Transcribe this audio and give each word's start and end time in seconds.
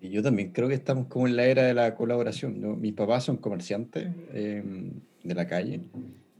Y 0.00 0.10
yo 0.10 0.22
también 0.22 0.52
creo 0.52 0.68
que 0.68 0.74
estamos 0.74 1.06
como 1.06 1.26
en 1.26 1.36
la 1.36 1.46
era 1.46 1.62
de 1.64 1.74
la 1.74 1.94
colaboración. 1.94 2.60
¿no? 2.60 2.76
Mis 2.76 2.92
papás 2.92 3.24
son 3.24 3.38
comerciantes 3.38 4.08
eh, 4.32 4.62
de 5.24 5.34
la 5.34 5.46
calle 5.46 5.80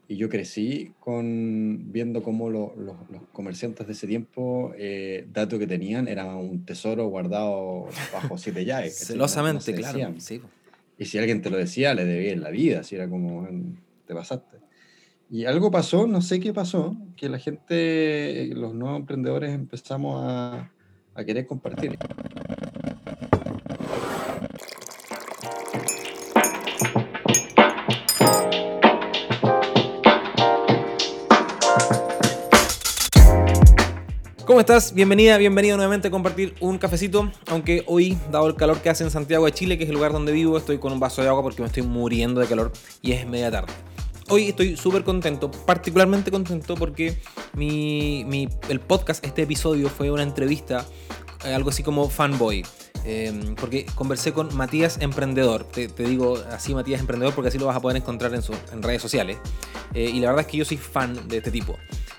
y 0.09 0.17
yo 0.17 0.29
crecí 0.29 0.93
con 1.01 1.91
viendo 1.91 2.23
cómo 2.23 2.49
lo- 2.51 2.75
lo- 2.77 2.97
los 3.11 3.23
comerciantes 3.33 3.87
de 3.87 3.93
ese 3.95 4.07
tiempo, 4.07 4.73
eh, 4.79 5.27
dato 5.33 5.59
que 5.59 5.67
tenían, 5.67 6.07
era 6.07 6.27
un 6.37 6.65
tesoro 6.65 7.09
guardado 7.09 7.89
bajo 8.13 8.39
siete 8.39 8.65
llaves. 8.65 8.93
No- 9.11 9.17
no 9.17 9.29
Celosamente, 9.29 9.65
se 9.65 9.75
claro. 9.75 10.15
Sí. 10.19 10.41
Y 10.99 11.07
si 11.07 11.19
alguien 11.19 11.43
te 11.43 11.51
lo 11.51 11.57
decía, 11.57 11.93
le 11.95 12.05
debías 12.05 12.39
la 12.39 12.51
vida, 12.51 12.83
si 12.85 12.95
era 12.95 13.09
como, 13.09 13.49
te 14.07 14.15
pasaste. 14.15 14.59
Y 15.29 15.45
algo 15.45 15.71
pasó, 15.73 16.07
no 16.07 16.23
sé 16.23 16.39
qué 16.39 16.53
pasó, 16.55 16.97
que 17.17 17.29
la 17.29 17.39
gente, 17.41 18.49
los 18.55 18.75
nuevos 18.75 19.01
emprendedores 19.01 19.51
empezamos 19.53 20.23
a, 20.25 20.71
a 21.15 21.25
querer 21.25 21.47
compartir. 21.47 21.99
¿Cómo 34.47 34.61
estás? 34.61 34.95
Bienvenida, 34.95 35.39
bienvenido 35.39 35.77
nuevamente 35.77 36.07
a 36.07 36.11
compartir 36.13 36.55
un 36.61 36.79
cafecito. 36.79 37.33
Aunque 37.49 37.83
hoy, 37.89 38.17
dado 38.31 38.47
el 38.47 38.55
calor 38.55 38.81
que 38.81 38.89
hace 38.89 39.03
en 39.03 39.11
Santiago 39.11 39.45
de 39.45 39.51
Chile, 39.51 39.77
que 39.77 39.83
es 39.83 39.91
el 39.91 39.97
lugar 39.97 40.13
donde 40.13 40.31
vivo, 40.31 40.57
estoy 40.57 40.79
con 40.79 40.93
un 40.93 41.01
vaso 41.01 41.21
de 41.21 41.27
agua 41.27 41.43
porque 41.43 41.63
me 41.63 41.67
estoy 41.67 41.83
muriendo 41.83 42.41
de 42.41 42.47
calor 42.47 42.71
y 43.03 43.11
es 43.11 43.27
media 43.27 43.51
tarde. 43.51 43.73
Hoy 44.29 44.51
estoy 44.51 44.77
súper 44.77 45.03
contento, 45.03 45.51
particularmente 45.51 46.31
contento 46.31 46.77
porque 46.77 47.21
mi, 47.55 48.49
el 48.69 48.79
podcast, 48.79 49.27
este 49.27 49.43
episodio, 49.43 49.89
fue 49.89 50.13
una 50.13 50.23
entrevista, 50.23 50.87
eh, 51.45 51.53
algo 51.53 51.71
así 51.71 51.83
como 51.83 52.09
fanboy. 52.09 52.65
eh, 53.05 53.55
porque 53.59 53.85
conversé 53.97 54.33
con 54.33 54.55
Matías 54.55 54.99
Emprendedor. 55.01 55.65
Te, 55.65 55.89
digo 55.89 56.39
así 56.53 56.73
Matías 56.73 57.01
Emprendedor 57.01 57.35
porque 57.35 57.49
así 57.49 57.59
lo 57.59 57.67
vas 57.67 57.77
a 57.77 57.81
poder 57.81 57.97
encontrar 57.97 58.33
en 58.33 58.83
redes 58.83 59.03
sociales. 59.03 59.39
Eh, 59.93 60.09
y 60.09 60.21
la 60.21 60.29
verdad 60.29 60.43
es 60.43 60.47
que 60.53 60.57
yo 60.59 60.65
soy 60.65 60.77
fan 60.77 61.27
de 61.27 61.39
este 61.39 61.51
tipo. 61.51 61.77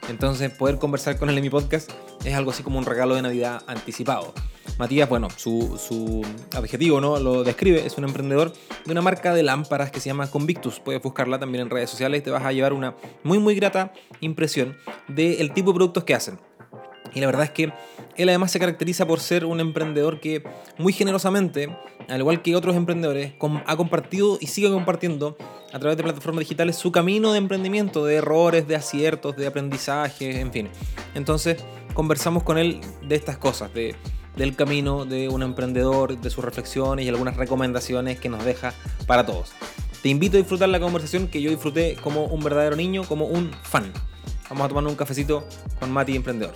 Entonces, 0.10 0.52
poder 0.52 0.78
conversar 0.78 1.18
con 1.18 1.30
él 1.30 1.38
en 1.38 1.44
mi 1.44 1.50
podcast 1.50 1.92
es 2.24 2.34
algo 2.34 2.52
así 2.52 2.64
como 2.64 2.80
un 2.80 2.86
regalo 2.86 3.16
de 3.16 3.22
Navidad 3.22 3.62
anticipado. 3.68 4.34
Matías, 4.78 5.10
bueno, 5.10 5.28
su, 5.36 6.26
adjetivo 6.56 7.02
¿no? 7.02 7.20
lo 7.20 7.44
describe, 7.44 7.86
es 7.86 7.98
un 7.98 8.04
emprendedor 8.04 8.54
de 8.86 8.92
una 8.92 9.02
marca 9.02 9.34
de 9.34 9.44
lámparas 9.44 9.92
que 9.92 10.00
se 10.00 10.08
llama 10.08 10.30
Convictus. 10.30 10.80
Puedes 10.80 11.02
buscarla 11.02 11.40
también 11.40 11.64
en 11.64 11.70
redes 11.70 11.90
sociales 11.90 12.22
y 12.22 12.24
te 12.24 12.30
vas 12.30 12.44
a 12.44 12.52
llevar 12.52 12.74
una 12.74 12.96
muy, 13.24 13.40
muy 13.40 13.56
grata 13.56 13.92
impresión 14.22 14.78
del 15.08 15.52
tipo 15.52 15.72
de 15.72 15.76
productos 15.76 16.04
que 16.04 16.14
hacen. 16.14 16.38
Y 17.14 17.20
la 17.20 17.28
verdad 17.28 17.44
es 17.44 17.52
que 17.52 17.72
él 18.16 18.30
además 18.30 18.52
se 18.52 18.60
caracteriza 18.60 19.06
por 19.06 19.20
ser 19.20 19.46
un 19.46 19.60
emprendedor 19.60 20.20
que 20.20 20.44
muy 20.78 20.94
generosamente, 20.94 21.70
al 22.10 22.20
igual 22.20 22.42
que 22.42 22.56
otros 22.56 22.76
emprendedores, 22.76 23.34
ha 23.66 23.78
compartido 23.78 24.38
y 24.42 24.48
sigue 24.48 24.70
compartiendo 24.72 25.38
a 25.74 25.80
través 25.80 25.98
de 25.98 26.04
plataformas 26.04 26.40
digitales 26.40 26.76
su 26.76 26.92
camino 26.92 27.32
de 27.32 27.38
emprendimiento, 27.38 28.06
de 28.06 28.16
errores, 28.16 28.68
de 28.68 28.76
aciertos, 28.76 29.36
de 29.36 29.48
aprendizaje, 29.48 30.40
en 30.40 30.52
fin. 30.52 30.70
Entonces 31.16 31.64
conversamos 31.94 32.44
con 32.44 32.58
él 32.58 32.80
de 33.08 33.16
estas 33.16 33.38
cosas, 33.38 33.74
de, 33.74 33.96
del 34.36 34.56
camino 34.56 35.06
de 35.06 35.30
un 35.30 35.44
emprendedor, 35.44 36.20
de 36.20 36.30
sus 36.30 36.44
reflexiones 36.44 37.06
y 37.06 37.10
algunas 37.10 37.38
recomendaciones 37.38 38.20
que 38.20 38.30
nos 38.30 38.46
deja 38.46 38.74
para 39.06 39.26
todos. 39.26 39.52
Te 40.02 40.10
invito 40.10 40.38
a 40.38 40.40
disfrutar 40.40 40.70
la 40.70 40.80
conversación 40.80 41.28
que 41.28 41.42
yo 41.42 41.50
disfruté 41.50 41.98
como 42.02 42.26
un 42.26 42.44
verdadero 42.44 42.76
niño, 42.76 43.04
como 43.04 43.26
un 43.26 43.52
fan. 43.64 43.92
Vamos 44.50 44.66
a 44.66 44.70
tomar 44.70 44.86
un 44.86 44.96
cafecito 44.96 45.46
con 45.80 45.92
Mati 45.92 46.16
Emprendedor. 46.16 46.54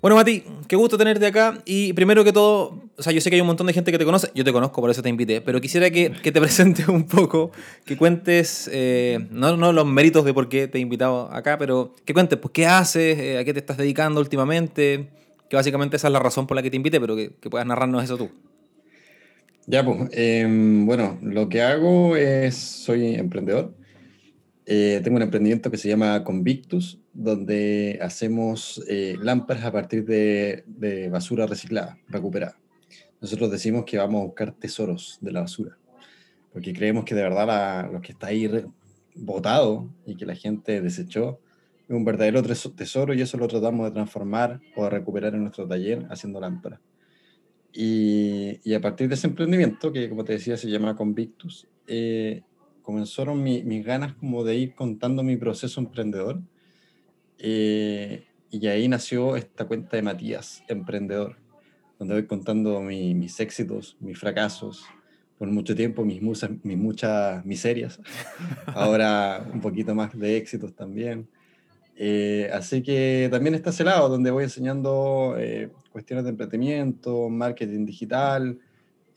Bueno, 0.00 0.16
Mati, 0.16 0.44
qué 0.66 0.76
gusto 0.76 0.96
tenerte 0.96 1.26
acá. 1.26 1.58
Y 1.66 1.92
primero 1.92 2.24
que 2.24 2.32
todo, 2.32 2.80
o 2.96 3.02
sea, 3.02 3.12
yo 3.12 3.20
sé 3.20 3.28
que 3.28 3.36
hay 3.36 3.42
un 3.42 3.46
montón 3.46 3.66
de 3.66 3.74
gente 3.74 3.92
que 3.92 3.98
te 3.98 4.06
conoce, 4.06 4.30
yo 4.34 4.44
te 4.44 4.52
conozco, 4.52 4.80
por 4.80 4.90
eso 4.90 5.02
te 5.02 5.10
invité, 5.10 5.42
pero 5.42 5.60
quisiera 5.60 5.90
que, 5.90 6.10
que 6.10 6.32
te 6.32 6.40
presentes 6.40 6.88
un 6.88 7.04
poco, 7.06 7.50
que 7.84 7.98
cuentes, 7.98 8.70
eh, 8.72 9.26
no, 9.30 9.58
no 9.58 9.74
los 9.74 9.86
méritos 9.86 10.24
de 10.24 10.32
por 10.32 10.48
qué 10.48 10.68
te 10.68 10.78
he 10.78 10.80
invitado 10.80 11.30
acá, 11.30 11.58
pero 11.58 11.94
que 12.06 12.14
cuentes, 12.14 12.38
pues, 12.38 12.52
qué 12.52 12.66
haces, 12.66 13.18
eh, 13.18 13.38
a 13.38 13.44
qué 13.44 13.52
te 13.52 13.58
estás 13.58 13.76
dedicando 13.76 14.20
últimamente, 14.20 15.10
que 15.50 15.56
básicamente 15.56 15.96
esa 15.96 16.08
es 16.08 16.12
la 16.12 16.18
razón 16.18 16.46
por 16.46 16.56
la 16.56 16.62
que 16.62 16.70
te 16.70 16.76
invité, 16.76 16.98
pero 16.98 17.14
que, 17.14 17.32
que 17.38 17.50
puedas 17.50 17.66
narrarnos 17.66 18.02
eso 18.02 18.16
tú. 18.16 18.30
Ya, 19.66 19.84
pues, 19.84 20.08
em, 20.12 20.86
bueno, 20.86 21.18
lo 21.20 21.50
que 21.50 21.60
hago 21.60 22.16
es, 22.16 22.56
soy 22.56 23.16
emprendedor. 23.16 23.74
Eh, 24.72 25.00
tengo 25.02 25.16
un 25.16 25.22
emprendimiento 25.22 25.68
que 25.68 25.76
se 25.76 25.88
llama 25.88 26.22
Convictus, 26.22 27.00
donde 27.12 27.98
hacemos 28.00 28.80
eh, 28.86 29.16
lámparas 29.20 29.64
a 29.64 29.72
partir 29.72 30.04
de, 30.04 30.62
de 30.68 31.08
basura 31.08 31.44
reciclada, 31.46 31.98
recuperada. 32.06 32.56
Nosotros 33.20 33.50
decimos 33.50 33.84
que 33.84 33.98
vamos 33.98 34.22
a 34.22 34.26
buscar 34.26 34.52
tesoros 34.52 35.18
de 35.20 35.32
la 35.32 35.40
basura, 35.40 35.76
porque 36.52 36.72
creemos 36.72 37.04
que 37.04 37.16
de 37.16 37.22
verdad 37.22 37.48
la- 37.48 37.90
lo 37.92 38.00
que 38.00 38.12
está 38.12 38.28
ahí 38.28 38.48
botado 39.16 39.90
y 40.06 40.14
que 40.16 40.24
la 40.24 40.36
gente 40.36 40.80
desechó 40.80 41.40
es 41.88 41.96
un 41.96 42.04
verdadero 42.04 42.40
teso- 42.40 42.72
tesoro 42.72 43.12
y 43.12 43.22
eso 43.22 43.36
lo 43.38 43.48
tratamos 43.48 43.86
de 43.86 43.90
transformar 43.90 44.60
o 44.76 44.84
de 44.84 44.90
recuperar 44.90 45.34
en 45.34 45.40
nuestro 45.42 45.66
taller 45.66 46.06
haciendo 46.10 46.38
lámparas. 46.40 46.78
Y, 47.72 48.60
y 48.62 48.74
a 48.74 48.80
partir 48.80 49.08
de 49.08 49.16
ese 49.16 49.26
emprendimiento, 49.26 49.92
que 49.92 50.08
como 50.08 50.22
te 50.24 50.34
decía 50.34 50.56
se 50.56 50.70
llama 50.70 50.94
Convictus, 50.94 51.66
eh, 51.88 52.42
comenzaron 52.94 53.40
mi- 53.42 53.62
mis 53.62 53.84
ganas 53.84 54.14
como 54.14 54.42
de 54.42 54.56
ir 54.56 54.74
contando 54.74 55.22
mi 55.22 55.36
proceso 55.36 55.80
emprendedor. 55.80 56.40
eh, 57.38 58.26
y 58.50 58.66
ahí 58.66 58.88
nació 58.88 59.36
esta 59.36 59.64
cuenta 59.66 59.96
de 59.96 60.02
Matías, 60.02 60.62
emprendedor, 60.68 61.36
donde 61.98 62.14
voy 62.14 62.26
contando 62.26 62.80
mi- 62.80 63.14
mis 63.14 63.38
éxitos, 63.40 63.96
mis 64.00 64.18
fracasos, 64.18 64.84
por 65.38 65.48
mucho 65.48 65.74
tiempo 65.74 66.04
mis, 66.04 66.20
musas, 66.20 66.50
mis 66.64 66.76
muchas 66.76 67.42
miserias, 67.46 67.98
ahora 68.74 69.48
un 69.54 69.60
poquito 69.60 69.94
más 69.94 70.18
de 70.18 70.36
éxitos 70.36 70.74
también. 70.74 71.28
Eh, 71.96 72.50
así 72.52 72.82
que 72.82 73.28
también 73.30 73.54
está 73.54 73.70
ese 73.70 73.84
lado 73.84 74.08
donde 74.08 74.30
voy 74.30 74.44
enseñando 74.44 75.36
eh, 75.38 75.70
cuestiones 75.92 76.24
de 76.24 76.30
emprendimiento, 76.30 77.28
marketing 77.30 77.86
digital. 77.86 78.58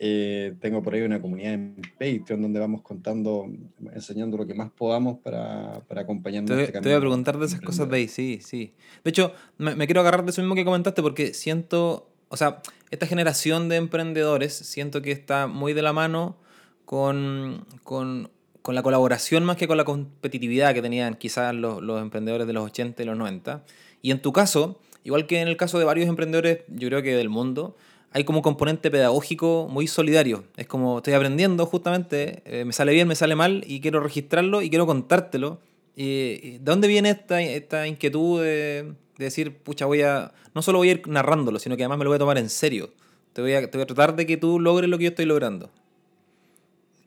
Eh, 0.06 0.56
tengo 0.59 0.84
por 0.84 0.94
ahí 0.94 1.02
una 1.02 1.22
comunidad 1.22 1.53
en 1.53 1.75
Patreon 1.97 2.41
donde 2.41 2.59
vamos 2.59 2.81
contando, 2.81 3.50
enseñando 3.94 4.36
lo 4.36 4.46
que 4.46 4.53
más 4.53 4.69
podamos 4.69 5.19
para, 5.19 5.80
para 5.88 6.02
acompañarnos. 6.02 6.58
Te 6.58 6.62
este 6.62 6.81
te 6.81 6.90
voy 6.90 6.97
a 6.97 7.00
preguntar 7.00 7.40
de 7.40 7.46
esas 7.46 7.62
cosas 7.62 7.90
de 7.90 7.96
ahí, 7.96 8.08
sí, 8.09 8.41
sí. 8.44 8.74
De 9.06 9.12
hecho, 9.12 9.31
me, 9.58 9.78
me 9.78 9.86
quiero 9.88 10.02
agarrar 10.02 10.25
de 10.25 10.31
eso 10.31 10.41
mismo 10.41 10.56
que 10.56 10.66
comentaste 10.66 11.02
porque 11.02 11.34
siento, 11.34 12.12
o 12.28 12.36
sea, 12.36 12.62
esta 12.91 13.08
generación 13.08 13.69
de 13.69 13.78
emprendedores 13.78 14.53
siento 14.53 15.02
que 15.02 15.14
está 15.14 15.47
muy 15.47 15.72
de 15.72 15.84
la 15.84 15.94
mano 15.94 16.35
con, 16.84 17.66
con, 17.85 18.30
con 18.62 18.75
la 18.75 18.84
colaboración 18.84 19.46
más 19.46 19.56
que 19.56 19.70
con 19.70 19.78
la 19.78 19.85
competitividad 19.85 20.74
que 20.74 20.81
tenían 20.81 21.14
quizás 21.14 21.56
los, 21.56 21.81
los 21.81 22.02
emprendedores 22.02 22.46
de 22.46 22.52
los 22.52 22.66
80 22.66 23.03
y 23.03 23.06
los 23.06 23.18
90. 23.18 23.64
Y 24.02 24.12
en 24.12 24.22
tu 24.22 24.34
caso, 24.34 24.81
igual 25.06 25.28
que 25.28 25.40
en 25.40 25.47
el 25.47 25.56
caso 25.56 25.80
de 25.80 25.85
varios 25.85 26.09
emprendedores, 26.09 26.66
yo 26.68 26.90
creo 26.90 27.02
que 27.02 27.16
del 27.16 27.30
mundo, 27.30 27.78
hay 28.13 28.24
como 28.24 28.40
un 28.40 28.44
componente 28.44 28.91
pedagógico 28.91 29.68
muy 29.69 29.88
solidario. 29.88 30.44
Es 30.56 30.68
como 30.68 30.97
estoy 30.97 31.16
aprendiendo 31.16 31.66
justamente, 31.66 32.44
eh, 32.46 32.63
me 32.63 32.72
sale 32.72 32.94
bien, 32.94 33.07
me 33.07 33.16
sale 33.16 33.35
mal 33.35 33.63
y 33.68 33.81
quiero 33.81 34.00
registrarlo 34.00 34.62
y 34.62 34.69
quiero 34.69 34.85
contártelo. 34.85 35.59
Y, 35.96 36.40
y 36.44 36.52
¿De 36.59 36.63
dónde 36.63 36.88
viene 36.88 37.09
esta, 37.09 37.41
esta 37.41 37.88
inquietud 37.88 38.41
de, 38.41 38.94
de 39.18 39.25
decir, 39.25 39.57
pucha, 39.57 39.88
voy 39.88 40.03
a, 40.03 40.31
no 40.53 40.62
solo 40.62 40.78
voy 40.78 40.90
a 40.90 40.91
ir 40.91 41.07
narrándolo, 41.07 41.57
sino 41.57 41.75
que 41.75 41.84
además 41.84 41.97
me 41.97 42.03
lo 42.03 42.12
voy 42.12 42.18
a 42.18 42.19
tomar 42.19 42.38
en 42.38 42.50
serio? 42.50 42.91
Te 43.34 43.41
voy 43.41 43.53
a, 43.53 43.69
te 43.69 43.78
voy 43.78 43.84
a 43.84 43.88
tratar 43.88 44.16
de 44.16 44.28
que 44.28 44.38
tú 44.38 44.59
logres 44.59 44.90
lo 44.91 45.00
que 45.00 45.06
yo 45.06 45.09
estoy 45.09 45.25
logrando. 45.25 45.72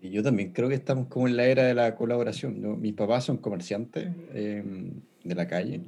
Y 0.03 0.11
yo 0.11 0.25
también 0.25 0.53
creo 0.53 0.69
que 0.69 0.75
estamos 0.75 1.07
como 1.07 1.29
en 1.29 1.37
la 1.37 1.47
era 1.47 1.63
de 1.63 1.75
la 1.75 1.95
colaboración. 1.95 2.61
¿no? 2.61 2.75
Mis 2.75 2.95
papás 2.95 3.25
son 3.25 3.37
comerciantes 3.37 4.09
eh, 4.35 4.63
de 5.23 5.35
la 5.37 5.47
calle 5.47 5.83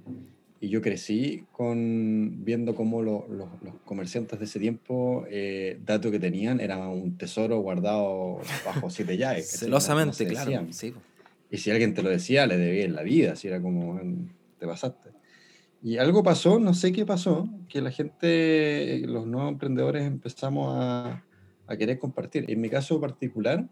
y 0.61 0.69
yo 0.71 0.81
crecí 0.83 1.45
con 1.53 2.45
viendo 2.45 2.75
cómo 2.75 3.01
lo- 3.03 3.27
lo- 3.29 3.51
los 3.63 3.75
comerciantes 3.85 4.39
de 4.39 4.45
ese 4.45 4.59
tiempo, 4.59 5.25
eh, 5.31 5.79
dato 5.85 6.11
que 6.11 6.19
tenían, 6.19 6.61
era 6.61 6.78
un 6.89 7.16
tesoro 7.16 7.60
guardado 7.60 8.41
bajo 8.65 8.91
siete 8.91 9.16
llaves. 9.16 9.53
¿cachai? 9.53 9.69
No- 9.69 9.75
no 9.77 9.81
Celosamente, 9.81 10.27
claro. 10.27 10.66
Sí. 10.71 10.93
Y 11.51 11.59
si 11.59 11.71
alguien 11.71 11.95
te 11.95 12.03
lo 12.03 12.10
decía, 12.10 12.47
le 12.47 12.57
debías 12.59 12.91
la 12.91 13.03
vida, 13.03 13.37
si 13.37 13.47
era 13.49 13.63
como, 13.63 14.01
te 14.59 14.66
pasaste. 14.66 15.10
Y 15.83 15.99
algo 15.99 16.25
pasó, 16.25 16.59
no 16.59 16.75
sé 16.75 16.91
qué 16.93 17.07
pasó, 17.07 17.49
que 17.69 17.81
la 17.81 17.93
gente, 17.93 19.01
los 19.07 19.27
nuevos 19.28 19.53
emprendedores 19.53 20.03
empezamos 20.04 20.75
a, 20.77 21.25
a 21.69 21.77
querer 21.77 22.01
compartir. 22.01 22.45
En 22.49 22.61
mi 22.61 22.69
caso 22.69 23.01
particular, 23.01 23.65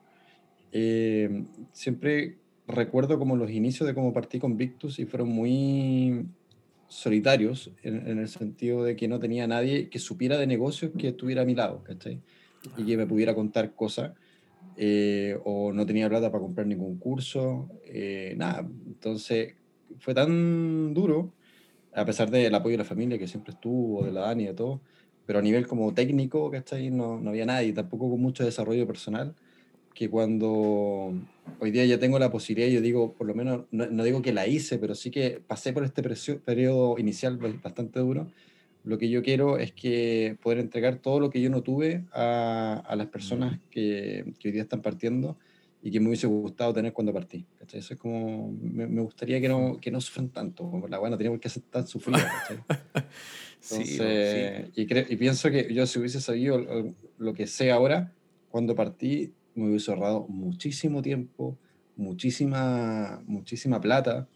eh, 0.73 1.43
siempre 1.73 2.37
recuerdo 2.69 3.19
como 3.19 3.37
los 3.37 3.51
inicios 3.51 3.87
de 3.89 3.95
cómo 3.95 4.13
partí 4.13 4.39
con 4.39 4.57
Victus 4.57 4.99
y 5.01 5.05
fueron 5.07 5.29
muy 5.31 6.27
solitarios 6.89 7.71
en, 7.83 8.07
en 8.09 8.19
el 8.19 8.29
sentido 8.29 8.85
de 8.85 8.97
que 8.97 9.09
no 9.09 9.19
tenía 9.19 9.47
nadie 9.47 9.89
que 9.91 9.99
supiera 9.99 10.39
de 10.39 10.47
negocios 10.47 10.93
que 10.99 11.09
estuviera 11.09 11.43
a 11.43 11.45
mi 11.45 11.55
lado, 11.55 11.83
¿cachai? 11.85 12.23
Y 12.77 12.85
que 12.87 12.97
me 12.97 13.07
pudiera 13.07 13.35
contar 13.35 13.75
cosas. 13.75 14.13
eh, 14.77 15.39
o 15.45 15.73
no 15.73 15.87
tenía 15.87 16.09
plata 16.09 16.31
para 16.31 16.43
comprar 16.43 16.67
ningún 16.67 16.99
curso, 16.99 17.69
eh, 17.85 18.35
nada. 18.37 18.61
Entonces 18.87 19.55
fue 19.99 20.15
tan 20.15 20.95
duro, 20.95 21.35
a 21.95 22.05
pesar 22.05 22.31
del 22.31 22.55
apoyo 22.55 22.75
de 22.75 22.79
la 22.79 22.85
familia 22.85 23.19
que 23.19 23.29
siempre 23.29 23.53
estuvo, 23.55 24.05
de 24.05 24.13
la 24.13 24.23
Dani 24.23 24.47
de 24.47 24.55
todo, 24.55 24.83
pero 25.27 25.39
a 25.41 25.43
nivel 25.43 25.67
como 25.67 25.93
técnico, 25.95 26.51
¿cachai? 26.51 26.91
No, 26.91 27.19
no 27.21 27.31
había 27.31 27.47
nadie, 27.47 27.73
tampoco 27.73 28.11
con 28.11 28.21
mucho 28.21 28.45
desarrollo 28.45 28.87
personal, 28.87 29.35
que 29.97 30.11
cuando 30.11 31.15
hoy 31.59 31.71
día 31.71 31.87
ya 31.87 31.99
tengo 31.99 32.19
la 32.19 32.31
posibilidad, 32.31 32.69
yo 32.69 32.83
digo, 32.83 33.15
por 33.15 33.27
lo 33.27 33.35
menos, 33.35 33.65
no, 33.71 34.05
digo 34.05 34.21
que 34.21 34.35
la 34.35 34.47
hice, 34.47 34.79
pero 34.79 34.95
sí 34.95 35.11
que 35.11 35.41
pasé 35.45 35.73
por 35.73 35.85
este 35.85 36.03
periodo 36.45 36.99
inicial 36.99 37.39
bastante 37.39 37.99
duro, 38.01 38.31
lo 38.85 38.99
que 38.99 39.09
yo 39.09 39.23
quiero 39.23 39.57
es 39.57 39.73
que 39.73 40.37
poder 40.43 40.59
entregar 40.59 40.99
todo 40.99 41.19
lo 41.19 41.31
que 41.31 41.41
yo 41.41 41.49
no 41.49 41.63
tuve 41.63 42.05
a, 42.13 42.85
a 42.87 42.95
las 42.95 43.07
personas 43.07 43.59
que, 43.71 44.35
que, 44.39 44.49
hoy 44.49 44.53
día 44.53 44.63
están 44.63 44.83
partiendo 44.83 45.39
y 45.83 45.91
que 45.91 45.99
me 45.99 46.09
hubiese 46.09 46.27
gustado 46.27 46.75
tener 46.75 46.93
cuando 46.93 47.15
partí. 47.15 47.47
¿cachai? 47.59 47.81
Eso 47.81 47.95
es 47.95 47.99
como, 47.99 48.53
me, 48.53 48.87
me, 48.87 49.01
gustaría 49.01 49.41
que 49.41 49.49
no, 49.49 49.79
que 49.81 49.91
no 49.91 50.03
sufran 50.03 50.29
tanto, 50.29 50.85
la 50.91 50.99
buena 50.99 51.17
tenía 51.17 51.37
que 51.39 51.49
ser 51.49 51.63
tan 51.71 51.87
sufrida. 51.87 52.31
Entonces, 53.71 54.69
Y, 54.77 54.83
y, 54.83 55.17
pienso 55.17 55.51
que 55.51 55.73
yo 55.73 55.87
si 55.87 55.99
hubiese 55.99 56.21
sabido 56.21 56.63
lo 57.17 57.33
que 57.33 57.47
sé 57.47 57.71
ahora, 57.71 58.13
cuando 58.51 58.75
partí, 58.75 59.33
me 59.57 59.69
hubiese 59.69 59.91
ahorrado 59.91 60.27
muchísimo 60.29 61.03
tiempo, 61.03 61.59
muchísima, 61.97 63.23
muchísima 63.27 63.81
plata, 63.81 64.29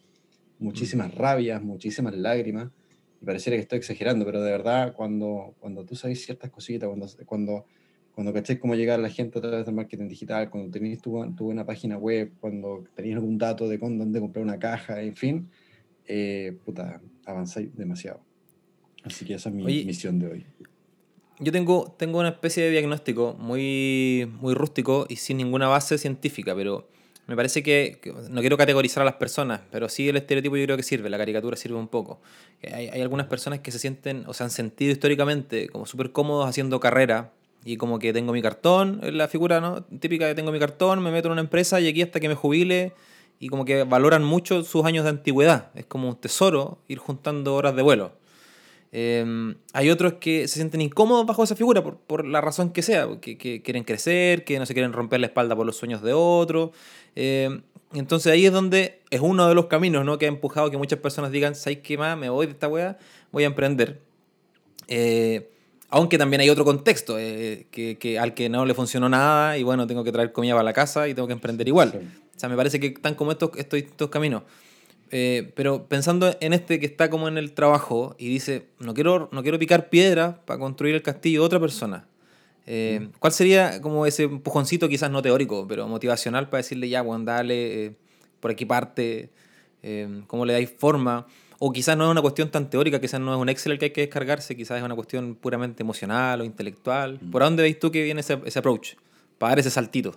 muchísimas 0.59 1.15
rabias, 1.15 1.63
muchísimas 1.63 2.17
lágrimas 2.17 2.71
y 3.21 3.25
pareciera 3.25 3.57
que 3.57 3.63
estoy 3.63 3.79
exagerando, 3.79 4.25
pero 4.25 4.43
de 4.43 4.51
verdad, 4.51 4.95
cuando, 4.95 5.55
cuando 5.61 5.85
tú 5.85 5.95
sabes 5.95 6.25
ciertas 6.25 6.51
cositas, 6.51 6.89
cuando, 6.89 7.07
cuando, 7.27 7.67
cuando 8.15 8.33
cachéis 8.33 8.59
cómo 8.59 8.75
llegar 8.75 8.99
a 8.99 9.03
la 9.03 9.11
gente 9.11 9.39
a 9.39 9.43
través 9.43 9.67
del 9.67 9.75
marketing 9.75 10.09
digital, 10.09 10.49
cuando 10.49 10.71
tenéis 10.71 11.03
tu, 11.03 11.23
tu 11.35 11.45
buena 11.45 11.67
página 11.67 11.99
web, 11.99 12.33
cuando 12.41 12.85
tenéis 12.95 13.17
algún 13.17 13.37
dato 13.37 13.69
de 13.69 13.77
dónde 13.77 14.21
comprar 14.21 14.43
una 14.43 14.59
caja, 14.59 15.03
en 15.03 15.15
fin, 15.15 15.51
eh, 16.07 16.57
puta, 16.65 17.01
avanzáis 17.27 17.75
demasiado. 17.77 18.21
Así 19.05 19.25
que 19.25 19.35
esa 19.35 19.51
es 19.51 19.55
mi 19.55 19.65
misión 19.85 20.19
de 20.19 20.27
hoy. 20.27 20.47
Yo 21.43 21.53
tengo, 21.53 21.95
tengo 21.97 22.19
una 22.19 22.29
especie 22.29 22.65
de 22.65 22.71
diagnóstico 22.71 23.35
muy, 23.39 24.31
muy 24.41 24.53
rústico 24.53 25.07
y 25.09 25.17
sin 25.17 25.39
ninguna 25.39 25.69
base 25.69 25.97
científica, 25.97 26.55
pero 26.55 26.87
me 27.27 27.35
parece 27.35 27.63
que, 27.63 27.99
no 28.29 28.41
quiero 28.43 28.59
categorizar 28.59 29.01
a 29.03 29.05
las 29.05 29.15
personas, 29.15 29.63
pero 29.71 29.89
sí 29.89 30.07
el 30.09 30.17
estereotipo 30.17 30.57
yo 30.57 30.65
creo 30.65 30.77
que 30.77 30.83
sirve, 30.83 31.09
la 31.09 31.17
caricatura 31.17 31.57
sirve 31.57 31.77
un 31.77 31.89
poco. 31.89 32.21
Hay, 32.71 33.01
algunas 33.01 33.27
personas 33.27 33.61
que 33.61 33.73
se 33.73 33.79
sienten 33.79 34.25
o 34.27 34.35
se 34.35 34.45
han 34.45 34.51
sentido 34.51 34.93
históricamente 34.93 35.69
como 35.69 35.87
súper 35.87 36.13
cómodos 36.13 36.47
haciendo 36.47 36.79
carrera 36.79 37.33
y 37.65 37.79
como 37.79 37.99
que 37.99 38.13
tengo 38.13 38.35
mi 38.35 38.43
cartón, 38.43 39.01
la 39.03 39.27
figura 39.29 39.63
¿no? 39.63 39.83
típica 39.85 40.27
de 40.27 40.35
tengo 40.35 40.53
mi 40.53 40.59
cartón, 40.59 41.03
me 41.03 41.11
meto 41.11 41.29
en 41.29 41.33
una 41.33 41.41
empresa 41.41 41.81
y 41.81 41.89
aquí 41.89 42.03
hasta 42.03 42.21
que 42.21 42.29
me 42.29 42.35
jubile 42.35 42.93
y 43.39 43.49
como 43.49 43.65
que 43.65 43.85
valoran 43.85 44.25
mucho 44.25 44.63
sus 44.63 44.85
años 44.85 45.05
de 45.05 45.11
antigüedad. 45.11 45.71
Es 45.75 45.87
como 45.87 46.07
un 46.09 46.17
tesoro 46.17 46.83
ir 46.87 46.99
juntando 46.99 47.55
horas 47.55 47.75
de 47.75 47.81
vuelo. 47.81 48.20
Em, 48.93 49.55
hay 49.73 49.89
otros 49.91 50.15
que 50.15 50.49
se 50.49 50.55
sienten 50.55 50.81
incómodos 50.81 51.25
bajo 51.25 51.45
esa 51.45 51.55
figura 51.55 51.83
por, 51.83 51.99
por 51.99 52.27
la 52.27 52.41
razón 52.41 52.71
que 52.71 52.83
sea, 52.83 53.09
que, 53.21 53.39
que, 53.39 53.63
quieren 53.63 53.85
crecer, 53.85 54.45
que 54.45 54.59
no 54.59 54.67
se 54.67 54.75
quieren 54.75 54.93
romper 54.93 55.21
la 55.21 55.27
espalda 55.27 55.55
por 55.55 55.65
los 55.65 55.77
sueños 55.77 56.03
de 56.03 56.13
otros. 56.13 56.71
Em, 57.15 57.63
entonces 57.93 58.33
ahí 58.33 58.47
es 58.47 58.53
donde 58.53 59.01
es 59.11 59.21
uno 59.21 59.49
de 59.49 59.55
los 59.55 59.67
caminos 59.67 60.05
¿no? 60.05 60.19
que 60.19 60.27
ha 60.27 60.29
empujado 60.29 60.71
que 60.71 60.77
muchas 60.77 60.99
personas 60.99 61.31
digan, 61.31 61.55
¿sabes 61.55 61.79
qué 61.79 61.99
más? 61.99 62.17
Me 62.17 62.29
voy 62.31 62.47
de 62.47 62.53
esta 62.53 62.69
wea, 62.69 62.99
voy 63.31 63.45
a 63.45 63.47
emprender. 63.47 64.01
Eh, 64.89 65.49
aunque 65.89 66.19
también 66.19 66.41
hay 66.41 66.51
otro 66.51 66.65
contexto, 66.65 67.19
eh, 67.19 67.67
que, 67.71 67.99
que, 67.99 68.19
al 68.19 68.35
que 68.35 68.49
no 68.49 68.65
le 68.65 68.75
funcionó 68.75 69.09
nada 69.09 69.59
y 69.59 69.63
bueno, 69.65 69.87
tengo 69.87 70.05
que 70.05 70.13
traer 70.13 70.33
comida 70.33 70.55
para 70.55 70.65
la 70.65 70.73
casa 70.73 71.09
y 71.09 71.15
tengo 71.15 71.27
que 71.27 71.33
emprender 71.33 71.67
igual. 71.67 71.93
O 72.37 72.39
sea, 72.39 72.49
me 72.49 72.57
parece 72.57 72.79
que 72.79 72.89
están 72.89 73.15
como 73.15 73.33
estos, 73.33 73.51
estos, 73.57 73.79
estos 73.81 74.09
caminos. 74.09 74.43
Eh, 75.13 75.53
pero 75.57 75.89
pensando 75.89 76.37
en 76.41 76.53
este 76.53 76.79
que 76.79 76.87
está 76.87 77.11
como 77.11 77.27
en 77.27 77.37
el 77.37 77.53
trabajo 77.53 78.15
y 78.19 78.29
dice, 78.29 78.67
no 78.79 78.95
quiero, 78.95 79.29
no 79.33 79.43
quiero 79.43 79.59
picar 79.59 79.89
piedra 79.89 80.41
para 80.47 80.61
construir 80.61 80.95
el 80.95 81.03
castillo 81.03 81.41
de 81.41 81.47
otra 81.47 81.61
persona. 81.61 82.07
Eh, 82.67 83.01
mm. 83.03 83.13
¿Cuál 83.19 83.33
sería 83.33 83.81
como 83.81 84.07
ese 84.07 84.25
empujoncito, 84.25 84.89
quizás 84.89 85.11
no 85.11 85.21
teórico, 85.21 85.67
pero 85.67 85.89
motivacional 85.89 86.49
para 86.49 86.59
decirle, 86.59 86.89
ya, 86.89 87.03
bueno, 87.03 87.25
dale, 87.25 87.87
eh, 87.87 87.93
por 88.39 88.53
aquí 88.53 88.65
parte, 88.65 89.31
cómo 90.29 90.47
le 90.47 90.53
dais 90.53 90.71
forma? 90.71 91.27
O 91.59 91.73
quizás 91.73 91.97
no 91.97 92.05
es 92.05 92.11
una 92.11 92.23
cuestión 92.23 92.51
tan 92.51 92.71
teórica, 92.71 93.01
quizás 93.01 93.21
no 93.21 93.35
es 93.35 93.41
un 93.41 93.49
Excel 93.49 93.73
el 93.73 93.79
que 93.79 93.87
hay 93.87 93.91
que 93.91 94.03
descargarse, 94.03 94.57
quizás 94.57 94.79
es 94.79 94.85
una 94.85 94.95
cuestión 94.95 95.35
puramente 95.35 95.83
emocional 95.83 96.41
o 96.41 96.45
intelectual. 96.45 97.19
Mm. 97.21 97.31
¿Por 97.31 97.43
dónde 97.43 97.65
veis 97.65 97.81
tú 97.81 97.91
que 97.91 98.05
viene 98.05 98.21
ese, 98.21 98.39
ese 98.45 98.61
approach? 98.61 98.95
Para 99.39 99.51
dar 99.51 99.59
ese 99.59 99.71
saltito. 99.71 100.15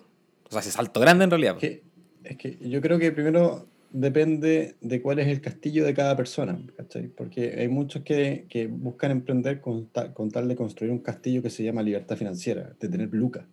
O 0.48 0.52
sea, 0.52 0.62
ese 0.62 0.72
salto 0.72 1.00
grande 1.00 1.24
en 1.24 1.32
realidad. 1.32 1.58
es 1.62 2.38
que 2.38 2.58
yo 2.62 2.80
creo 2.80 3.00
que 3.00 3.12
primero 3.12 3.68
depende 3.94 4.76
de 4.82 5.02
cuál 5.02 5.20
es 5.20 5.28
el 5.28 5.40
castillo 5.40 5.86
de 5.86 5.94
cada 5.94 6.18
persona, 6.18 6.60
¿cachai? 6.76 7.08
Porque 7.08 7.56
hay 7.60 7.68
muchos 7.68 8.02
que, 8.02 8.46
que 8.50 8.68
buscan 8.68 9.12
emprender 9.12 9.62
con, 9.62 9.90
con, 10.14 10.32
tal 10.32 10.48
de 10.48 10.56
construir 10.56 10.92
un 10.92 11.00
castillo 11.00 11.44
que 11.44 11.52
se 11.52 11.64
llama 11.64 11.84
libertad 11.84 12.18
financiera, 12.18 12.76
de 12.80 12.90
tener 12.90 13.14
lucas, 13.14 13.46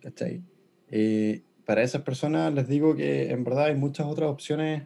¿cachai? 0.00 0.40
Eh, 0.88 1.42
para 1.66 1.82
esas 1.82 2.02
personas 2.02 2.54
les 2.54 2.68
digo 2.68 2.94
que 2.94 3.30
en 3.30 3.42
verdad 3.42 3.66
hay 3.66 3.74
muchas 3.74 4.06
otras 4.06 4.30
opciones, 4.30 4.84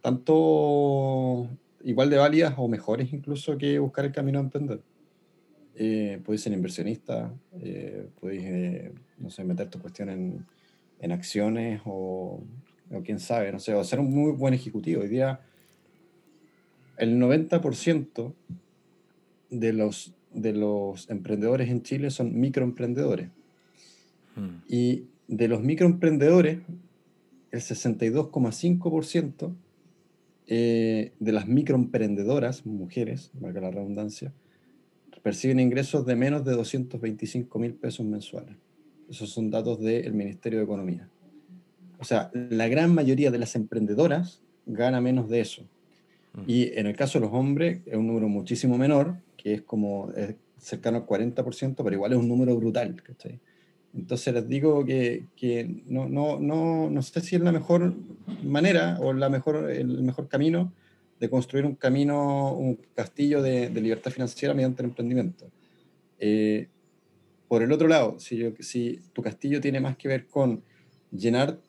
tanto 0.00 1.48
igual 1.84 2.08
de 2.08 2.16
válidas 2.16 2.54
o 2.56 2.68
mejores 2.68 3.12
incluso 3.12 3.58
que 3.58 3.78
buscar 3.78 4.06
el 4.06 4.12
camino 4.12 4.38
a 4.38 4.42
emprender. 4.42 4.80
Eh, 5.74 6.20
puedes 6.24 6.40
ser 6.40 6.54
inversionista, 6.54 7.34
eh, 7.60 8.08
puedes, 8.18 8.44
eh, 8.44 8.92
no 9.18 9.28
sé, 9.28 9.44
meter 9.44 9.68
tu 9.68 9.78
cuestión 9.78 10.08
en, 10.08 10.46
en 11.00 11.12
acciones 11.12 11.82
o 11.84 12.42
o 12.92 13.02
quién 13.02 13.18
sabe, 13.18 13.50
no 13.52 13.58
sé, 13.58 13.74
o 13.74 13.82
ser 13.84 14.00
un 14.00 14.10
muy 14.10 14.32
buen 14.32 14.54
ejecutivo. 14.54 15.02
Hoy 15.02 15.08
día 15.08 15.40
el 16.98 17.18
90% 17.18 18.34
de 19.50 19.72
los, 19.72 20.14
de 20.32 20.52
los 20.52 21.10
emprendedores 21.10 21.68
en 21.70 21.82
Chile 21.82 22.10
son 22.10 22.38
microemprendedores. 22.38 23.28
Hmm. 24.36 24.62
Y 24.68 25.06
de 25.28 25.48
los 25.48 25.62
microemprendedores, 25.62 26.58
el 27.50 27.60
62,5% 27.60 29.54
eh, 30.46 31.12
de 31.18 31.32
las 31.32 31.48
microemprendedoras, 31.48 32.66
mujeres, 32.66 33.30
valga 33.34 33.60
la 33.60 33.70
redundancia, 33.70 34.32
perciben 35.22 35.60
ingresos 35.60 36.04
de 36.04 36.16
menos 36.16 36.44
de 36.44 36.52
225 36.52 37.58
mil 37.58 37.74
pesos 37.74 38.04
mensuales. 38.04 38.56
Esos 39.08 39.30
son 39.30 39.50
datos 39.50 39.80
del 39.80 40.12
Ministerio 40.14 40.58
de 40.58 40.64
Economía. 40.64 41.08
O 42.02 42.04
sea, 42.04 42.32
la 42.34 42.66
gran 42.66 42.92
mayoría 42.92 43.30
de 43.30 43.38
las 43.38 43.54
emprendedoras 43.54 44.42
gana 44.66 45.00
menos 45.00 45.28
de 45.28 45.38
eso. 45.38 45.62
Mm. 46.32 46.42
Y 46.48 46.72
en 46.74 46.88
el 46.88 46.96
caso 46.96 47.20
de 47.20 47.26
los 47.26 47.32
hombres 47.32 47.78
es 47.86 47.94
un 47.94 48.08
número 48.08 48.28
muchísimo 48.28 48.76
menor, 48.76 49.18
que 49.36 49.54
es 49.54 49.62
como 49.62 50.10
cercano 50.58 50.98
al 50.98 51.06
40%, 51.06 51.76
pero 51.76 51.92
igual 51.92 52.10
es 52.10 52.18
un 52.18 52.26
número 52.26 52.56
brutal. 52.56 53.00
Entonces 53.94 54.34
les 54.34 54.48
digo 54.48 54.84
que, 54.84 55.26
que, 55.36 55.82
no, 55.86 56.08
no, 56.08 56.40
no, 56.40 56.90
no 56.90 57.02
sé 57.02 57.20
si 57.20 57.36
es 57.36 57.42
la 57.42 57.52
mejor 57.52 57.94
manera 58.42 58.98
o 59.00 59.12
la 59.12 59.28
mejor, 59.28 59.70
el 59.70 60.02
mejor 60.02 60.26
camino 60.26 60.72
de 61.20 61.30
construir 61.30 61.64
un 61.64 61.76
camino, 61.76 62.52
un 62.52 62.80
castillo 62.96 63.42
de, 63.42 63.70
de 63.70 63.80
libertad 63.80 64.10
financiera 64.10 64.54
mediante 64.54 64.82
el 64.82 64.88
emprendimiento. 64.88 65.46
Eh, 66.18 66.66
por 67.46 67.62
el 67.62 67.70
otro 67.70 67.86
lado, 67.86 68.18
si, 68.18 68.38
yo, 68.38 68.50
si 68.58 68.98
tu 69.12 69.22
castillo 69.22 69.60
tiene 69.60 69.78
más 69.78 69.96
que 69.96 70.08
ver 70.08 70.26
con 70.26 70.64
llenar 71.12 71.60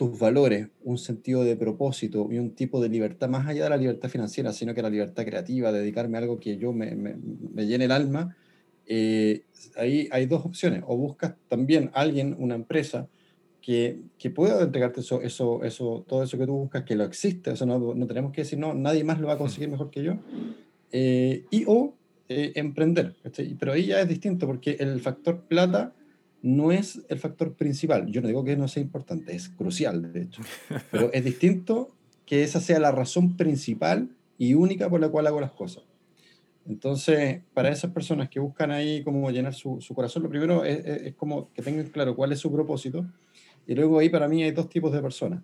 tus 0.00 0.18
valores, 0.18 0.68
un 0.82 0.96
sentido 0.96 1.44
de 1.44 1.56
propósito 1.56 2.26
y 2.30 2.38
un 2.38 2.52
tipo 2.52 2.80
de 2.80 2.88
libertad, 2.88 3.28
más 3.28 3.46
allá 3.46 3.64
de 3.64 3.68
la 3.68 3.76
libertad 3.76 4.08
financiera, 4.08 4.50
sino 4.54 4.72
que 4.72 4.80
la 4.80 4.88
libertad 4.88 5.26
creativa, 5.26 5.70
dedicarme 5.72 6.16
a 6.16 6.22
algo 6.22 6.40
que 6.40 6.56
yo 6.56 6.72
me, 6.72 6.94
me, 6.94 7.66
llene 7.66 7.84
el 7.84 7.90
alma, 7.92 8.34
eh, 8.86 9.42
ahí 9.76 10.08
hay 10.10 10.24
dos 10.24 10.46
opciones. 10.46 10.84
O 10.86 10.96
buscas 10.96 11.34
también 11.48 11.90
alguien, 11.92 12.34
una 12.38 12.54
empresa, 12.54 13.08
que, 13.60 14.00
que, 14.18 14.30
pueda 14.30 14.62
entregarte 14.62 15.00
eso, 15.00 15.20
eso, 15.20 15.62
eso, 15.64 16.02
todo 16.08 16.22
eso 16.22 16.38
que 16.38 16.46
tú 16.46 16.54
buscas, 16.54 16.84
que 16.84 16.96
lo 16.96 17.04
existe, 17.04 17.50
eso 17.52 17.66
no, 17.66 17.94
no 17.94 18.06
tenemos 18.06 18.32
que 18.32 18.40
decir, 18.40 18.58
no, 18.58 18.72
nadie 18.72 19.04
más 19.04 19.20
lo 19.20 19.26
va 19.26 19.34
a 19.34 19.38
conseguir 19.38 19.68
mejor 19.68 19.90
que 19.90 20.02
yo, 20.02 20.14
eh, 20.92 21.44
y 21.50 21.64
o 21.66 21.92
eh, 22.30 22.52
emprender. 22.54 23.16
Pero 23.58 23.72
ahí 23.72 23.88
ya 23.88 24.00
es 24.00 24.08
distinto, 24.08 24.46
porque 24.46 24.78
el 24.80 24.98
factor 25.00 25.42
plata 25.42 25.92
no 26.42 26.72
es 26.72 27.02
el 27.08 27.18
factor 27.18 27.54
principal. 27.54 28.06
Yo 28.10 28.20
no 28.20 28.28
digo 28.28 28.44
que 28.44 28.56
no 28.56 28.68
sea 28.68 28.82
importante, 28.82 29.34
es 29.34 29.48
crucial, 29.48 30.12
de 30.12 30.22
hecho. 30.22 30.42
Pero 30.90 31.10
es 31.12 31.24
distinto 31.24 31.90
que 32.24 32.42
esa 32.42 32.60
sea 32.60 32.78
la 32.78 32.92
razón 32.92 33.36
principal 33.36 34.10
y 34.38 34.54
única 34.54 34.88
por 34.88 35.00
la 35.00 35.08
cual 35.08 35.26
hago 35.26 35.40
las 35.40 35.52
cosas. 35.52 35.84
Entonces, 36.66 37.40
para 37.52 37.70
esas 37.70 37.90
personas 37.90 38.28
que 38.28 38.38
buscan 38.38 38.70
ahí 38.70 39.02
como 39.02 39.30
llenar 39.30 39.54
su, 39.54 39.80
su 39.80 39.94
corazón, 39.94 40.22
lo 40.22 40.28
primero 40.28 40.64
es, 40.64 40.84
es, 40.86 41.14
como 41.14 41.52
que 41.52 41.62
tengan 41.62 41.86
claro 41.88 42.14
cuál 42.14 42.32
es 42.32 42.38
su 42.38 42.52
propósito. 42.52 43.06
Y 43.66 43.74
luego 43.74 43.98
ahí 43.98 44.08
para 44.08 44.28
mí 44.28 44.42
hay 44.42 44.52
dos 44.52 44.68
tipos 44.68 44.92
de 44.92 45.02
personas. 45.02 45.42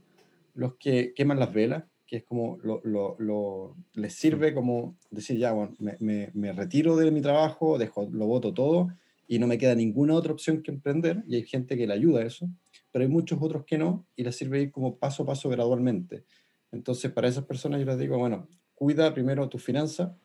Los 0.55 0.77
que 0.77 1.13
queman 1.15 1.41
las 1.41 1.53
velas, 1.53 1.85
que 2.07 2.19
es 2.19 2.25
como 2.25 2.59
lo, 2.63 2.81
lo, 2.85 3.17
lo 3.19 3.77
les 3.95 4.15
sirve 4.15 4.55
como 4.55 4.97
decir, 5.11 5.39
ya, 5.39 5.53
bueno, 5.53 5.75
me, 5.79 5.97
me, 5.99 6.31
me 6.35 6.53
retiro 6.53 6.97
de 6.97 7.11
mi 7.11 7.21
trabajo, 7.21 7.79
dejo, 7.79 8.09
lo 8.13 8.27
voto 8.27 8.55
todo 8.55 8.89
y 9.29 9.39
no 9.39 9.47
me 9.47 9.59
queda 9.59 9.75
ninguna 9.75 10.15
otra 10.15 10.33
opción 10.33 10.63
que 10.63 10.71
emprender, 10.71 11.25
y 11.27 11.37
hay 11.37 11.45
gente 11.45 11.77
que 11.77 11.87
le 11.87 11.95
ayuda 11.95 12.21
a 12.21 12.27
eso, 12.27 12.49
pero 12.93 13.05
hay 13.05 13.11
muchos 13.11 13.39
otros 13.41 13.65
que 13.65 13.79
no, 13.79 14.07
y 14.17 14.25
les 14.25 14.37
sirve 14.37 14.61
ir 14.61 14.71
como 14.71 14.97
paso 14.97 15.25
a 15.25 15.27
paso 15.27 15.49
gradualmente. 15.49 16.25
Entonces, 16.73 17.11
para 17.11 17.29
esas 17.29 17.45
personas 17.45 17.81
yo 17.81 17.87
les 17.87 17.99
digo, 17.99 18.19
bueno, 18.19 18.49
cuida 18.75 19.13
primero 19.15 19.49
tu 19.49 19.59
finanza, 19.59 20.17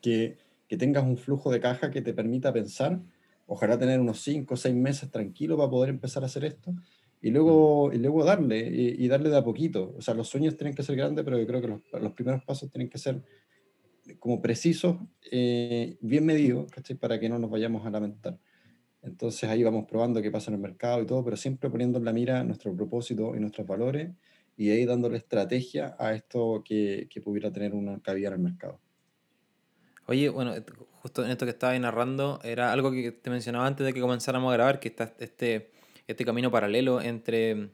que, 0.00 0.38
que 0.68 0.76
tengas 0.76 1.04
un 1.04 1.16
flujo 1.16 1.50
de 1.50 1.60
caja 1.60 1.90
que 1.90 2.02
te 2.02 2.14
permita 2.14 2.52
pensar, 2.52 3.00
ojalá 3.46 3.78
tener 3.78 4.00
unos 4.00 4.20
5 4.22 4.54
o 4.54 4.56
6 4.56 4.74
meses 4.74 5.10
tranquilo 5.10 5.56
para 5.56 5.70
poder 5.70 5.90
empezar 5.90 6.22
a 6.22 6.26
hacer 6.26 6.44
esto, 6.44 6.74
y 7.20 7.30
luego, 7.30 7.92
y 7.92 7.98
luego 7.98 8.24
darle, 8.24 8.58
y, 8.68 9.06
darle 9.06 9.30
de 9.30 9.36
a 9.36 9.44
poquito. 9.44 9.94
O 9.96 10.02
sea, 10.02 10.12
los 10.12 10.28
sueños 10.28 10.56
tienen 10.56 10.74
que 10.74 10.82
ser 10.82 10.96
grandes, 10.96 11.24
pero 11.24 11.38
yo 11.38 11.46
creo 11.46 11.60
que 11.60 11.68
los, 11.68 11.80
los 12.02 12.12
primeros 12.14 12.42
pasos 12.44 12.68
tienen 12.68 12.88
que 12.88 12.98
ser 12.98 13.22
como 14.18 14.40
precisos, 14.40 14.96
eh, 15.30 15.96
bien 16.00 16.24
medidos, 16.26 16.70
Para 17.00 17.18
que 17.20 17.28
no 17.28 17.38
nos 17.38 17.50
vayamos 17.50 17.86
a 17.86 17.90
lamentar. 17.90 18.38
Entonces 19.02 19.48
ahí 19.48 19.62
vamos 19.62 19.86
probando 19.88 20.22
qué 20.22 20.30
pasa 20.30 20.50
en 20.50 20.54
el 20.54 20.60
mercado 20.60 21.02
y 21.02 21.06
todo, 21.06 21.24
pero 21.24 21.36
siempre 21.36 21.68
poniendo 21.68 21.98
en 21.98 22.04
la 22.04 22.12
mira 22.12 22.44
nuestro 22.44 22.74
propósito 22.74 23.34
y 23.34 23.40
nuestros 23.40 23.66
valores 23.66 24.10
y 24.56 24.70
ahí 24.70 24.84
dándole 24.84 25.16
estrategia 25.16 25.96
a 25.98 26.14
esto 26.14 26.62
que, 26.64 27.08
que 27.10 27.20
pudiera 27.20 27.50
tener 27.50 27.74
una 27.74 28.00
cabida 28.00 28.28
en 28.28 28.34
el 28.34 28.40
mercado. 28.40 28.80
Oye, 30.06 30.28
bueno, 30.28 30.54
justo 31.00 31.24
en 31.24 31.30
esto 31.30 31.46
que 31.46 31.50
estaba 31.50 31.76
narrando, 31.78 32.40
era 32.44 32.72
algo 32.72 32.90
que 32.90 33.12
te 33.12 33.30
mencionaba 33.30 33.66
antes 33.66 33.86
de 33.86 33.92
que 33.92 34.00
comenzáramos 34.00 34.50
a 34.50 34.54
grabar, 34.54 34.78
que 34.78 34.88
está 34.88 35.14
este, 35.18 35.70
este 36.06 36.24
camino 36.24 36.50
paralelo 36.50 37.00
entre, 37.00 37.70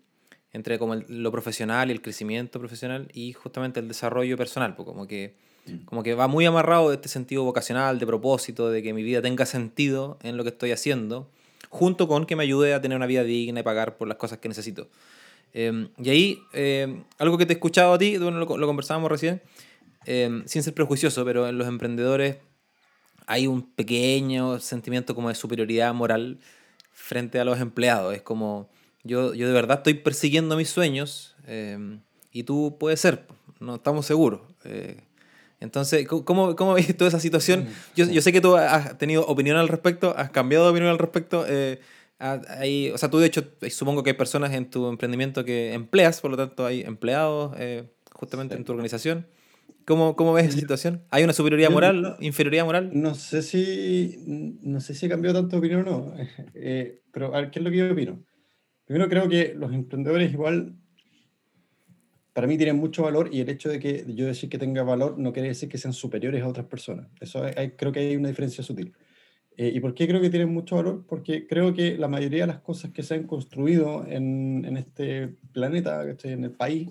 entre 0.52 0.78
como 0.78 0.94
lo 0.94 1.30
profesional 1.30 1.88
y 1.88 1.92
el 1.92 2.02
crecimiento 2.02 2.58
profesional 2.58 3.08
y 3.12 3.32
justamente 3.32 3.80
el 3.80 3.88
desarrollo 3.88 4.36
personal, 4.36 4.74
pues 4.74 4.86
como 4.86 5.06
que 5.06 5.34
como 5.84 6.02
que 6.02 6.14
va 6.14 6.28
muy 6.28 6.46
amarrado 6.46 6.88
de 6.88 6.96
este 6.96 7.08
sentido 7.08 7.44
vocacional, 7.44 7.98
de 7.98 8.06
propósito, 8.06 8.70
de 8.70 8.82
que 8.82 8.92
mi 8.94 9.02
vida 9.02 9.20
tenga 9.22 9.46
sentido 9.46 10.18
en 10.22 10.36
lo 10.36 10.42
que 10.44 10.50
estoy 10.50 10.72
haciendo, 10.72 11.28
junto 11.68 12.08
con 12.08 12.26
que 12.26 12.36
me 12.36 12.42
ayude 12.42 12.74
a 12.74 12.80
tener 12.80 12.96
una 12.96 13.06
vida 13.06 13.22
digna 13.22 13.60
y 13.60 13.62
pagar 13.62 13.96
por 13.96 14.08
las 14.08 14.16
cosas 14.16 14.38
que 14.38 14.48
necesito. 14.48 14.88
Em, 15.52 15.88
y 15.98 16.10
ahí, 16.10 16.42
em, 16.52 17.04
algo 17.18 17.38
que 17.38 17.46
te 17.46 17.52
he 17.52 17.56
escuchado 17.56 17.92
a 17.94 17.98
ti, 17.98 18.18
lo, 18.18 18.30
lo 18.30 18.66
conversábamos 18.66 19.10
recién, 19.10 19.42
em, 20.06 20.44
sin 20.46 20.62
ser 20.62 20.74
prejuicioso, 20.74 21.24
pero 21.24 21.48
en 21.48 21.58
los 21.58 21.68
emprendedores 21.68 22.36
hay 23.26 23.46
un 23.46 23.62
pequeño 23.62 24.58
sentimiento 24.60 25.14
como 25.14 25.28
de 25.28 25.34
superioridad 25.34 25.92
moral 25.92 26.38
frente 26.92 27.38
a 27.38 27.44
los 27.44 27.60
empleados. 27.60 28.14
Es 28.14 28.22
como, 28.22 28.68
yo, 29.08 29.34
yo 29.34 29.48
de 29.48 29.52
verdad 29.52 29.78
estoy 29.78 29.94
persiguiendo 29.94 30.56
mis 30.56 30.68
sueños 30.68 31.34
y 32.32 32.44
tú 32.44 32.76
puedes 32.78 33.00
ser, 33.00 33.26
no 33.60 33.76
estamos 33.76 34.06
seguros. 34.06 34.40
Eh, 34.64 35.00
entonces, 35.60 36.06
¿cómo, 36.06 36.54
cómo 36.56 36.74
ves 36.74 36.96
toda 36.96 37.08
esa 37.08 37.20
situación? 37.20 37.64
Mm, 37.64 37.96
yo, 37.96 38.04
yo, 38.06 38.22
sé 38.22 38.32
que 38.32 38.40
tú 38.40 38.56
has 38.56 38.96
tenido 38.98 39.26
opinión 39.26 39.56
al 39.56 39.68
respecto, 39.68 40.14
has 40.16 40.30
cambiado 40.30 40.64
de 40.64 40.70
opinión 40.70 40.90
al 40.90 40.98
respecto. 40.98 41.44
Eh, 41.48 41.80
hay, 42.20 42.90
o 42.90 42.98
sea, 42.98 43.10
tú 43.10 43.18
de 43.18 43.26
hecho, 43.26 43.44
supongo 43.70 44.02
que 44.02 44.10
hay 44.10 44.16
personas 44.16 44.52
en 44.52 44.70
tu 44.70 44.88
emprendimiento 44.88 45.44
que 45.44 45.72
empleas, 45.72 46.20
por 46.20 46.32
lo 46.32 46.36
tanto 46.36 46.66
hay 46.66 46.82
empleados 46.82 47.54
eh, 47.58 47.84
justamente 48.12 48.56
en 48.56 48.64
tu 48.64 48.72
organización. 48.72 49.26
¿Cómo, 49.84 50.16
¿Cómo, 50.16 50.34
ves 50.34 50.48
esa 50.48 50.58
situación? 50.58 51.02
¿Hay 51.10 51.24
una 51.24 51.32
superioridad 51.32 51.70
moral, 51.70 52.16
inferioridad 52.20 52.66
moral? 52.66 52.90
No 52.92 53.14
sé 53.14 53.42
si, 53.42 54.18
no 54.26 54.80
sé 54.80 54.94
si 54.94 55.06
he 55.06 55.08
cambiado 55.08 55.40
tanto 55.40 55.56
de 55.56 55.58
opinión 55.58 55.88
o 55.88 55.90
no, 55.90 56.14
eh, 56.54 57.00
pero 57.10 57.34
a 57.34 57.40
ver, 57.40 57.50
¿qué 57.50 57.60
es 57.60 57.64
lo 57.64 57.70
que 57.70 57.76
yo 57.78 57.92
opino? 57.92 58.22
Primero 58.88 59.10
creo 59.10 59.28
que 59.28 59.52
los 59.54 59.70
emprendedores 59.74 60.32
igual 60.32 60.74
para 62.32 62.46
mí 62.46 62.56
tienen 62.56 62.76
mucho 62.76 63.02
valor 63.02 63.28
y 63.30 63.40
el 63.40 63.50
hecho 63.50 63.68
de 63.68 63.78
que 63.78 64.06
yo 64.14 64.24
decir 64.24 64.48
que 64.48 64.56
tenga 64.56 64.82
valor 64.82 65.18
no 65.18 65.30
quiere 65.34 65.48
decir 65.48 65.68
que 65.68 65.76
sean 65.76 65.92
superiores 65.92 66.42
a 66.42 66.48
otras 66.48 66.64
personas. 66.64 67.06
Eso 67.20 67.44
hay, 67.44 67.72
creo 67.72 67.92
que 67.92 68.00
hay 68.00 68.16
una 68.16 68.28
diferencia 68.28 68.64
sutil. 68.64 68.94
Eh, 69.58 69.72
¿Y 69.74 69.80
por 69.80 69.92
qué 69.92 70.08
creo 70.08 70.22
que 70.22 70.30
tienen 70.30 70.54
mucho 70.54 70.76
valor? 70.76 71.04
Porque 71.06 71.46
creo 71.46 71.74
que 71.74 71.98
la 71.98 72.08
mayoría 72.08 72.44
de 72.44 72.46
las 72.46 72.60
cosas 72.60 72.90
que 72.90 73.02
se 73.02 73.12
han 73.12 73.26
construido 73.26 74.06
en, 74.06 74.64
en 74.64 74.78
este 74.78 75.36
planeta, 75.52 76.02
en 76.22 76.44
el 76.44 76.52
país, 76.52 76.88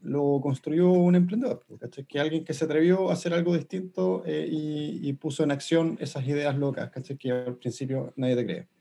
lo 0.00 0.40
construyó 0.40 0.90
un 0.90 1.16
emprendedor, 1.16 1.66
que 2.08 2.18
alguien 2.18 2.46
que 2.46 2.54
se 2.54 2.64
atrevió 2.64 3.10
a 3.10 3.12
hacer 3.12 3.34
algo 3.34 3.54
distinto 3.54 4.22
eh, 4.24 4.48
y, 4.50 5.06
y, 5.06 5.12
puso 5.12 5.44
en 5.44 5.50
acción 5.50 5.98
esas 6.00 6.26
ideas 6.26 6.56
locas, 6.56 6.90
que 7.18 7.30
al 7.30 7.56
principio 7.56 8.14
nadie 8.16 8.36
te 8.36 8.46
cree. 8.46 8.75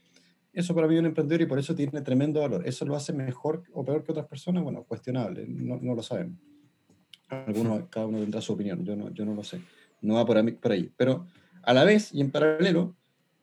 Eso 0.55 0.73
para 0.73 0.87
mí 0.87 0.95
es 0.95 1.01
un 1.01 1.07
emprendedor 1.07 1.41
y 1.41 1.45
por 1.45 1.59
eso 1.59 1.75
tiene 1.75 2.01
tremendo 2.01 2.39
valor. 2.39 2.65
¿Eso 2.65 2.85
lo 2.85 2.95
hace 2.95 3.11
mejor 3.11 3.63
o 3.73 3.83
peor 3.83 4.03
que 4.03 4.13
otras 4.13 4.27
personas? 4.27 4.63
Bueno, 4.63 4.83
cuestionable, 4.83 5.45
no, 5.47 5.77
no 5.81 5.93
lo 5.93 6.01
sabemos. 6.01 6.39
Algunos, 7.27 7.89
cada 7.89 8.05
uno 8.05 8.19
tendrá 8.19 8.39
su 8.39 8.53
opinión, 8.53 8.85
yo 8.85 8.95
no, 8.95 9.13
yo 9.13 9.25
no 9.25 9.33
lo 9.33 9.43
sé. 9.43 9.59
No 10.01 10.15
va 10.15 10.25
por, 10.25 10.55
por 10.57 10.71
ahí. 10.71 10.89
Pero 10.95 11.27
a 11.61 11.73
la 11.73 11.83
vez 11.83 12.13
y 12.13 12.21
en 12.21 12.31
paralelo, 12.31 12.95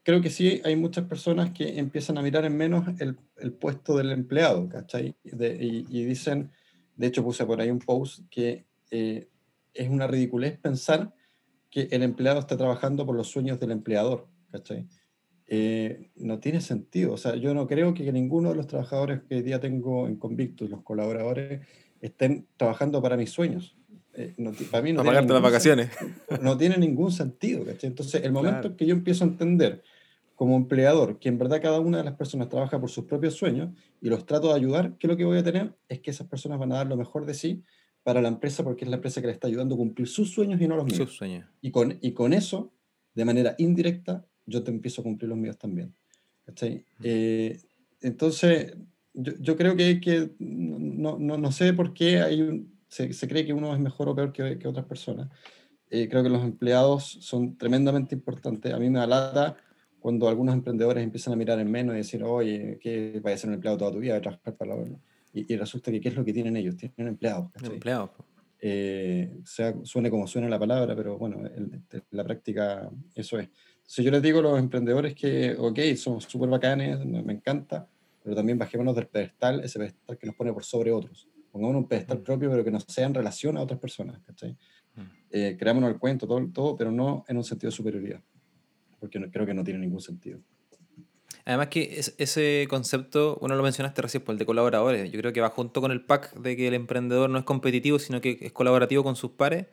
creo 0.02 0.22
que 0.22 0.30
sí 0.30 0.62
hay 0.64 0.74
muchas 0.74 1.04
personas 1.04 1.50
que 1.50 1.78
empiezan 1.78 2.16
a 2.16 2.22
mirar 2.22 2.44
en 2.44 2.56
menos 2.56 2.88
el, 2.98 3.18
el 3.36 3.52
puesto 3.52 3.96
del 3.96 4.10
empleado, 4.10 4.68
¿cachai? 4.68 5.14
y, 5.22 5.86
y, 5.90 6.04
dicen, 6.04 6.50
de 6.96 7.08
hecho 7.08 7.22
puse 7.22 7.44
por 7.44 7.60
ahí 7.60 7.70
un 7.70 7.78
post 7.78 8.20
que 8.30 8.64
eh, 8.90 9.28
es 9.74 9.88
una 9.88 10.06
ridiculez 10.06 10.58
pensar 10.58 11.12
que 11.70 11.88
el 11.90 12.02
empleado 12.02 12.40
está 12.40 12.56
trabajando 12.56 13.06
por 13.06 13.16
los 13.16 13.28
sueños 13.28 13.58
del 13.58 13.70
empleador, 13.70 14.28
¿cachai? 14.50 14.86
Eh, 15.54 16.08
no 16.16 16.38
tiene 16.38 16.62
sentido. 16.62 17.12
O 17.12 17.18
sea, 17.18 17.36
yo 17.36 17.52
no 17.52 17.66
creo 17.66 17.92
que 17.92 18.10
ninguno 18.10 18.48
de 18.48 18.54
los 18.54 18.66
trabajadores 18.66 19.20
que 19.28 19.34
hoy 19.34 19.42
día 19.42 19.60
tengo 19.60 20.08
en 20.08 20.16
Convictus, 20.16 20.70
los 20.70 20.80
colaboradores, 20.80 21.60
estén 22.00 22.46
trabajando 22.56 23.02
para 23.02 23.18
mis 23.18 23.28
sueños. 23.28 23.76
Eh, 24.14 24.34
para 24.70 24.82
mí 24.82 24.94
no 24.94 25.04
pagarte 25.04 25.30
las 25.30 25.42
vacaciones. 25.42 25.90
No 26.40 26.56
tiene 26.56 26.78
ningún 26.78 27.12
sentido. 27.12 27.66
Entonces, 27.82 28.24
el 28.24 28.32
momento 28.32 28.78
que 28.78 28.86
yo 28.86 28.94
empiezo 28.94 29.24
a 29.24 29.26
entender 29.26 29.82
como 30.36 30.56
empleador 30.56 31.18
que 31.18 31.28
en 31.28 31.36
verdad 31.36 31.60
cada 31.60 31.80
una 31.80 31.98
de 31.98 32.04
las 32.04 32.14
personas 32.14 32.48
trabaja 32.48 32.80
por 32.80 32.88
sus 32.88 33.04
propios 33.04 33.34
sueños 33.34 33.76
y 34.00 34.08
los 34.08 34.24
trato 34.24 34.48
de 34.48 34.54
ayudar, 34.54 34.96
¿qué 34.96 35.06
es 35.06 35.10
lo 35.10 35.18
que 35.18 35.26
voy 35.26 35.36
a 35.36 35.44
tener? 35.44 35.76
Es 35.90 36.00
que 36.00 36.12
esas 36.12 36.28
personas 36.28 36.60
van 36.60 36.72
a 36.72 36.76
dar 36.76 36.86
lo 36.86 36.96
mejor 36.96 37.26
de 37.26 37.34
sí 37.34 37.62
para 38.02 38.22
la 38.22 38.28
empresa 38.28 38.64
porque 38.64 38.86
es 38.86 38.90
la 38.90 38.96
empresa 38.96 39.20
que 39.20 39.26
le 39.26 39.34
está 39.34 39.48
ayudando 39.48 39.74
a 39.74 39.78
cumplir 39.78 40.08
sus 40.08 40.32
sueños 40.32 40.62
y 40.62 40.66
no 40.66 40.76
los 40.76 40.86
míos. 40.86 40.96
Sus 40.96 41.14
sueños. 41.14 41.46
Y 41.60 41.70
con, 41.72 41.98
y 42.00 42.12
con 42.12 42.32
eso, 42.32 42.72
de 43.14 43.26
manera 43.26 43.54
indirecta, 43.58 44.24
yo 44.46 44.62
te 44.62 44.70
empiezo 44.70 45.00
a 45.00 45.04
cumplir 45.04 45.28
los 45.28 45.38
míos 45.38 45.58
también. 45.58 45.94
Eh, 47.02 47.60
entonces, 48.00 48.76
yo, 49.14 49.32
yo, 49.38 49.56
creo 49.56 49.76
que, 49.76 50.00
que 50.00 50.30
no, 50.38 51.18
no, 51.18 51.38
no, 51.38 51.52
sé 51.52 51.72
por 51.72 51.94
qué 51.94 52.20
hay 52.20 52.66
se, 52.88 53.12
se, 53.12 53.26
cree 53.26 53.46
que 53.46 53.54
uno 53.54 53.72
es 53.72 53.80
mejor 53.80 54.08
o 54.10 54.14
peor 54.14 54.32
que, 54.32 54.58
que 54.58 54.68
otras 54.68 54.84
personas. 54.84 55.30
Eh, 55.88 56.08
creo 56.08 56.22
que 56.22 56.28
los 56.28 56.42
empleados 56.42 57.04
son 57.20 57.56
tremendamente 57.56 58.14
importantes. 58.14 58.72
A 58.72 58.78
mí 58.78 58.90
me 58.90 58.98
da 58.98 59.56
cuando 59.98 60.28
algunos 60.28 60.54
emprendedores 60.54 61.02
empiezan 61.02 61.32
a 61.32 61.36
mirar 61.36 61.58
en 61.58 61.70
menos 61.70 61.94
y 61.94 61.98
decir, 61.98 62.22
oye, 62.24 62.78
¿qué 62.82 63.20
vaya 63.22 63.36
a 63.36 63.38
ser 63.38 63.48
un 63.48 63.54
empleado 63.54 63.78
toda 63.78 63.92
tu 63.92 63.98
vida? 63.98 64.16
a 64.16 64.20
trabajar 64.20 64.56
para 64.56 64.74
la... 64.74 64.84
Y, 65.32 65.52
y, 65.52 65.56
resulta 65.56 65.90
que 65.90 66.00
¿qué 66.00 66.10
es 66.10 66.16
lo 66.16 66.24
que 66.24 66.32
tienen 66.32 66.56
ellos? 66.56 66.76
Tienen 66.76 67.08
empleados. 67.08 67.50
Empleados. 67.62 68.10
Eh, 68.58 69.40
sea, 69.44 69.74
suene 69.82 70.10
como 70.10 70.26
suena 70.26 70.48
la 70.48 70.58
palabra, 70.58 70.94
pero 70.94 71.18
bueno, 71.18 71.46
en 71.46 71.84
la 72.10 72.24
práctica 72.24 72.90
eso 73.14 73.38
es. 73.38 73.48
Si 73.84 74.02
yo 74.02 74.10
les 74.10 74.22
digo 74.22 74.38
a 74.38 74.42
los 74.42 74.58
emprendedores 74.58 75.14
que, 75.14 75.54
ok, 75.58 75.78
somos 75.96 76.24
súper 76.24 76.48
bacanes, 76.48 77.04
me 77.04 77.32
encanta, 77.32 77.88
pero 78.22 78.36
también 78.36 78.58
bajémonos 78.58 78.94
del 78.94 79.08
pedestal, 79.08 79.62
ese 79.64 79.78
pedestal 79.78 80.18
que 80.18 80.26
nos 80.26 80.36
pone 80.36 80.52
por 80.52 80.64
sobre 80.64 80.92
otros. 80.92 81.28
Pongámonos 81.50 81.82
un 81.82 81.88
pedestal 81.88 82.18
mm. 82.18 82.22
propio, 82.22 82.50
pero 82.50 82.64
que 82.64 82.70
no 82.70 82.80
sea 82.80 83.06
en 83.06 83.14
relación 83.14 83.56
a 83.56 83.62
otras 83.62 83.78
personas, 83.78 84.20
¿cachai? 84.22 84.56
Mm. 84.94 85.00
Eh, 85.30 85.56
creámonos 85.58 85.90
el 85.90 85.98
cuento, 85.98 86.26
todo, 86.26 86.48
todo, 86.52 86.76
pero 86.76 86.90
no 86.90 87.24
en 87.28 87.36
un 87.36 87.44
sentido 87.44 87.70
de 87.70 87.76
superioridad, 87.76 88.22
porque 89.00 89.20
creo 89.30 89.44
que 89.44 89.54
no 89.54 89.64
tiene 89.64 89.80
ningún 89.80 90.00
sentido. 90.00 90.40
Además 91.44 91.68
que 91.68 92.00
ese 92.18 92.66
concepto, 92.70 93.36
bueno, 93.40 93.56
lo 93.56 93.64
mencionaste 93.64 94.00
recién, 94.00 94.22
por 94.22 94.32
el 94.32 94.38
de 94.38 94.46
colaboradores, 94.46 95.10
yo 95.10 95.18
creo 95.18 95.32
que 95.32 95.40
va 95.40 95.50
junto 95.50 95.80
con 95.80 95.90
el 95.90 96.00
pack 96.04 96.34
de 96.34 96.56
que 96.56 96.68
el 96.68 96.74
emprendedor 96.74 97.28
no 97.28 97.38
es 97.38 97.44
competitivo, 97.44 97.98
sino 97.98 98.20
que 98.20 98.38
es 98.40 98.52
colaborativo 98.52 99.02
con 99.02 99.16
sus 99.16 99.32
pares 99.32 99.66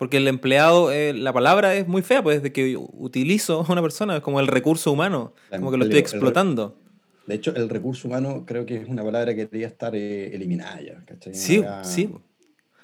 porque 0.00 0.16
el 0.16 0.26
empleado, 0.28 0.90
eh, 0.90 1.12
la 1.12 1.30
palabra 1.30 1.74
es 1.74 1.86
muy 1.86 2.00
fea, 2.00 2.22
pues 2.22 2.38
desde 2.38 2.54
que 2.54 2.74
utilizo 2.74 3.60
a 3.68 3.70
una 3.70 3.82
persona, 3.82 4.16
es 4.16 4.22
como 4.22 4.40
el 4.40 4.46
recurso 4.46 4.90
humano, 4.90 5.34
como 5.50 5.70
que 5.70 5.76
lo 5.76 5.84
estoy 5.84 6.00
explotando. 6.00 6.74
De 7.26 7.34
hecho, 7.34 7.54
el 7.54 7.68
recurso 7.68 8.08
humano 8.08 8.44
creo 8.46 8.64
que 8.64 8.76
es 8.76 8.88
una 8.88 9.04
palabra 9.04 9.34
que 9.34 9.44
debería 9.44 9.66
estar 9.66 9.94
eh, 9.94 10.34
eliminada 10.34 10.80
ya, 10.80 11.04
¿cachai? 11.04 11.34
Sí, 11.34 11.62
sí. 11.82 12.08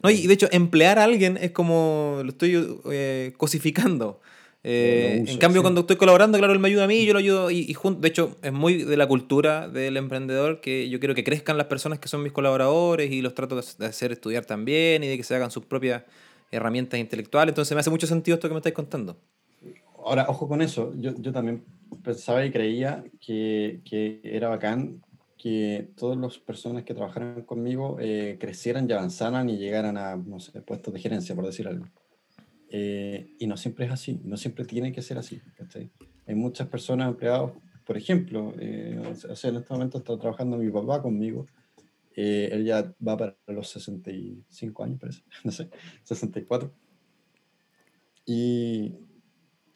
No, 0.02 0.10
y 0.10 0.26
de 0.26 0.34
hecho, 0.34 0.46
emplear 0.52 0.98
a 0.98 1.04
alguien 1.04 1.38
es 1.38 1.52
como 1.52 2.20
lo 2.22 2.28
estoy 2.28 2.78
eh, 2.90 3.32
cosificando. 3.38 4.20
en 4.62 5.38
cambio, 5.38 5.62
cuando 5.62 5.80
estoy 5.80 5.96
colaborando, 5.96 6.36
claro, 6.36 6.52
él 6.52 6.58
me 6.58 6.68
ayuda 6.68 6.84
a 6.84 6.86
mí, 6.86 7.06
yo 7.06 7.14
lo 7.14 7.20
ayudo. 7.20 7.50
Y, 7.50 7.60
y 7.60 7.72
junto, 7.72 8.02
de 8.02 8.08
hecho, 8.08 8.36
es 8.42 8.52
muy 8.52 8.82
de 8.82 8.96
la 8.98 9.08
cultura 9.08 9.68
del 9.70 9.96
emprendedor 9.96 10.60
que 10.60 10.90
yo 10.90 11.00
quiero 11.00 11.14
que 11.14 11.24
crezcan 11.24 11.56
las 11.56 11.68
personas 11.68 11.98
que 11.98 12.08
son 12.08 12.22
mis 12.22 12.32
colaboradores 12.32 13.10
y 13.10 13.22
los 13.22 13.32
trato 13.32 13.58
de 13.58 13.86
hacer 13.86 14.12
estudiar 14.12 14.44
también 14.44 15.02
y 15.02 15.08
de 15.08 15.16
que 15.16 15.22
se 15.22 15.34
hagan 15.34 15.50
sus 15.50 15.64
propias 15.64 16.02
herramientas 16.50 16.98
intelectuales. 17.00 17.52
Entonces 17.52 17.74
me 17.74 17.80
hace 17.80 17.90
mucho 17.90 18.06
sentido 18.06 18.36
esto 18.36 18.48
que 18.48 18.54
me 18.54 18.58
estáis 18.58 18.74
contando. 18.74 19.16
Ahora, 20.04 20.26
ojo 20.28 20.48
con 20.48 20.62
eso. 20.62 20.92
Yo, 20.96 21.12
yo 21.18 21.32
también 21.32 21.64
pensaba 22.02 22.44
y 22.44 22.50
creía 22.50 23.04
que, 23.20 23.80
que, 23.84 24.20
era 24.22 24.48
bacán 24.48 25.02
que 25.36 25.90
todas 25.96 26.16
las 26.16 26.38
personas 26.38 26.84
que 26.84 26.94
trabajaran 26.94 27.42
conmigo 27.42 27.98
eh, 28.00 28.36
crecieran 28.40 28.88
y 28.88 28.92
avanzaran 28.92 29.50
y 29.50 29.58
llegaran 29.58 29.96
a, 29.96 30.16
no 30.16 30.40
sé, 30.40 30.60
puestos 30.62 30.94
de 30.94 31.00
gerencia, 31.00 31.34
por 31.34 31.44
decir 31.44 31.68
algo. 31.68 31.86
Eh, 32.68 33.34
y 33.38 33.46
no 33.46 33.56
siempre 33.56 33.86
es 33.86 33.92
así, 33.92 34.20
no 34.24 34.36
siempre 34.36 34.64
tiene 34.64 34.92
que 34.92 35.02
ser 35.02 35.18
así. 35.18 35.40
Hay 36.26 36.34
muchas 36.34 36.68
personas 36.68 37.08
empleados, 37.08 37.52
por 37.84 37.96
ejemplo, 37.96 38.54
eh, 38.58 39.00
o 39.08 39.36
sea, 39.36 39.50
en 39.50 39.56
este 39.56 39.72
momento 39.72 39.98
está 39.98 40.18
trabajando 40.18 40.56
mi 40.56 40.70
papá 40.70 41.02
conmigo 41.02 41.46
eh, 42.16 42.48
él 42.50 42.64
ya 42.64 42.94
va 43.06 43.16
para 43.16 43.36
los 43.46 43.68
65 43.68 44.82
años, 44.82 44.98
parece, 44.98 45.22
no 45.44 45.52
sé, 45.52 45.70
64. 46.02 46.72
Y, 48.24 48.94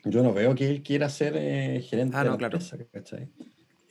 yo 0.05 0.23
no 0.23 0.33
veo 0.33 0.55
que 0.55 0.69
él 0.69 0.83
quiera 0.83 1.11
ser 1.11 1.37
eh, 1.37 1.83
gerente 1.83 2.17
ah, 2.17 2.21
de 2.21 2.25
no, 2.25 2.33
la 2.33 2.39
claro. 2.39 2.57
empresa, 2.57 2.79
¿cachai? 2.91 3.29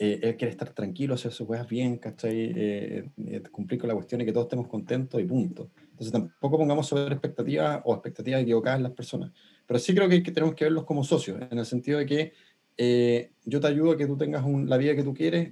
Eh, 0.02 0.20
él 0.24 0.38
quiere 0.38 0.52
estar 0.52 0.74
tranquilo, 0.74 1.14
hacer 1.14 1.32
sus 1.32 1.46
cosas 1.46 1.68
bien, 1.68 1.98
¿cachai? 1.98 2.54
Eh, 2.56 3.10
eh, 3.18 3.44
cumplir 3.52 3.80
con 3.80 3.90
la 3.90 3.94
cuestión 3.94 4.22
y 4.22 4.26
que 4.26 4.32
todos 4.32 4.46
estemos 4.46 4.68
contentos 4.68 5.22
y 5.22 5.26
punto. 5.26 5.70
Entonces 5.92 6.12
tampoco 6.12 6.58
pongamos 6.58 6.88
sobre 6.88 7.14
expectativas 7.14 7.82
o 7.84 7.94
expectativas 7.94 8.42
equivocadas 8.42 8.78
en 8.78 8.84
las 8.84 8.94
personas. 8.94 9.32
Pero 9.68 9.78
sí 9.78 9.94
creo 9.94 10.08
que, 10.10 10.24
que 10.24 10.32
tenemos 10.32 10.56
que 10.56 10.64
verlos 10.66 10.86
como 10.86 11.04
socios, 11.04 11.40
en 11.52 11.60
el 11.60 11.66
sentido 11.66 12.00
de 12.00 12.06
que 12.06 12.34
eh, 12.78 13.34
yo 13.44 13.60
te 13.60 13.68
ayudo 13.68 13.92
a 13.92 13.98
que 13.98 14.08
tú 14.08 14.16
tengas 14.16 14.46
un, 14.46 14.70
la 14.70 14.78
vida 14.78 14.96
que 14.96 15.04
tú 15.04 15.14
quieres 15.14 15.52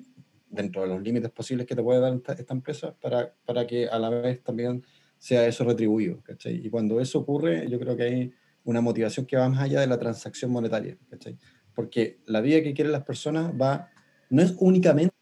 dentro 0.49 0.81
de 0.81 0.87
los 0.87 1.01
límites 1.01 1.31
posibles 1.31 1.65
que 1.65 1.75
te 1.75 1.83
puede 1.83 1.99
dar 1.99 2.13
esta, 2.13 2.33
esta 2.33 2.53
empresa 2.53 2.95
para, 3.01 3.33
para, 3.45 3.67
que 3.67 3.87
a 3.87 3.99
la 3.99 4.09
vez 4.09 4.43
también 4.43 4.83
sea 5.17 5.45
eso 5.47 5.63
retribuido. 5.63 6.21
¿cachai? 6.23 6.65
Y 6.65 6.69
cuando 6.69 6.99
eso 6.99 7.19
ocurre, 7.19 7.69
yo 7.69 7.79
creo 7.79 7.95
que 7.95 8.03
hay 8.03 8.33
una 8.63 8.81
motivación 8.81 9.25
que 9.25 9.37
va 9.37 9.49
más 9.49 9.59
allá 9.59 9.81
de 9.81 9.87
la 9.87 9.99
transacción 9.99 10.51
monetaria. 10.51 10.97
¿cachai? 11.09 11.37
Porque 11.73 12.19
la 12.25 12.41
vida 12.41 12.61
que 12.63 12.73
quieren 12.73 12.91
las 12.91 13.03
personas 13.03 13.53
va, 13.59 13.89
no 14.29 14.41
es 14.41 14.55
únicamente 14.59 15.13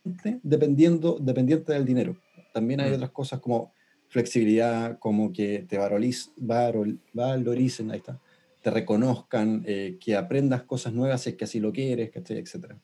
dependiendo, 0.43 1.17
dependiente 1.19 1.73
del 1.73 1.85
dinero. 1.85 2.17
También 2.53 2.79
hay 2.79 2.91
mm. 2.91 2.95
otras 2.95 3.11
cosas 3.11 3.39
como 3.39 3.73
flexibilidad, 4.07 4.97
como 4.99 5.33
que 5.33 5.65
te 5.67 5.77
valoriz, 5.77 6.31
valor, 6.37 6.87
valoricen, 7.13 7.91
ahí 7.91 7.97
está, 7.97 8.19
te 8.61 8.71
reconozcan, 8.71 9.63
eh, 9.67 9.97
que 9.99 10.15
aprendas 10.15 10.63
cosas 10.63 10.93
nuevas 10.93 11.21
si 11.21 11.31
es 11.31 11.35
que 11.35 11.43
así 11.43 11.59
lo 11.59 11.73
quieres, 11.73 12.11
¿cachai? 12.11 12.37
etcétera. 12.37 12.79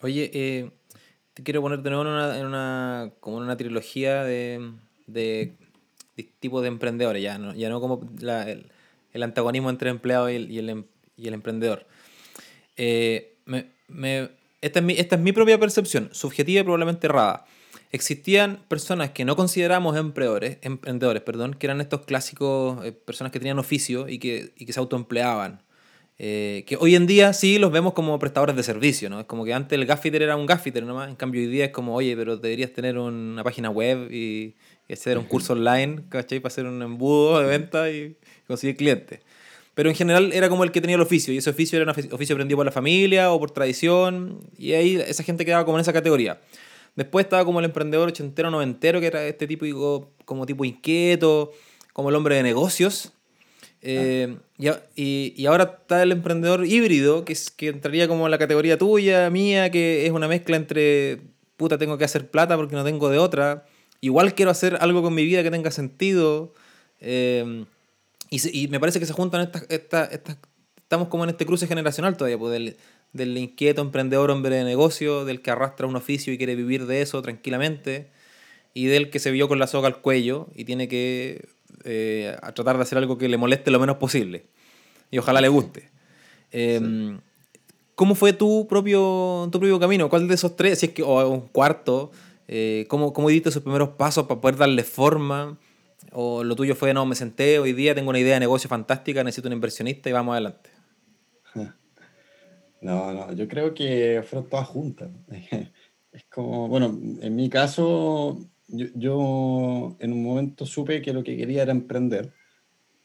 Oye, 0.00 0.30
eh, 0.34 0.70
te 1.34 1.42
quiero 1.42 1.60
poner 1.62 1.80
de 1.80 1.90
nuevo 1.90 2.04
en 2.04 2.46
una, 2.46 3.10
como 3.20 3.38
una 3.38 3.56
trilogía 3.56 4.22
de, 4.22 4.72
de, 5.06 5.56
de, 6.16 6.22
tipo 6.38 6.62
de 6.62 6.68
emprendedores, 6.68 7.22
ya 7.22 7.38
no, 7.38 7.54
ya 7.54 7.68
no 7.68 7.80
como 7.80 8.00
el, 8.20 8.70
el, 9.12 9.22
antagonismo 9.22 9.70
entre 9.70 9.90
el 9.90 9.96
empleado 9.96 10.30
y 10.30 10.36
el, 10.36 10.50
y 10.50 10.58
el, 10.58 10.84
y 11.16 11.28
el 11.28 11.34
emprendedor. 11.34 11.86
Eh, 12.76 13.36
me, 13.46 13.66
me, 13.88 14.30
esta, 14.60 14.78
es 14.78 14.84
mi, 14.84 14.94
esta 14.94 15.16
es 15.16 15.22
mi 15.22 15.32
propia 15.32 15.58
percepción, 15.58 16.08
subjetiva 16.12 16.60
y 16.60 16.64
probablemente 16.64 17.06
errada. 17.06 17.46
Existían 17.90 18.60
personas 18.68 19.10
que 19.10 19.24
no 19.24 19.36
consideramos 19.36 19.96
emprendedores, 19.96 20.58
emprendedores 20.62 21.22
perdón, 21.22 21.54
que 21.54 21.66
eran 21.66 21.80
estos 21.80 22.02
clásicos, 22.02 22.84
eh, 22.84 22.92
personas 22.92 23.32
que 23.32 23.38
tenían 23.38 23.58
oficio 23.58 24.08
y 24.08 24.18
que, 24.18 24.52
y 24.56 24.66
que 24.66 24.72
se 24.72 24.80
autoempleaban. 24.80 25.63
Eh, 26.18 26.64
que 26.66 26.76
hoy 26.76 26.94
en 26.94 27.06
día 27.08 27.32
sí 27.32 27.58
los 27.58 27.72
vemos 27.72 27.92
como 27.92 28.16
prestadores 28.20 28.54
de 28.54 28.62
servicio, 28.62 29.10
¿no? 29.10 29.20
Es 29.20 29.26
como 29.26 29.44
que 29.44 29.52
antes 29.52 29.76
el 29.76 29.84
gaffiter 29.84 30.22
era 30.22 30.36
un 30.36 30.46
gaffiter 30.46 30.84
nomás, 30.84 31.08
en 31.08 31.16
cambio 31.16 31.40
hoy 31.40 31.48
día 31.48 31.64
es 31.66 31.70
como, 31.72 31.94
oye, 31.94 32.16
pero 32.16 32.36
deberías 32.36 32.72
tener 32.72 32.98
una 32.98 33.42
página 33.42 33.68
web 33.68 34.12
y, 34.12 34.54
y 34.88 34.92
hacer 34.92 35.18
un 35.18 35.24
curso 35.24 35.54
online, 35.54 36.04
¿cachai? 36.08 36.38
Para 36.38 36.52
hacer 36.52 36.66
un 36.66 36.80
embudo 36.82 37.40
de 37.40 37.46
venta 37.46 37.90
y 37.90 38.16
conseguir 38.46 38.76
clientes. 38.76 39.20
Pero 39.74 39.88
en 39.88 39.96
general 39.96 40.32
era 40.32 40.48
como 40.48 40.62
el 40.62 40.70
que 40.70 40.80
tenía 40.80 40.94
el 40.94 41.02
oficio, 41.02 41.34
y 41.34 41.38
ese 41.38 41.50
oficio 41.50 41.80
era 41.80 41.90
un 41.90 42.12
oficio 42.12 42.36
aprendido 42.36 42.58
por 42.58 42.66
la 42.66 42.70
familia 42.70 43.32
o 43.32 43.40
por 43.40 43.50
tradición, 43.50 44.38
y 44.56 44.72
ahí 44.74 44.94
esa 44.96 45.24
gente 45.24 45.44
quedaba 45.44 45.64
como 45.64 45.78
en 45.78 45.82
esa 45.82 45.92
categoría. 45.92 46.40
Después 46.94 47.24
estaba 47.24 47.44
como 47.44 47.58
el 47.58 47.64
emprendedor 47.64 48.08
ochentero, 48.08 48.52
noventero, 48.52 49.00
que 49.00 49.08
era 49.08 49.26
este 49.26 49.48
tipo 49.48 50.12
como 50.24 50.46
tipo 50.46 50.64
inquieto, 50.64 51.50
como 51.92 52.08
el 52.10 52.14
hombre 52.14 52.36
de 52.36 52.44
negocios, 52.44 53.12
eh, 53.86 54.38
y, 54.96 55.34
y, 55.36 55.46
ahora 55.46 55.78
está 55.80 56.02
el 56.02 56.12
emprendedor 56.12 56.64
híbrido, 56.64 57.24
que, 57.26 57.34
es, 57.34 57.50
que 57.50 57.68
entraría 57.68 58.08
como 58.08 58.24
en 58.26 58.30
la 58.30 58.38
categoría 58.38 58.78
tuya, 58.78 59.28
mía, 59.28 59.70
que 59.70 60.06
es 60.06 60.12
una 60.12 60.26
mezcla 60.26 60.56
entre, 60.56 61.20
puta, 61.58 61.76
tengo 61.76 61.98
que 61.98 62.04
hacer 62.04 62.30
plata 62.30 62.56
porque 62.56 62.76
no 62.76 62.84
tengo 62.84 63.10
de 63.10 63.18
otra. 63.18 63.66
Igual 64.00 64.34
quiero 64.34 64.50
hacer 64.50 64.78
algo 64.80 65.02
con 65.02 65.14
mi 65.14 65.24
vida 65.24 65.42
que 65.42 65.50
tenga 65.50 65.70
sentido. 65.70 66.54
Eh, 67.00 67.66
y, 68.30 68.64
y, 68.64 68.68
me 68.68 68.80
parece 68.80 69.00
que 69.00 69.06
se 69.06 69.12
juntan 69.12 69.42
estas, 69.42 69.66
estas, 69.68 70.12
estas, 70.12 70.38
estamos 70.76 71.08
como 71.08 71.24
en 71.24 71.30
este 71.30 71.44
cruce 71.44 71.66
generacional 71.66 72.16
todavía, 72.16 72.38
pues 72.38 72.52
del, 72.52 72.76
del 73.12 73.36
inquieto 73.36 73.82
emprendedor 73.82 74.30
hombre 74.30 74.56
de 74.56 74.64
negocio, 74.64 75.26
del 75.26 75.42
que 75.42 75.50
arrastra 75.50 75.86
un 75.86 75.96
oficio 75.96 76.32
y 76.32 76.38
quiere 76.38 76.54
vivir 76.54 76.86
de 76.86 77.02
eso 77.02 77.20
tranquilamente, 77.20 78.10
y 78.72 78.86
del 78.86 79.10
que 79.10 79.18
se 79.18 79.30
vio 79.30 79.46
con 79.46 79.58
la 79.58 79.66
soga 79.66 79.88
al 79.88 80.00
cuello 80.00 80.48
y 80.54 80.64
tiene 80.64 80.88
que 80.88 81.48
eh, 81.84 82.36
a 82.42 82.52
tratar 82.52 82.76
de 82.76 82.82
hacer 82.82 82.98
algo 82.98 83.18
que 83.18 83.28
le 83.28 83.36
moleste 83.36 83.70
lo 83.70 83.78
menos 83.78 83.96
posible. 83.96 84.46
Y 85.10 85.18
ojalá 85.18 85.40
le 85.40 85.48
guste. 85.48 85.90
Eh, 86.50 86.80
sí. 86.80 87.16
¿Cómo 87.94 88.16
fue 88.16 88.32
tu 88.32 88.66
propio, 88.66 89.48
tu 89.52 89.60
propio 89.60 89.78
camino? 89.78 90.08
¿Cuál 90.08 90.26
de 90.26 90.34
esos 90.34 90.56
tres, 90.56 90.80
si 90.80 90.86
es 90.86 90.92
que, 90.92 91.02
o 91.02 91.28
un 91.28 91.42
cuarto, 91.42 92.10
eh, 92.48 92.86
¿cómo, 92.88 93.12
¿cómo 93.12 93.28
diste 93.28 93.50
esos 93.50 93.62
primeros 93.62 93.90
pasos 93.90 94.26
para 94.26 94.40
poder 94.40 94.56
darle 94.56 94.82
forma? 94.82 95.58
¿O 96.10 96.42
lo 96.42 96.56
tuyo 96.56 96.74
fue, 96.74 96.92
no, 96.92 97.06
me 97.06 97.14
senté, 97.14 97.60
hoy 97.60 97.72
día 97.72 97.94
tengo 97.94 98.10
una 98.10 98.18
idea 98.18 98.34
de 98.34 98.40
negocio 98.40 98.68
fantástica, 98.68 99.22
necesito 99.22 99.48
un 99.48 99.54
inversionista 99.54 100.08
y 100.08 100.12
vamos 100.12 100.32
adelante? 100.32 100.70
No, 102.80 103.14
no, 103.14 103.32
yo 103.32 103.48
creo 103.48 103.72
que 103.72 104.22
fueron 104.28 104.50
todas 104.50 104.68
juntas. 104.68 105.08
Es 106.12 106.24
como, 106.26 106.68
bueno, 106.68 106.96
en 107.22 107.34
mi 107.34 107.48
caso, 107.48 108.38
yo, 108.76 108.86
yo, 108.94 109.96
en 110.00 110.12
un 110.12 110.22
momento 110.22 110.66
supe 110.66 111.02
que 111.02 111.12
lo 111.12 111.22
que 111.22 111.36
quería 111.36 111.62
era 111.62 111.72
emprender, 111.72 112.32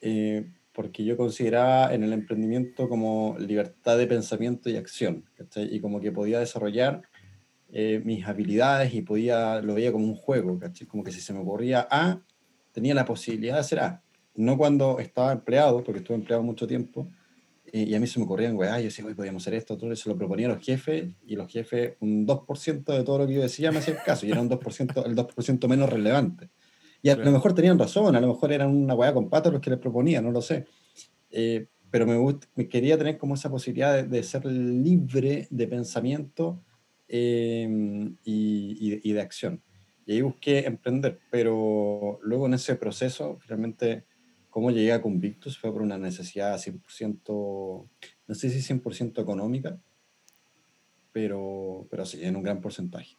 eh, 0.01 0.51
porque 0.73 1.03
yo 1.03 1.17
consideraba 1.17 1.93
en 1.93 2.03
el 2.03 2.13
emprendimiento 2.13 2.87
como 2.87 3.35
libertad 3.39 3.97
de 3.97 4.07
pensamiento 4.07 4.69
y 4.69 4.77
acción, 4.77 5.25
¿cachai? 5.35 5.73
y 5.73 5.79
como 5.81 5.99
que 5.99 6.11
podía 6.11 6.39
desarrollar 6.39 7.01
eh, 7.71 8.01
mis 8.03 8.25
habilidades 8.25 8.93
y 8.93 9.01
podía, 9.01 9.61
lo 9.61 9.75
veía 9.75 9.91
como 9.91 10.05
un 10.05 10.15
juego, 10.15 10.57
¿cachai? 10.57 10.87
como 10.87 11.03
que 11.03 11.11
si 11.11 11.21
se 11.21 11.33
me 11.33 11.39
ocurría 11.39 11.87
A, 11.91 12.21
tenía 12.71 12.93
la 12.93 13.05
posibilidad 13.05 13.55
de 13.55 13.59
hacer 13.59 13.79
A. 13.79 14.03
No 14.35 14.57
cuando 14.57 14.99
estaba 14.99 15.31
empleado, 15.33 15.83
porque 15.83 15.99
estuve 15.99 16.15
empleado 16.15 16.43
mucho 16.43 16.65
tiempo, 16.65 17.09
y, 17.71 17.93
a 17.93 17.99
mí 17.99 18.07
se 18.07 18.19
me 18.19 18.25
ocurrían, 18.25 18.55
weá, 18.55 18.79
yo 18.79 18.85
decía, 18.85 19.05
hoy 19.05 19.13
podíamos 19.13 19.43
hacer 19.43 19.53
esto, 19.55 19.77
todo 19.77 19.91
eso 19.91 20.09
lo 20.09 20.17
proponía 20.17 20.47
a 20.47 20.53
los 20.53 20.63
jefes, 20.63 21.05
y 21.25 21.35
los 21.35 21.51
jefes, 21.51 21.93
un 21.99 22.25
2% 22.25 22.83
de 22.93 23.03
todo 23.03 23.19
lo 23.19 23.27
que 23.27 23.33
yo 23.33 23.41
decía 23.41 23.71
me 23.71 23.79
hacían 23.79 23.97
caso, 24.05 24.25
y 24.25 24.31
era 24.31 24.41
un 24.41 24.49
2%, 24.49 25.05
el 25.05 25.15
2% 25.15 25.67
menos 25.67 25.89
relevante. 25.89 26.49
Y 27.01 27.09
a 27.09 27.15
claro. 27.15 27.31
lo 27.31 27.37
mejor 27.37 27.53
tenían 27.53 27.79
razón, 27.79 28.15
a 28.15 28.21
lo 28.21 28.27
mejor 28.27 28.51
eran 28.51 28.69
una 28.69 28.93
weá 28.93 29.13
con 29.13 29.29
patas 29.29 29.53
los 29.53 29.61
que 29.61 29.69
les 29.69 29.79
proponía, 29.79 30.21
no 30.21 30.31
lo 30.31 30.41
sé. 30.41 30.65
Eh, 31.31 31.67
pero 31.91 32.05
me, 32.05 32.17
gust, 32.17 32.45
me, 32.55 32.67
quería 32.67 32.97
tener 32.97 33.17
como 33.17 33.35
esa 33.35 33.49
posibilidad 33.49 33.95
de, 33.95 34.03
de 34.03 34.23
ser 34.23 34.45
libre 34.45 35.47
de 35.49 35.67
pensamiento 35.67 36.61
eh, 37.07 37.67
y, 38.23 38.77
y, 38.79 39.09
y, 39.09 39.13
de 39.13 39.21
acción. 39.21 39.61
Y 40.05 40.13
ahí 40.13 40.21
busqué 40.21 40.65
emprender, 40.65 41.19
pero 41.31 42.19
luego 42.21 42.47
en 42.47 42.55
ese 42.55 42.75
proceso, 42.75 43.37
finalmente 43.41 44.05
cómo 44.49 44.71
llegué 44.71 44.91
a 44.93 45.01
Convictus 45.01 45.57
fue 45.57 45.71
por 45.71 45.81
una 45.81 45.97
necesidad 45.97 46.57
100%, 46.57 47.87
no 48.27 48.35
sé 48.35 48.49
si 48.49 48.73
100% 48.73 49.21
económica, 49.21 49.79
pero, 51.11 51.87
pero 51.89 52.05
sí, 52.05 52.23
en 52.23 52.35
un 52.35 52.43
gran 52.43 52.61
porcentaje. 52.61 53.15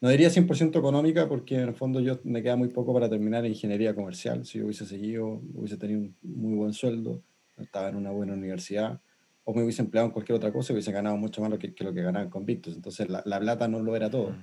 No 0.00 0.10
diría 0.10 0.28
100% 0.28 0.78
económica 0.78 1.28
porque 1.28 1.54
en 1.56 1.68
el 1.68 1.74
fondo 1.74 2.00
yo 2.00 2.20
me 2.24 2.42
queda 2.42 2.56
muy 2.56 2.68
poco 2.68 2.92
para 2.92 3.08
terminar 3.08 3.46
ingeniería 3.46 3.94
comercial. 3.94 4.44
Si 4.44 4.58
yo 4.58 4.66
hubiese 4.66 4.84
seguido, 4.84 5.40
hubiese 5.54 5.78
tenido 5.78 6.00
un 6.00 6.14
muy 6.22 6.54
buen 6.54 6.72
sueldo, 6.74 7.22
estaba 7.56 7.88
en 7.88 7.96
una 7.96 8.10
buena 8.10 8.34
universidad, 8.34 9.00
o 9.44 9.54
me 9.54 9.62
hubiese 9.62 9.80
empleado 9.80 10.08
en 10.08 10.12
cualquier 10.12 10.36
otra 10.36 10.52
cosa, 10.52 10.72
hubiese 10.72 10.92
ganado 10.92 11.16
mucho 11.16 11.40
más 11.40 11.58
que, 11.58 11.72
que 11.72 11.84
lo 11.84 11.94
que 11.94 12.02
ganaba 12.02 12.24
en 12.24 12.30
Convictus. 12.30 12.74
Entonces 12.74 13.08
la, 13.08 13.22
la 13.24 13.40
plata 13.40 13.68
no 13.68 13.80
lo 13.80 13.96
era 13.96 14.10
todo. 14.10 14.34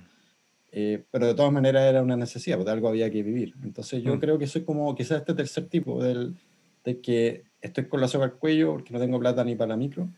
Eh, 0.76 1.04
pero 1.12 1.28
de 1.28 1.34
todas 1.34 1.52
maneras 1.52 1.84
era 1.88 2.02
una 2.02 2.16
necesidad, 2.16 2.56
porque 2.56 2.72
algo 2.72 2.88
había 2.88 3.08
que 3.08 3.22
vivir. 3.22 3.54
Entonces 3.62 4.02
yo 4.02 4.16
mm. 4.16 4.18
creo 4.18 4.38
que 4.40 4.48
soy 4.48 4.64
como 4.64 4.92
quizás 4.96 5.20
este 5.20 5.32
tercer 5.32 5.68
tipo, 5.68 6.02
del, 6.02 6.34
de 6.82 7.00
que 7.00 7.44
estoy 7.60 7.84
con 7.86 8.00
la 8.00 8.08
soga 8.08 8.24
al 8.24 8.32
cuello 8.34 8.72
porque 8.72 8.92
no 8.92 8.98
tengo 8.98 9.20
plata 9.20 9.44
ni 9.44 9.54
para 9.54 9.68
la 9.68 9.76
micro, 9.76 10.08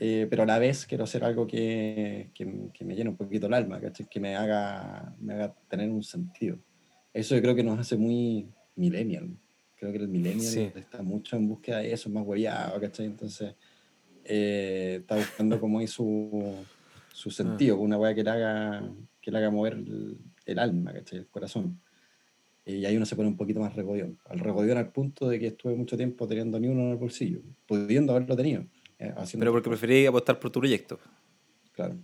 eh, 0.00 0.26
pero 0.28 0.42
a 0.42 0.46
la 0.46 0.58
vez 0.58 0.86
quiero 0.86 1.04
hacer 1.04 1.22
algo 1.22 1.46
que, 1.46 2.30
que, 2.34 2.52
que 2.74 2.84
me 2.84 2.96
llene 2.96 3.10
un 3.10 3.16
poquito 3.16 3.46
el 3.46 3.54
alma, 3.54 3.80
¿cachai? 3.80 4.08
que 4.08 4.18
me 4.18 4.34
haga, 4.34 5.14
me 5.20 5.34
haga 5.34 5.54
tener 5.68 5.88
un 5.88 6.02
sentido. 6.02 6.58
Eso 7.14 7.36
yo 7.36 7.42
creo 7.42 7.54
que 7.54 7.62
nos 7.62 7.78
hace 7.78 7.96
muy 7.96 8.48
millennial. 8.74 9.30
Creo 9.76 9.92
que 9.92 9.98
el 9.98 10.08
millennial 10.08 10.52
sí. 10.52 10.68
está 10.74 11.00
mucho 11.00 11.36
en 11.36 11.46
búsqueda 11.46 11.78
de 11.78 11.92
eso, 11.92 12.08
es 12.08 12.12
más 12.12 12.26
hueviado, 12.26 12.80
¿cachai? 12.80 13.06
Entonces 13.06 13.54
eh, 14.24 14.96
está 15.02 15.14
buscando 15.14 15.60
como 15.60 15.78
ahí 15.78 15.86
su, 15.86 16.56
su 17.12 17.30
sentido, 17.30 17.76
ah. 17.76 17.78
una 17.78 17.98
weá 17.98 18.16
que 18.16 18.24
le 18.24 18.30
haga 18.30 18.82
que 19.26 19.32
le 19.32 19.38
haga 19.38 19.50
mover 19.50 19.72
el, 19.72 20.18
el 20.46 20.58
alma, 20.60 20.92
¿cachai? 20.92 21.18
el 21.18 21.26
corazón. 21.26 21.80
Y 22.64 22.84
ahí 22.84 22.96
uno 22.96 23.04
se 23.04 23.16
pone 23.16 23.26
un 23.26 23.36
poquito 23.36 23.58
más 23.58 23.74
regodión. 23.74 24.20
Al 24.26 24.38
regodión 24.38 24.78
al 24.78 24.92
punto 24.92 25.28
de 25.28 25.40
que 25.40 25.48
estuve 25.48 25.74
mucho 25.74 25.96
tiempo 25.96 26.28
teniendo 26.28 26.60
ni 26.60 26.68
uno 26.68 26.82
en 26.82 26.90
el 26.92 26.96
bolsillo, 26.96 27.40
pudiendo 27.66 28.12
haberlo 28.12 28.36
tenido. 28.36 28.64
Eh, 29.00 29.12
Pero 29.36 29.50
porque 29.50 29.68
preferí 29.68 30.06
apostar 30.06 30.38
por 30.38 30.52
tu 30.52 30.60
proyecto. 30.60 31.00
Claro. 31.72 31.96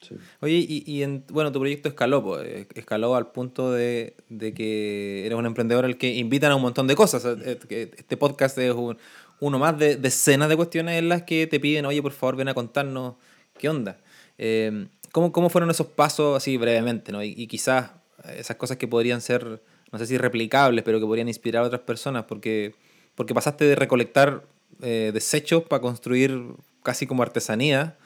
Sí. 0.00 0.16
Oye, 0.40 0.54
y, 0.68 0.82
y 0.86 1.04
en, 1.04 1.24
bueno, 1.30 1.52
tu 1.52 1.60
proyecto 1.60 1.88
escaló, 1.88 2.24
pues, 2.24 2.66
escaló 2.74 3.14
al 3.14 3.30
punto 3.30 3.70
de, 3.70 4.16
de, 4.28 4.52
que 4.52 5.24
eres 5.24 5.38
un 5.38 5.46
emprendedor 5.46 5.84
al 5.84 5.96
que 5.96 6.16
invitan 6.16 6.50
a 6.50 6.56
un 6.56 6.62
montón 6.62 6.88
de 6.88 6.96
cosas. 6.96 7.24
Este 7.70 8.16
podcast 8.16 8.58
es 8.58 8.74
un, 8.74 8.98
uno 9.38 9.58
más 9.60 9.78
de 9.78 9.94
decenas 9.94 10.48
de 10.48 10.56
cuestiones 10.56 10.98
en 10.98 11.08
las 11.08 11.22
que 11.22 11.46
te 11.46 11.60
piden, 11.60 11.86
oye, 11.86 12.02
por 12.02 12.12
favor, 12.12 12.34
ven 12.34 12.48
a 12.48 12.54
contarnos 12.54 13.14
qué 13.56 13.68
onda. 13.68 14.00
Eh, 14.38 14.88
¿Cómo, 15.16 15.32
¿Cómo 15.32 15.48
fueron 15.48 15.70
esos 15.70 15.86
pasos 15.86 16.36
así 16.36 16.58
brevemente? 16.58 17.10
¿no? 17.10 17.24
Y, 17.24 17.46
quizás 17.46 17.92
esas 18.36 18.56
cosas 18.56 18.76
que 18.76 18.86
podrían 18.86 19.22
ser, 19.22 19.62
no 19.90 19.98
sé 19.98 20.04
si 20.04 20.18
replicables, 20.18 20.84
pero 20.84 21.00
que 21.00 21.06
podrían 21.06 21.26
inspirar 21.26 21.64
a 21.64 21.68
otras 21.68 21.80
personas, 21.80 22.24
porque, 22.24 22.74
porque 23.14 23.32
pasaste 23.32 23.64
de 23.64 23.76
recolectar 23.76 24.44
eh, 24.82 25.12
desechos 25.14 25.62
para 25.62 25.80
construir 25.80 26.38
casi 26.82 27.06
como 27.06 27.22
artesanía 27.22 27.96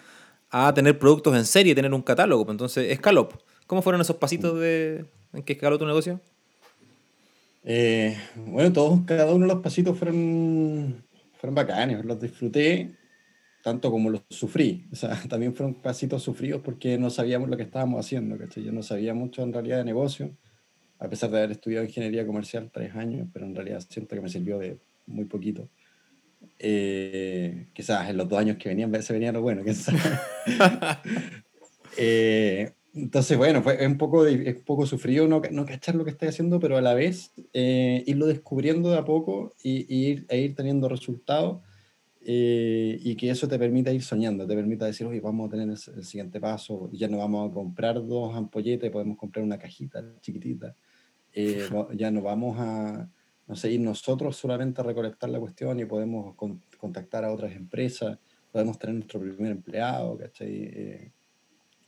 a 0.51 0.73
tener 0.73 1.01
productos 1.01 1.35
en 1.37 1.46
serie, 1.46 1.75
tener 1.75 1.92
un 1.92 2.03
catálogo. 2.03 2.44
Pues, 2.44 2.55
entonces, 2.55 2.96
Scalop, 2.99 3.33
¿cómo 3.66 3.83
fueron 3.83 4.01
esos 4.03 4.14
pasitos 4.14 4.61
de, 4.61 5.05
en 5.33 5.42
que 5.42 5.55
escaló 5.55 5.81
tu 5.81 5.87
negocio? 5.87 6.20
Eh, 7.64 8.16
bueno, 8.37 8.73
todos, 8.73 9.01
cada 9.05 9.27
uno 9.33 9.49
de 9.49 9.53
los 9.55 9.62
pasitos 9.64 9.99
fueron, 9.99 11.03
fueron 11.40 11.57
bacanes, 11.57 12.05
los 12.05 12.20
disfruté 12.20 12.99
tanto 13.62 13.90
como 13.90 14.11
los 14.11 14.23
sufrí. 14.31 14.87
O 14.92 14.96
sea, 14.96 15.11
también 15.29 15.55
fueron 15.55 15.75
pasitos 15.75 16.23
sufridos 16.23 16.62
porque 16.62 16.99
no 16.99 17.11
sabíamos 17.11 17.49
lo 17.49 17.57
que 17.57 17.64
estábamos 17.64 18.05
haciendo, 18.05 18.38
¿cachai? 18.38 18.64
Yo 18.64 18.73
no 18.73 18.83
sabía 18.83 19.14
mucho 19.14 19.42
en 19.42 19.53
realidad 19.53 19.79
de 19.79 19.85
negocio, 19.85 20.31
a 20.99 21.09
pesar 21.09 21.31
de 21.31 21.38
haber 21.38 21.53
estudiado 21.53 21.85
ingeniería 21.85 22.27
comercial 22.27 22.70
tres 22.73 22.94
años, 22.94 23.29
pero 23.33 23.46
en 23.46 23.55
realidad 23.55 23.83
siento 23.88 24.14
que 24.14 24.20
me 24.20 24.29
sirvió 24.29 24.59
de 24.59 24.79
muy 25.07 25.25
poquito. 25.25 25.68
Eh, 26.59 27.66
quizás 27.73 28.09
en 28.09 28.16
los 28.16 28.29
dos 28.29 28.38
años 28.38 28.57
que 28.57 28.70
venían 28.70 29.03
se 29.03 29.12
venía 29.12 29.33
lo 29.33 29.42
bueno, 29.42 29.62
eh, 31.99 32.73
entonces, 32.94 33.38
bueno, 33.38 33.62
fue 33.62 33.87
un 33.87 33.99
poco, 33.99 34.27
es 34.27 34.57
poco 34.57 34.87
sufrido 34.87 35.29
no, 35.29 35.40
no 35.51 35.64
cachar 35.64 35.94
lo 35.94 36.05
que 36.05 36.11
estoy 36.11 36.29
haciendo, 36.29 36.59
pero 36.59 36.77
a 36.77 36.81
la 36.81 36.94
vez 36.94 37.33
eh, 37.53 38.03
irlo 38.07 38.27
descubriendo 38.27 38.90
de 38.90 38.99
a 38.99 39.05
poco 39.05 39.55
y, 39.62 39.87
ir, 39.94 40.27
e 40.29 40.40
ir 40.40 40.55
teniendo 40.55 40.88
resultados 40.88 41.61
eh, 42.22 42.98
y 43.00 43.16
que 43.16 43.30
eso 43.30 43.48
te 43.48 43.59
permita 43.59 43.90
ir 43.92 44.02
soñando, 44.02 44.46
te 44.46 44.54
permita 44.54 44.85
decir, 44.85 45.06
oye, 45.06 45.20
vamos 45.20 45.48
a 45.48 45.50
tener 45.52 45.70
el, 45.70 46.04
siguiente 46.04 46.38
paso, 46.38 46.90
ya 46.92 47.09
no 47.09 47.18
vamos 47.18 47.50
a 47.50 47.54
comprar 47.54 48.06
dos 48.06 48.35
ampolletas, 48.37 48.90
podemos 48.90 49.16
comprar 49.16 49.42
una 49.42 49.59
cajita 49.59 50.04
chiquitita, 50.20 50.76
eh, 51.33 51.66
ya 51.94 52.11
no 52.11 52.20
vamos 52.20 52.59
a, 52.59 53.09
no 53.46 53.56
sé, 53.56 53.72
ir 53.72 53.80
nosotros 53.80 54.37
solamente 54.37 54.83
a 54.83 54.85
recolectar 54.85 55.30
la 55.30 55.40
cuestión 55.40 55.80
y 55.80 55.87
podemos 55.87 56.35
contactar 56.78 57.24
a 57.24 57.33
otras 57.33 57.52
empresas, 57.52 58.18
podemos 58.52 58.78
tener 58.78 58.96
nuestro 58.96 59.18
primer 59.20 59.52
empleado, 59.52 60.18
¿cachai? 60.18 60.52
Eh, 60.52 61.12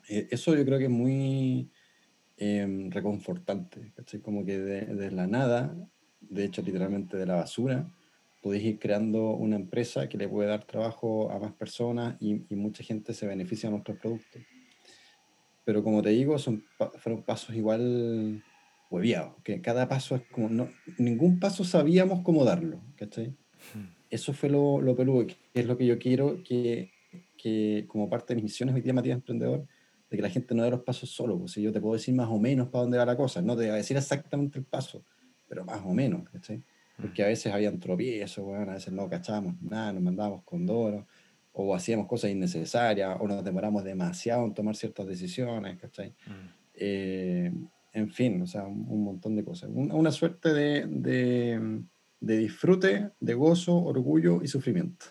eso 0.09 0.57
yo 0.57 0.65
creo 0.65 0.79
que 0.79 0.85
es 0.85 0.91
muy 0.91 1.71
em, 2.39 2.91
reconfortante, 2.91 3.93
¿cachai? 3.95 4.21
Como 4.21 4.47
que 4.47 4.59
de, 4.59 4.81
de 4.87 5.11
la 5.11 5.27
nada, 5.27 5.77
de 6.21 6.45
hecho 6.45 6.63
literalmente 6.63 7.19
de 7.19 7.27
la 7.27 7.35
basura, 7.35 7.87
podéis 8.43 8.65
ir 8.65 8.79
creando 8.79 9.31
una 9.31 9.57
empresa 9.57 10.09
que 10.09 10.19
le 10.19 10.29
puede 10.29 10.49
dar 10.49 10.65
trabajo 10.65 11.31
a 11.31 11.39
más 11.39 11.53
personas 11.53 12.17
y, 12.21 12.35
mucha 12.57 12.83
gente 12.83 13.15
se 13.15 13.27
beneficia 13.27 13.69
de 13.69 13.75
nuestros 13.75 13.99
productos. 13.99 14.43
Pero 15.65 15.83
como 15.85 16.03
te 16.03 16.11
digo, 16.11 16.37
son, 16.39 16.65
fueron 16.99 17.23
pasos 17.23 17.55
igual 17.55 18.43
hueviados, 18.91 19.35
que 19.45 19.63
cada 19.63 19.89
paso 19.89 20.17
es 20.17 20.23
como, 20.33 20.49
no, 20.49 20.69
ningún 20.99 21.39
paso 21.39 21.65
sabíamos 21.65 22.21
cómo 22.23 22.45
darlo, 22.45 22.83
¿cachai? 22.97 23.29
Hmm. 23.75 23.95
Eso 24.11 24.35
fue 24.35 24.51
lo, 24.51 24.83
lo 24.83 24.95
peludo, 24.97 25.27
que 25.27 25.37
es 25.55 25.67
lo 25.67 25.79
que 25.79 25.87
yo 25.87 25.99
quiero 25.99 26.43
que, 26.43 26.91
que 27.39 27.87
como 27.89 28.11
parte 28.11 28.35
de 28.35 28.43
mis 28.43 28.51
misiones 28.51 28.75
hoy 28.75 28.83
día, 28.83 28.93
Matías 28.93 29.17
Emprendedor, 29.17 29.67
de 30.11 30.17
que 30.17 30.23
la 30.23 30.29
gente 30.29 30.55
no 30.55 30.65
dé 30.65 30.71
los 30.71 30.83
pasos 30.83 31.09
solo, 31.09 31.39
pues 31.39 31.53
si 31.53 31.63
yo 31.63 31.73
te 31.73 31.81
puedo 31.81 31.95
decir 31.95 32.13
más 32.13 32.29
o 32.29 32.39
menos 32.39 32.69
para 32.69 32.83
dónde 32.83 32.99
va 32.99 33.07
la 33.07 33.17
cosa, 33.17 33.41
no 33.41 33.57
te 33.57 33.63
voy 33.63 33.71
a 33.71 33.75
decir 33.75 33.97
exactamente 33.97 34.59
el 34.59 34.65
paso, 34.65 35.05
pero 35.49 35.65
más 35.65 35.81
o 35.85 35.95
menos, 35.95 36.29
¿cachai? 36.29 36.63
Porque 37.03 37.25
a 37.25 37.27
veces 37.27 37.53
habían 37.53 37.81
tropiezos, 37.81 38.45
bueno, 38.45 38.71
a 38.71 38.75
veces 38.75 38.93
no 38.93 39.09
cachábamos 39.09 39.61
nada, 39.61 39.93
nos 39.93 40.03
mandábamos 40.03 40.45
con 40.45 40.65
doro, 40.65 41.07
o 41.53 41.75
hacíamos 41.75 42.07
cosas 42.07 42.31
innecesarias, 42.31 43.17
o 43.21 43.27
nos 43.27 43.45
demoramos 43.45 43.85
demasiado 43.85 44.45
en 44.47 44.55
tomar 44.55 44.77
ciertas 44.77 45.07
decisiones, 45.07 45.79
¿cachai? 45.79 46.15
Mm. 46.27 46.49
Eh, 46.75 47.53
en 47.93 48.11
fin, 48.11 48.41
o 48.41 48.47
sea, 48.47 48.65
un, 48.65 49.05
montón 49.05 49.37
de 49.37 49.45
cosas. 49.45 49.69
Una, 49.75 50.13
suerte 50.13 50.55
de, 50.55 50.87
de, 50.87 51.83
de, 52.21 52.39
disfrute, 52.39 53.11
de 53.21 53.35
gozo, 53.35 53.77
orgullo 53.77 54.41
y 54.43 54.49
sufrimiento. 54.49 55.07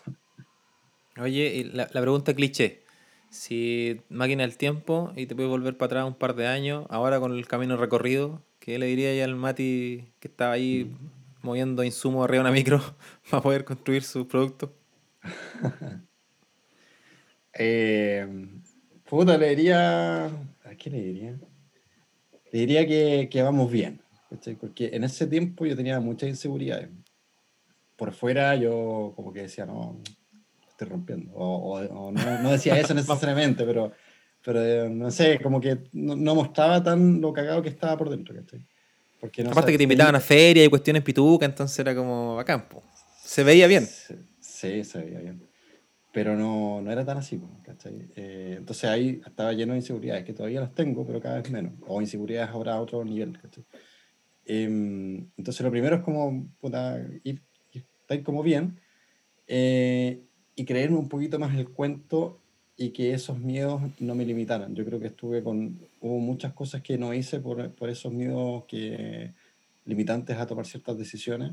Oye, 1.20 1.70
la, 1.72 1.88
la 1.92 2.00
pregunta 2.00 2.34
cliché. 2.34 2.82
Si 3.30 4.00
máquina 4.08 4.44
el 4.44 4.56
tiempo 4.56 5.12
y 5.14 5.26
te 5.26 5.34
puedes 5.34 5.50
volver 5.50 5.76
para 5.76 5.86
atrás 5.86 6.06
un 6.06 6.14
par 6.14 6.34
de 6.34 6.48
años, 6.48 6.86
ahora 6.90 7.20
con 7.20 7.32
el 7.32 7.46
camino 7.46 7.76
recorrido, 7.76 8.42
¿qué 8.58 8.78
le 8.78 8.86
diría 8.86 9.14
ya 9.14 9.24
al 9.24 9.36
Mati 9.36 10.12
que 10.18 10.28
estaba 10.28 10.52
ahí 10.52 10.84
mm 10.84 11.21
moviendo 11.42 11.84
insumos 11.84 12.24
arriba 12.24 12.44
de 12.44 12.50
una 12.50 12.56
micro 12.56 12.80
para 13.30 13.42
poder 13.42 13.64
construir 13.64 14.02
sus 14.02 14.26
productos? 14.26 14.70
eh, 17.54 18.26
puta, 19.04 19.36
le 19.38 19.48
diría. 19.50 20.26
¿A 20.26 20.74
qué 20.78 20.90
le 20.90 21.02
diría? 21.02 21.38
Le 22.52 22.58
diría 22.58 22.86
que, 22.86 23.28
que 23.30 23.42
vamos 23.42 23.70
bien. 23.70 24.00
Porque 24.60 24.90
en 24.92 25.04
ese 25.04 25.26
tiempo 25.26 25.66
yo 25.66 25.76
tenía 25.76 26.00
muchas 26.00 26.28
inseguridades. 26.28 26.88
Por 27.96 28.12
fuera 28.12 28.56
yo 28.56 29.12
como 29.14 29.32
que 29.32 29.42
decía, 29.42 29.66
no, 29.66 30.00
estoy 30.68 30.88
rompiendo. 30.88 31.32
O, 31.34 32.10
no, 32.12 32.50
decía 32.50 32.78
eso 32.78 32.94
necesariamente, 32.94 33.64
pero, 33.64 33.92
pero 34.44 34.88
no 34.88 35.10
sé, 35.10 35.40
como 35.40 35.60
que 35.60 35.78
no, 35.92 36.34
mostraba 36.34 36.82
tan 36.82 37.20
lo 37.20 37.32
cagado 37.32 37.62
que 37.62 37.68
estaba 37.68 37.96
por 37.96 38.10
dentro. 38.10 38.34
¿Cachai? 39.30 39.46
Aparte 39.46 39.72
que 39.72 39.78
te 39.78 39.84
invitaban 39.84 40.14
a 40.14 40.20
feria 40.20 40.64
y 40.64 40.68
cuestiones 40.68 41.02
pituca, 41.02 41.46
entonces 41.46 41.78
era 41.78 41.94
como 41.94 42.38
a 42.38 42.44
campo. 42.44 42.82
Se 43.22 43.44
veía 43.44 43.66
bien. 43.66 43.86
Sí, 44.40 44.84
se 44.84 44.98
veía 44.98 45.20
bien. 45.20 45.42
Pero 46.12 46.36
no, 46.36 46.82
no 46.82 46.92
era 46.92 47.04
tan 47.04 47.16
así, 47.16 47.40
¿cachai? 47.62 48.10
Eh, 48.14 48.56
entonces 48.58 48.84
ahí 48.84 49.22
estaba 49.24 49.52
lleno 49.54 49.72
de 49.72 49.78
inseguridades, 49.78 50.24
que 50.24 50.34
todavía 50.34 50.60
las 50.60 50.74
tengo, 50.74 51.06
pero 51.06 51.20
cada 51.20 51.40
vez 51.40 51.50
menos. 51.50 51.72
O 51.86 52.00
inseguridades 52.02 52.50
ahora 52.50 52.74
a 52.74 52.80
otro 52.80 53.02
nivel, 53.02 53.38
¿cachai? 53.40 53.64
Em, 54.44 55.30
entonces 55.36 55.60
lo 55.62 55.70
primero 55.70 55.96
es 55.96 56.02
como 56.02 56.46
puta, 56.60 57.00
ir, 57.22 57.42
estar 57.72 58.22
como 58.22 58.42
bien 58.42 58.80
eh, 59.46 60.20
y 60.54 60.64
creerme 60.64 60.98
un 60.98 61.08
poquito 61.08 61.38
más 61.38 61.56
el 61.56 61.70
cuento 61.70 62.41
y 62.84 62.90
que 62.90 63.12
esos 63.14 63.38
miedos 63.38 63.80
no 64.00 64.14
me 64.14 64.24
limitaran. 64.24 64.74
Yo 64.74 64.84
creo 64.84 64.98
que 64.98 65.08
estuve 65.08 65.42
con, 65.42 65.78
hubo 66.00 66.18
muchas 66.18 66.52
cosas 66.52 66.82
que 66.82 66.98
no 66.98 67.14
hice 67.14 67.40
por, 67.40 67.70
por 67.72 67.88
esos 67.88 68.12
miedos 68.12 68.64
que, 68.66 69.32
limitantes 69.84 70.36
a 70.36 70.46
tomar 70.46 70.66
ciertas 70.66 70.96
decisiones 70.96 71.52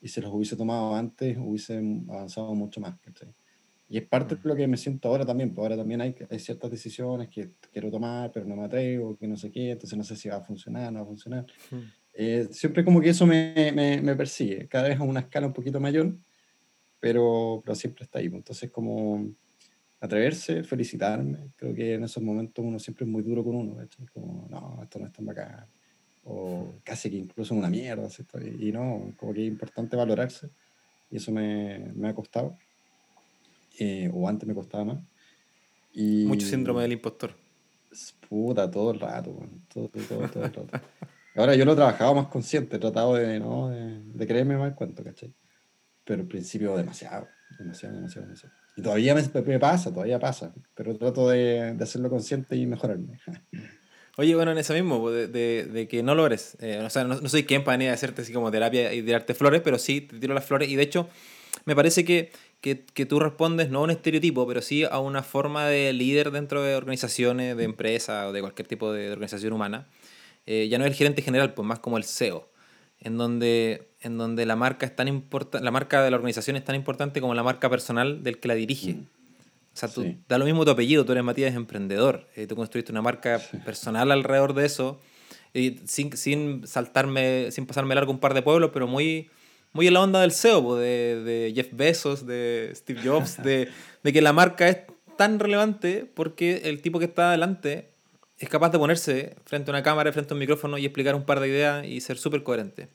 y 0.00 0.08
si 0.08 0.20
los 0.20 0.32
hubiese 0.32 0.56
tomado 0.56 0.94
antes 0.94 1.36
hubiese 1.38 1.78
avanzado 2.08 2.54
mucho 2.54 2.80
más. 2.80 2.94
Y 3.88 3.98
es 3.98 4.04
parte 4.06 4.36
de 4.36 4.40
lo 4.44 4.54
que 4.54 4.66
me 4.68 4.76
siento 4.76 5.08
ahora 5.08 5.24
también, 5.24 5.50
porque 5.50 5.62
ahora 5.62 5.76
también 5.76 6.00
hay, 6.00 6.14
hay 6.30 6.38
ciertas 6.38 6.70
decisiones 6.70 7.28
que 7.28 7.50
quiero 7.72 7.90
tomar, 7.90 8.30
pero 8.32 8.46
no 8.46 8.54
me 8.54 8.64
atrevo, 8.64 9.16
que 9.16 9.26
no 9.26 9.36
sé 9.36 9.50
qué, 9.50 9.70
entonces 9.70 9.96
no 9.96 10.04
sé 10.04 10.14
si 10.14 10.28
va 10.28 10.36
a 10.36 10.42
funcionar, 10.42 10.92
no 10.92 11.00
va 11.00 11.04
a 11.04 11.08
funcionar. 11.08 11.46
Eh, 12.12 12.48
siempre 12.50 12.84
como 12.84 13.00
que 13.00 13.10
eso 13.10 13.26
me, 13.26 13.72
me, 13.74 14.00
me, 14.02 14.14
persigue, 14.14 14.66
cada 14.68 14.88
vez 14.88 14.98
a 14.98 15.04
una 15.04 15.20
escala 15.20 15.46
un 15.46 15.52
poquito 15.52 15.80
mayor, 15.80 16.14
pero, 17.00 17.62
pero 17.64 17.74
siempre 17.74 18.04
está 18.04 18.18
ahí. 18.18 18.26
Entonces 18.26 18.70
como 18.70 19.30
atreverse, 20.00 20.62
felicitarme. 20.64 21.50
Creo 21.56 21.74
que 21.74 21.94
en 21.94 22.04
esos 22.04 22.22
momentos 22.22 22.64
uno 22.64 22.78
siempre 22.78 23.04
es 23.04 23.10
muy 23.10 23.22
duro 23.22 23.42
con 23.44 23.56
uno, 23.56 23.76
como, 24.12 24.46
no, 24.48 24.80
esto 24.82 24.98
no 24.98 25.06
es 25.06 25.12
tan 25.12 25.26
bacán, 25.26 25.66
o 26.24 26.74
casi 26.84 27.10
que 27.10 27.16
incluso 27.16 27.54
una 27.54 27.68
mierda, 27.68 28.08
y 28.58 28.72
no, 28.72 29.12
como 29.16 29.32
que 29.32 29.42
es 29.42 29.48
importante 29.48 29.96
valorarse, 29.96 30.50
y 31.10 31.16
eso 31.16 31.32
me, 31.32 31.92
me 31.94 32.08
ha 32.08 32.14
costado, 32.14 32.56
eh, 33.78 34.10
o 34.12 34.28
antes 34.28 34.46
me 34.46 34.54
costaba 34.54 34.84
más. 34.84 34.98
Y, 35.92 36.26
Mucho 36.26 36.46
síndrome 36.46 36.82
del 36.82 36.92
impostor. 36.92 37.34
Puta, 38.28 38.70
todo 38.70 38.90
el 38.90 39.00
rato, 39.00 39.34
todo, 39.72 39.88
todo, 39.88 40.28
todo 40.28 40.44
el 40.44 40.52
rato. 40.52 40.66
Ahora 41.34 41.54
yo 41.54 41.64
lo 41.64 41.72
he 41.72 41.76
trabajado 41.76 42.14
más 42.14 42.26
consciente, 42.28 42.76
he 42.76 42.78
tratado 42.78 43.14
de, 43.14 43.38
¿no? 43.40 43.68
de, 43.68 44.02
de 44.02 44.26
creerme 44.26 44.56
más 44.56 44.68
el 44.68 44.74
cuento, 44.74 45.02
¿cachai? 45.02 45.32
Pero 46.04 46.22
al 46.22 46.28
principio 46.28 46.76
demasiado, 46.76 47.28
demasiado, 47.58 47.96
demasiado, 47.96 48.26
demasiado. 48.26 48.54
Y 48.78 48.82
todavía 48.82 49.12
me, 49.12 49.58
pasa, 49.58 49.92
todavía 49.92 50.20
pasa, 50.20 50.54
pero 50.76 50.96
trato 50.96 51.28
de, 51.28 51.74
de, 51.74 51.82
hacerlo 51.82 52.08
consciente 52.08 52.54
y 52.54 52.64
mejorarme. 52.64 53.18
Oye, 54.16 54.36
bueno, 54.36 54.52
en 54.52 54.58
eso 54.58 54.72
mismo, 54.72 55.10
de, 55.10 55.26
de, 55.26 55.88
que 55.88 56.04
no 56.04 56.14
logres, 56.14 56.56
eh, 56.60 56.80
o 56.86 56.88
sea, 56.88 57.02
no, 57.02 57.28
soy 57.28 57.42
quien 57.42 57.64
para 57.64 57.76
ni 57.76 57.88
hacerte 57.88 58.22
así 58.22 58.32
como 58.32 58.52
terapia 58.52 58.94
y 58.94 59.02
tirarte 59.02 59.34
flores, 59.34 59.62
pero 59.64 59.80
sí 59.80 60.02
te 60.02 60.20
tiro 60.20 60.32
las 60.32 60.44
flores 60.44 60.68
y 60.68 60.76
de 60.76 60.84
hecho 60.84 61.08
me 61.64 61.74
parece 61.74 62.04
que, 62.04 62.30
que, 62.60 62.84
que, 62.84 63.04
tú 63.04 63.18
respondes 63.18 63.68
no 63.68 63.80
a 63.80 63.82
un 63.82 63.90
estereotipo, 63.90 64.46
pero 64.46 64.62
sí 64.62 64.84
a 64.84 65.00
una 65.00 65.24
forma 65.24 65.66
de 65.66 65.92
líder 65.92 66.30
dentro 66.30 66.62
de 66.62 66.76
organizaciones, 66.76 67.56
de 67.56 67.64
empresas 67.64 68.28
o 68.28 68.32
de 68.32 68.40
cualquier 68.40 68.68
tipo 68.68 68.92
de 68.92 69.10
organización 69.10 69.54
humana. 69.54 69.88
Eh, 70.46 70.68
ya 70.68 70.78
no 70.78 70.84
es 70.84 70.92
el 70.92 70.96
gerente 70.96 71.22
general, 71.22 71.52
pues 71.52 71.66
más 71.66 71.80
como 71.80 71.98
el 71.98 72.04
CEO, 72.04 72.48
en 73.00 73.16
donde 73.16 73.88
en 74.00 74.16
donde 74.16 74.46
la 74.46 74.56
marca 74.56 74.86
es 74.86 74.94
tan 74.94 75.08
importante, 75.08 75.64
la 75.64 75.70
marca 75.70 76.02
de 76.02 76.10
la 76.10 76.16
organización 76.16 76.56
es 76.56 76.64
tan 76.64 76.76
importante 76.76 77.20
como 77.20 77.34
la 77.34 77.42
marca 77.42 77.68
personal 77.68 78.22
del 78.22 78.38
que 78.38 78.48
la 78.48 78.54
dirige. 78.54 78.94
Mm. 78.94 79.06
O 79.74 79.76
sea, 79.78 79.88
tú, 79.88 80.14
da 80.28 80.38
lo 80.38 80.44
mismo 80.44 80.64
tu 80.64 80.70
apellido, 80.70 81.04
tú 81.04 81.12
eres 81.12 81.24
Matías 81.24 81.54
emprendedor, 81.54 82.26
eh, 82.34 82.46
tú 82.46 82.56
construiste 82.56 82.90
una 82.90 83.02
marca 83.02 83.40
personal 83.64 84.10
alrededor 84.10 84.54
de 84.54 84.66
eso, 84.66 85.00
y 85.54 85.80
sin, 85.86 86.16
sin 86.16 86.66
saltarme, 86.66 87.50
sin 87.50 87.66
pasarme 87.66 87.94
largo 87.94 88.12
un 88.12 88.18
par 88.18 88.34
de 88.34 88.42
pueblos, 88.42 88.70
pero 88.72 88.86
muy, 88.86 89.30
muy 89.72 89.86
en 89.86 89.94
la 89.94 90.02
onda 90.02 90.20
del 90.20 90.32
CEO, 90.32 90.76
de, 90.76 91.22
de 91.22 91.52
Jeff 91.54 91.68
Bezos, 91.72 92.26
de 92.26 92.72
Steve 92.74 93.00
Jobs, 93.04 93.42
de, 93.42 93.68
de 94.02 94.12
que 94.12 94.20
la 94.20 94.32
marca 94.32 94.68
es 94.68 94.78
tan 95.16 95.38
relevante 95.38 96.10
porque 96.12 96.62
el 96.64 96.82
tipo 96.82 96.98
que 96.98 97.06
está 97.06 97.28
adelante 97.28 97.90
es 98.38 98.48
capaz 98.48 98.70
de 98.70 98.78
ponerse 98.78 99.36
frente 99.44 99.70
a 99.70 99.72
una 99.72 99.82
cámara, 99.82 100.12
frente 100.12 100.32
a 100.32 100.34
un 100.34 100.38
micrófono 100.38 100.78
y 100.78 100.84
explicar 100.84 101.14
un 101.14 101.24
par 101.24 101.40
de 101.40 101.48
ideas 101.48 101.86
y 101.86 102.00
ser 102.00 102.18
súper 102.18 102.42
coherente. 102.42 102.88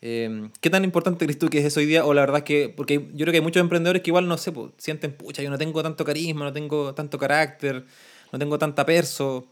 Eh, 0.00 0.48
¿Qué 0.60 0.70
tan 0.70 0.84
importante 0.84 1.24
crees 1.24 1.38
tú 1.38 1.48
que 1.48 1.58
es 1.58 1.64
eso 1.64 1.80
hoy 1.80 1.86
día? 1.86 2.04
O 2.04 2.14
la 2.14 2.20
verdad 2.20 2.38
es 2.38 2.44
que, 2.44 2.68
porque 2.68 3.08
yo 3.12 3.24
creo 3.24 3.32
que 3.32 3.38
hay 3.38 3.42
muchos 3.42 3.60
emprendedores 3.60 4.02
que 4.02 4.10
igual, 4.10 4.28
no 4.28 4.38
sé, 4.38 4.52
pues, 4.52 4.70
sienten, 4.78 5.12
pucha, 5.12 5.42
yo 5.42 5.50
no 5.50 5.58
tengo 5.58 5.82
tanto 5.82 6.04
carisma, 6.04 6.44
no 6.44 6.52
tengo 6.52 6.94
tanto 6.94 7.18
carácter, 7.18 7.84
no 8.32 8.38
tengo 8.38 8.58
tanta 8.58 8.86
perso, 8.86 9.48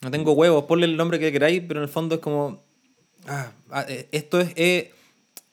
no 0.00 0.10
tengo 0.10 0.32
huevos, 0.32 0.64
ponle 0.64 0.86
el 0.86 0.96
nombre 0.96 1.18
que 1.18 1.30
queráis, 1.30 1.62
pero 1.68 1.80
en 1.80 1.84
el 1.84 1.90
fondo 1.90 2.14
es 2.14 2.20
como, 2.22 2.64
ah, 3.26 3.52
ah 3.70 3.84
eh, 3.88 4.08
esto 4.12 4.40
es, 4.40 4.52
eh, 4.56 4.92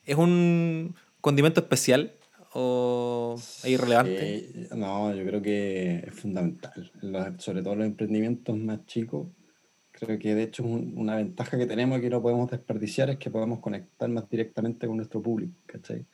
es 0.06 0.16
un 0.16 0.94
condimento 1.20 1.60
especial 1.60 2.12
o 2.54 3.34
es 3.36 3.64
irrelevante? 3.66 4.68
no, 4.74 5.14
yo 5.14 5.24
creo 5.24 5.42
que 5.42 6.04
es 6.06 6.14
fundamental, 6.14 6.90
sobre 7.38 7.62
todo 7.62 7.76
los 7.76 7.86
emprendimientos 7.86 8.56
más 8.56 8.84
chicos 8.86 9.26
Creo 9.96 10.18
que 10.18 10.34
de 10.34 10.42
hecho 10.42 10.64
una 10.64 11.14
ventaja 11.14 11.56
que 11.56 11.66
tenemos 11.66 11.98
y 11.98 12.02
que 12.02 12.10
no 12.10 12.20
podemos 12.20 12.50
desperdiciar 12.50 13.10
es 13.10 13.16
que 13.16 13.30
podemos 13.30 13.60
conectar 13.60 14.08
más 14.08 14.28
directamente 14.28 14.88
con 14.88 14.96
nuestro 14.96 15.22
público, 15.22 15.54
¿cachai? 15.66 16.04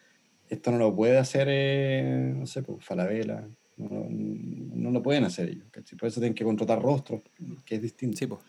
Esto 0.50 0.70
no 0.70 0.76
lo 0.76 0.94
puede 0.94 1.16
hacer, 1.16 1.48
eh, 1.50 2.34
no 2.36 2.46
sé, 2.46 2.62
pues 2.62 2.84
Falabella, 2.84 3.48
no, 3.78 4.06
no, 4.10 4.90
lo 4.90 5.02
pueden 5.02 5.24
hacer 5.24 5.48
ellos, 5.48 5.64
¿cachai? 5.70 5.98
Por 5.98 6.08
eso 6.08 6.20
tienen 6.20 6.34
que 6.34 6.44
contratar 6.44 6.82
rostros, 6.82 7.22
que 7.64 7.76
es 7.76 7.82
distinto. 7.82 8.18
Sí, 8.18 8.26
pues. 8.26 8.40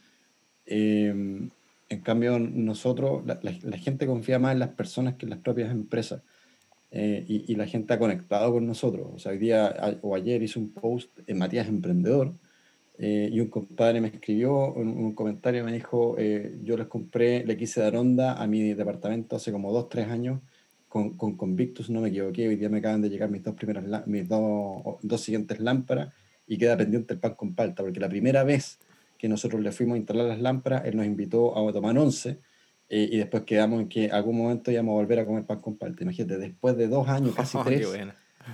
Em, 0.65 1.49
en 1.87 2.01
cambio, 2.01 2.37
nosotros, 2.37 3.25
la, 3.25 3.39
la, 3.41 3.77
gente 3.77 4.05
confía 4.05 4.37
más 4.37 4.51
en 4.51 4.59
las 4.59 4.69
personas 4.69 5.15
que 5.15 5.25
en 5.25 5.29
las 5.29 5.39
propias 5.39 5.71
empresas. 5.71 6.23
Eh, 6.91 7.23
y, 7.27 7.53
y, 7.53 7.55
la 7.55 7.65
gente 7.67 7.93
ha 7.93 7.99
conectado 7.99 8.51
con 8.51 8.67
nosotros. 8.67 9.07
O 9.15 9.19
sea, 9.19 9.31
hoy 9.31 9.37
día 9.37 9.97
o 10.01 10.13
ayer 10.13 10.43
hice 10.43 10.59
un 10.59 10.73
post 10.73 11.09
en 11.25 11.37
Matías 11.37 11.67
Emprendedor, 11.69 12.33
eh, 13.03 13.29
y 13.31 13.39
un 13.39 13.47
compadre 13.47 13.99
me 13.99 14.09
escribió 14.09 14.73
un, 14.73 14.89
un 14.89 15.15
comentario, 15.15 15.63
me 15.63 15.73
dijo, 15.73 16.15
eh, 16.19 16.59
yo 16.61 16.77
les 16.77 16.85
compré, 16.85 17.43
le 17.45 17.57
quise 17.57 17.81
dar 17.81 17.95
onda 17.95 18.33
a 18.39 18.45
mi 18.45 18.75
departamento 18.75 19.35
hace 19.35 19.51
como 19.51 19.73
dos, 19.73 19.89
tres 19.89 20.07
años 20.07 20.39
con, 20.87 21.17
con 21.17 21.35
Convictus, 21.35 21.89
no 21.89 22.01
me 22.01 22.09
equivoqué, 22.09 22.47
hoy 22.47 22.57
día 22.57 22.69
me 22.69 22.77
acaban 22.77 23.01
de 23.01 23.09
llegar 23.09 23.31
mis 23.31 23.43
dos, 23.43 23.55
primeras, 23.55 24.05
mis 24.05 24.27
dos, 24.27 24.97
dos 25.01 25.21
siguientes 25.21 25.59
lámparas 25.59 26.13
y 26.45 26.59
queda 26.59 26.77
pendiente 26.77 27.15
el 27.15 27.19
pan 27.19 27.33
con 27.33 27.55
palta, 27.55 27.81
porque 27.81 27.99
la 27.99 28.07
primera 28.07 28.43
vez 28.43 28.77
que 29.17 29.27
nosotros 29.27 29.61
le 29.61 29.71
fuimos 29.71 29.95
a 29.95 29.97
instalar 29.97 30.25
las 30.27 30.39
lámparas, 30.39 30.85
él 30.85 30.95
nos 30.95 31.07
invitó 31.07 31.57
a 31.57 31.73
tomar 31.73 31.97
once 31.97 32.37
eh, 32.93 33.07
y 33.09 33.17
después 33.17 33.43
quedamos 33.43 33.79
en 33.79 33.87
que 33.87 34.11
algún 34.11 34.37
momento 34.37 34.69
íbamos 34.69 34.91
a 34.91 34.95
volver 34.95 35.19
a 35.19 35.25
comer 35.25 35.45
pan 35.45 35.61
con 35.61 35.77
palta. 35.77 36.03
Imagínate, 36.03 36.37
después 36.37 36.75
de 36.75 36.89
dos 36.89 37.07
años, 37.07 37.33
casi 37.37 37.57
tres, 37.63 37.87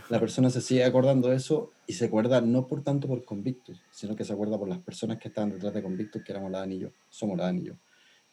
la 0.09 0.19
persona 0.19 0.51
se 0.51 0.61
sigue 0.61 0.83
acordando 0.83 1.29
de 1.29 1.37
eso 1.37 1.71
y 1.87 1.93
se 1.93 2.05
acuerda 2.05 2.39
no 2.39 2.67
por 2.67 2.83
tanto 2.83 3.07
por 3.07 3.25
Convictus, 3.25 3.81
sino 3.89 4.15
que 4.15 4.23
se 4.23 4.33
acuerda 4.33 4.59
por 4.59 4.69
las 4.69 4.77
personas 4.77 5.17
que 5.17 5.29
estaban 5.29 5.49
detrás 5.49 5.73
de 5.73 5.81
Convictus, 5.81 6.21
que 6.23 6.33
éramos 6.33 6.51
la 6.51 6.59
Dan 6.59 6.71
y 6.71 6.77
yo, 6.77 6.89
somos 7.09 7.35
la 7.35 7.45
Dan 7.45 7.57
y 7.57 7.63
yo. 7.63 7.73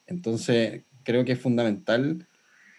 Entonces, 0.07 0.83
creo 1.05 1.25
que 1.25 1.33
es 1.33 1.41
fundamental 1.41 2.27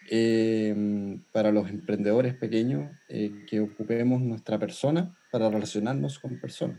eh, 0.08 1.18
para 1.32 1.50
los 1.50 1.68
emprendedores 1.68 2.34
pequeños 2.34 2.92
eh, 3.08 3.44
que 3.48 3.58
ocupemos 3.58 4.20
nuestra 4.20 4.56
persona 4.56 5.16
para 5.32 5.50
relacionarnos 5.50 6.20
con 6.20 6.38
personas. 6.38 6.78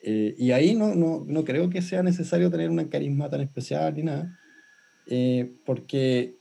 Eh, 0.00 0.34
y 0.38 0.52
ahí 0.52 0.74
no, 0.74 0.94
no, 0.94 1.24
no, 1.26 1.44
creo 1.44 1.68
que 1.68 1.82
sea 1.82 2.02
necesario 2.02 2.50
tener 2.50 2.70
una 2.70 2.88
carisma 2.88 3.28
tan 3.28 3.42
especial 3.42 3.92
ni 3.94 4.04
nada, 4.04 4.38
porque 5.64 6.36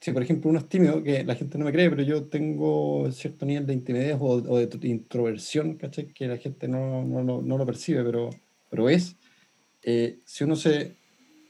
si 0.00 0.12
por 0.12 0.22
ejemplo 0.22 0.50
uno 0.50 0.60
es 0.60 0.68
tímido, 0.68 1.02
que 1.02 1.24
la 1.24 1.34
gente 1.34 1.58
no 1.58 1.64
me 1.64 1.72
cree, 1.72 1.90
pero 1.90 2.02
yo 2.02 2.24
tengo 2.24 3.10
cierto 3.10 3.46
nivel 3.46 3.66
de 3.66 3.72
intimidez 3.74 4.16
o, 4.20 4.40
de 4.40 4.88
introversión, 4.88 5.74
¿cachai? 5.74 6.12
Que 6.12 6.28
la 6.28 6.36
gente 6.36 6.68
no, 6.68 7.04
no, 7.04 7.42
no, 7.42 7.58
lo 7.58 7.66
percibe, 7.66 8.04
pero, 8.04 8.30
pero 8.70 8.88
es. 8.88 9.16
Eh, 9.82 10.18
si 10.24 10.44
uno 10.44 10.54
se, 10.56 10.94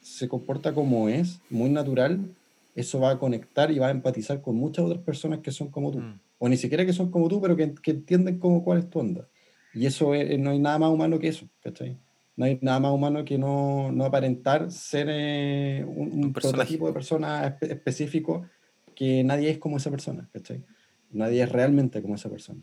se 0.01 0.29
comporta 0.29 0.73
como 0.73 1.09
es, 1.09 1.41
muy 1.51 1.69
natural, 1.69 2.35
eso 2.75 3.01
va 3.01 3.11
a 3.11 3.19
conectar 3.19 3.71
y 3.71 3.79
va 3.79 3.89
a 3.89 3.91
empatizar 3.91 4.41
con 4.41 4.57
muchas 4.57 4.85
otras 4.85 5.03
personas 5.03 5.41
que 5.41 5.51
son 5.51 5.69
como 5.69 5.91
tú. 5.91 6.01
Mm. 6.01 6.21
O 6.39 6.49
ni 6.49 6.57
siquiera 6.57 6.87
que 6.87 6.93
son 6.93 7.11
como 7.11 7.29
tú, 7.29 7.41
pero 7.41 7.57
que, 7.57 7.75
que 7.75 7.91
entienden 7.91 8.39
cómo, 8.39 8.65
cuál 8.65 8.79
es 8.79 8.89
tu 8.89 9.01
onda. 9.01 9.29
Y 9.75 9.87
eso 9.87 10.13
no 10.39 10.51
hay 10.51 10.59
nada 10.59 10.79
más 10.79 10.91
humano 10.91 11.19
que 11.19 11.29
eso, 11.29 11.47
¿cachai? 11.63 11.99
No 12.39 12.45
hay 12.45 12.57
nada 12.63 12.79
más 12.79 12.93
humano 12.93 13.25
que 13.25 13.37
no, 13.37 13.91
no 13.91 14.05
aparentar 14.05 14.71
ser 14.71 15.09
eh, 15.11 15.85
un, 15.85 16.25
un 16.25 16.33
prototipo 16.33 16.87
de 16.87 16.93
persona 16.93 17.59
específico 17.61 18.47
que 18.95 19.25
nadie 19.25 19.51
es 19.51 19.59
como 19.59 19.79
esa 19.79 19.91
persona, 19.91 20.31
¿cachai? 20.33 20.65
Nadie 21.11 21.43
es 21.43 21.51
realmente 21.51 22.01
como 22.01 22.15
esa 22.15 22.31
persona. 22.31 22.61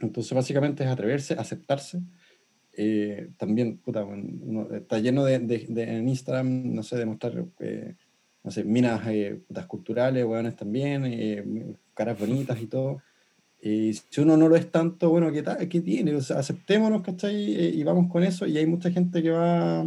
Entonces, 0.00 0.34
básicamente 0.34 0.84
es 0.84 0.90
atreverse, 0.90 1.32
aceptarse. 1.32 2.02
Eh, 2.74 3.30
también, 3.38 3.78
puta, 3.78 4.04
uno 4.04 4.68
está 4.70 4.98
lleno 4.98 5.24
de, 5.24 5.38
de, 5.38 5.82
en 5.82 6.06
Instagram, 6.06 6.74
no 6.74 6.82
sé, 6.82 6.98
de 6.98 7.06
mostrar, 7.06 7.42
eh, 7.60 7.94
no 8.44 8.50
sé, 8.50 8.64
minas 8.64 9.00
putas 9.48 9.64
culturales, 9.64 10.26
hueones 10.26 10.56
también, 10.56 11.78
caras 11.94 12.20
bonitas 12.20 12.60
y 12.60 12.66
todo. 12.66 13.00
Y 13.66 13.94
si 13.94 14.20
uno 14.20 14.36
no 14.36 14.48
lo 14.48 14.54
es 14.54 14.70
tanto, 14.70 15.10
bueno, 15.10 15.32
¿qué, 15.32 15.42
tal, 15.42 15.68
qué 15.68 15.80
tiene? 15.80 16.14
O 16.14 16.20
sea, 16.20 16.38
aceptémonos, 16.38 17.02
¿cachai? 17.02 17.34
Eh, 17.34 17.70
y 17.74 17.82
vamos 17.82 18.08
con 18.10 18.22
eso. 18.22 18.46
Y 18.46 18.56
hay 18.56 18.66
mucha 18.66 18.92
gente 18.92 19.20
que 19.20 19.30
va, 19.30 19.82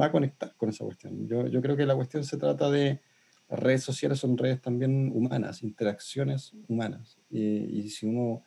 va 0.00 0.04
a 0.04 0.12
conectar 0.12 0.54
con 0.56 0.68
esa 0.68 0.84
cuestión. 0.84 1.26
Yo, 1.26 1.48
yo 1.48 1.60
creo 1.60 1.76
que 1.76 1.86
la 1.86 1.96
cuestión 1.96 2.22
se 2.22 2.36
trata 2.36 2.70
de 2.70 3.00
las 3.48 3.58
redes 3.58 3.82
sociales 3.82 4.20
son 4.20 4.38
redes 4.38 4.62
también 4.62 5.10
humanas, 5.12 5.64
interacciones 5.64 6.52
humanas. 6.68 7.18
Y, 7.28 7.80
y 7.80 7.90
si 7.90 8.06
uno 8.06 8.44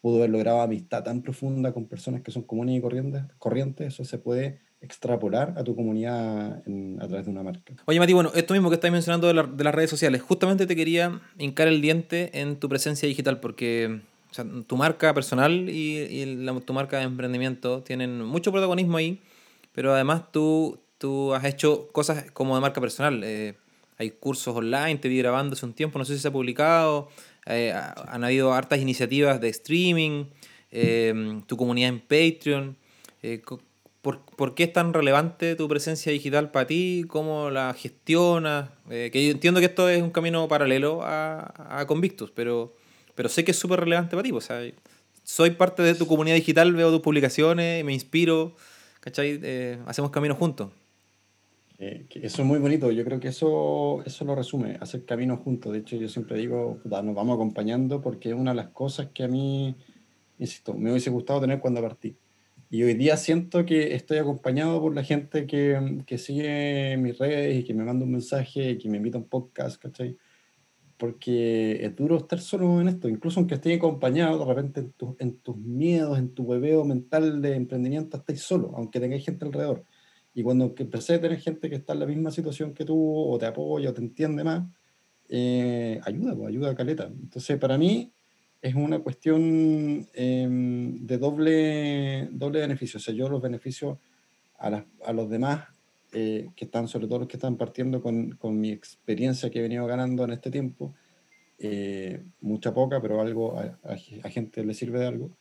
pudo 0.00 0.18
haber 0.18 0.30
logrado 0.30 0.60
amistad 0.60 1.02
tan 1.02 1.20
profunda 1.20 1.72
con 1.72 1.86
personas 1.86 2.22
que 2.22 2.30
son 2.30 2.44
comunes 2.44 2.78
y 2.78 2.80
corrientes, 2.80 3.24
corrientes 3.38 3.94
eso 3.94 4.04
se 4.04 4.18
puede 4.18 4.60
extrapolar 4.84 5.54
a 5.56 5.64
tu 5.64 5.74
comunidad 5.74 6.62
a 7.00 7.08
través 7.08 7.24
de 7.24 7.30
una 7.30 7.42
marca. 7.42 7.72
Oye, 7.86 7.98
Mati, 7.98 8.12
bueno, 8.12 8.30
esto 8.34 8.54
mismo 8.54 8.70
que 8.70 8.74
estás 8.74 8.90
mencionando 8.90 9.32
de, 9.32 9.42
de, 9.56 9.64
las 9.64 9.74
redes 9.74 9.90
sociales, 9.90 10.22
justamente 10.22 10.66
te 10.66 10.76
quería 10.76 11.20
hincar 11.38 11.68
el 11.68 11.80
diente 11.80 12.40
en 12.40 12.56
tu 12.56 12.68
presencia 12.68 13.08
digital, 13.08 13.40
porque 13.40 14.00
tu 14.66 14.76
marca 14.76 15.14
personal 15.14 15.68
y, 15.68 16.24
la, 16.44 16.58
tu 16.60 16.72
marca 16.72 16.98
de 16.98 17.04
emprendimiento 17.04 17.82
tienen 17.82 18.22
mucho 18.22 18.52
protagonismo 18.52 18.96
ahí, 18.96 19.20
pero 19.72 19.94
además 19.94 20.32
tú, 20.32 20.80
tú 20.98 21.34
has 21.34 21.44
hecho 21.44 21.88
cosas 21.92 22.30
como 22.32 22.54
de 22.54 22.60
marca 22.60 22.80
personal. 22.80 23.22
Eh, 23.24 23.54
hay 23.96 24.10
cursos 24.10 24.54
online, 24.54 24.96
te 24.96 25.08
vi 25.08 25.18
grabando 25.18 25.54
hace 25.54 25.64
un 25.64 25.72
tiempo, 25.72 25.98
no 25.98 26.04
sé 26.04 26.14
si 26.14 26.20
se 26.20 26.28
ha 26.28 26.32
publicado, 26.32 27.08
eh, 27.46 27.72
han 27.72 28.24
habido 28.24 28.52
hartas 28.52 28.80
iniciativas 28.80 29.40
de 29.40 29.48
streaming, 29.50 30.24
eh, 30.72 31.40
tu 31.46 31.56
comunidad 31.56 31.90
en 31.90 32.00
Patreon. 32.00 32.76
¿Por, 34.04 34.20
¿Por, 34.20 34.54
qué 34.54 34.64
es 34.64 34.72
tan 34.74 34.92
relevante 34.92 35.56
tu 35.56 35.66
presencia 35.66 36.12
digital 36.12 36.50
para 36.50 36.66
ti? 36.66 37.06
¿Cómo 37.08 37.48
la 37.48 37.72
gestionas? 37.72 38.68
Eh, 38.90 39.08
que 39.10 39.24
yo 39.24 39.32
entiendo 39.32 39.60
que 39.60 39.66
esto 39.66 39.88
es 39.88 40.02
un 40.02 40.10
camino 40.10 40.46
paralelo 40.46 41.00
a, 41.02 41.80
a 41.80 41.86
Convictus, 41.86 42.30
pero, 42.30 42.74
pero 43.14 43.30
sé 43.30 43.44
que 43.44 43.52
es 43.52 43.58
súper 43.58 43.80
relevante 43.80 44.10
para 44.10 44.22
ti. 44.22 44.30
O 44.30 44.42
sea, 44.42 44.60
soy 45.22 45.52
parte 45.52 45.82
de 45.82 45.94
tu 45.94 46.06
comunidad 46.06 46.36
digital, 46.36 46.74
veo 46.74 46.90
tus 46.90 47.00
publicaciones, 47.00 47.82
me 47.82 47.94
inspiro, 47.94 48.56
¿cachai? 49.00 49.40
Eh, 49.42 49.78
hacemos 49.86 50.10
camino 50.10 50.34
juntos. 50.34 50.68
Eh, 51.78 52.04
eso 52.12 52.42
es 52.42 52.46
muy 52.46 52.58
bonito, 52.58 52.90
yo 52.90 53.06
creo 53.06 53.18
que 53.18 53.28
eso, 53.28 54.02
eso 54.04 54.26
lo 54.26 54.34
resume, 54.34 54.76
hacer 54.82 55.06
camino 55.06 55.38
juntos. 55.38 55.72
De 55.72 55.78
hecho, 55.78 55.96
yo 55.96 56.10
siempre 56.10 56.36
digo, 56.36 56.78
nos 56.84 57.14
vamos 57.14 57.36
acompañando 57.36 58.02
porque 58.02 58.28
es 58.28 58.34
una 58.34 58.50
de 58.50 58.56
las 58.56 58.68
cosas 58.68 59.08
que 59.14 59.24
a 59.24 59.28
mí, 59.28 59.74
insisto, 60.38 60.74
me 60.74 60.90
hubiese 60.90 61.08
gustado 61.08 61.40
tener 61.40 61.58
cuando 61.58 61.80
partí 61.80 62.14
y 62.74 62.82
hoy 62.82 62.94
día 62.94 63.16
siento 63.16 63.64
que 63.64 63.94
estoy 63.94 64.18
acompañado 64.18 64.80
por 64.80 64.92
la 64.96 65.04
gente 65.04 65.46
que, 65.46 66.02
que 66.08 66.18
sigue 66.18 66.96
mis 66.96 67.16
redes 67.16 67.60
y 67.60 67.62
que 67.62 67.72
me 67.72 67.84
manda 67.84 68.04
un 68.04 68.10
mensaje 68.10 68.72
y 68.72 68.78
que 68.78 68.88
me 68.88 68.96
invita 68.96 69.16
a 69.16 69.20
un 69.20 69.28
podcast, 69.28 69.80
¿cachai? 69.80 70.16
Porque 70.96 71.84
es 71.84 71.94
duro 71.94 72.16
estar 72.16 72.40
solo 72.40 72.80
en 72.80 72.88
esto, 72.88 73.08
incluso 73.08 73.38
aunque 73.38 73.54
esté 73.54 73.72
acompañado, 73.74 74.40
de 74.40 74.44
repente 74.44 74.80
en, 74.80 74.92
en 75.20 75.36
tus 75.38 75.56
miedos, 75.56 76.18
en 76.18 76.34
tu 76.34 76.48
bebeo 76.48 76.84
mental 76.84 77.40
de 77.40 77.54
emprendimiento, 77.54 78.16
estáis 78.16 78.40
solo, 78.40 78.72
aunque 78.74 78.98
tengáis 78.98 79.24
gente 79.24 79.44
alrededor. 79.44 79.84
Y 80.34 80.42
cuando 80.42 80.74
empecé 80.76 81.14
a 81.14 81.20
tener 81.20 81.38
gente 81.38 81.70
que 81.70 81.76
está 81.76 81.92
en 81.92 82.00
la 82.00 82.06
misma 82.06 82.32
situación 82.32 82.74
que 82.74 82.84
tú, 82.84 82.98
o 82.98 83.38
te 83.38 83.46
apoya, 83.46 83.90
o 83.90 83.94
te 83.94 84.00
entiende 84.00 84.42
más, 84.42 84.68
eh, 85.28 86.00
ayuda, 86.04 86.34
pues, 86.34 86.48
ayuda 86.48 86.70
a 86.70 86.74
caleta. 86.74 87.04
Entonces, 87.04 87.56
para 87.56 87.78
mí, 87.78 88.12
es 88.64 88.74
una 88.74 88.98
cuestión 89.00 90.08
em, 90.14 91.06
de 91.06 91.18
doble, 91.18 92.28
doble 92.32 92.60
beneficio. 92.60 92.96
O 92.96 93.00
sea, 93.00 93.12
yo 93.12 93.28
los 93.28 93.42
beneficio 93.42 93.98
a, 94.58 94.82
a 95.04 95.12
los 95.12 95.28
demás 95.28 95.66
eh, 96.14 96.48
que 96.56 96.64
están, 96.64 96.88
sobre 96.88 97.06
todo 97.06 97.18
los 97.18 97.28
que 97.28 97.36
están 97.36 97.58
partiendo 97.58 98.00
con, 98.00 98.30
con, 98.36 98.58
mi 98.58 98.70
experiencia 98.70 99.50
que 99.50 99.58
he 99.58 99.62
venido 99.62 99.86
ganando 99.86 100.24
en 100.24 100.30
este 100.30 100.50
tiempo, 100.50 100.94
eh, 101.58 102.22
mucha 102.40 102.72
poca, 102.72 103.02
pero 103.02 103.20
algo 103.20 103.58
a, 103.58 103.78
a, 103.82 104.30
gente 104.30 104.64
le 104.64 104.72
sirve 104.72 105.00
de 105.00 105.06
algo. 105.08 105.36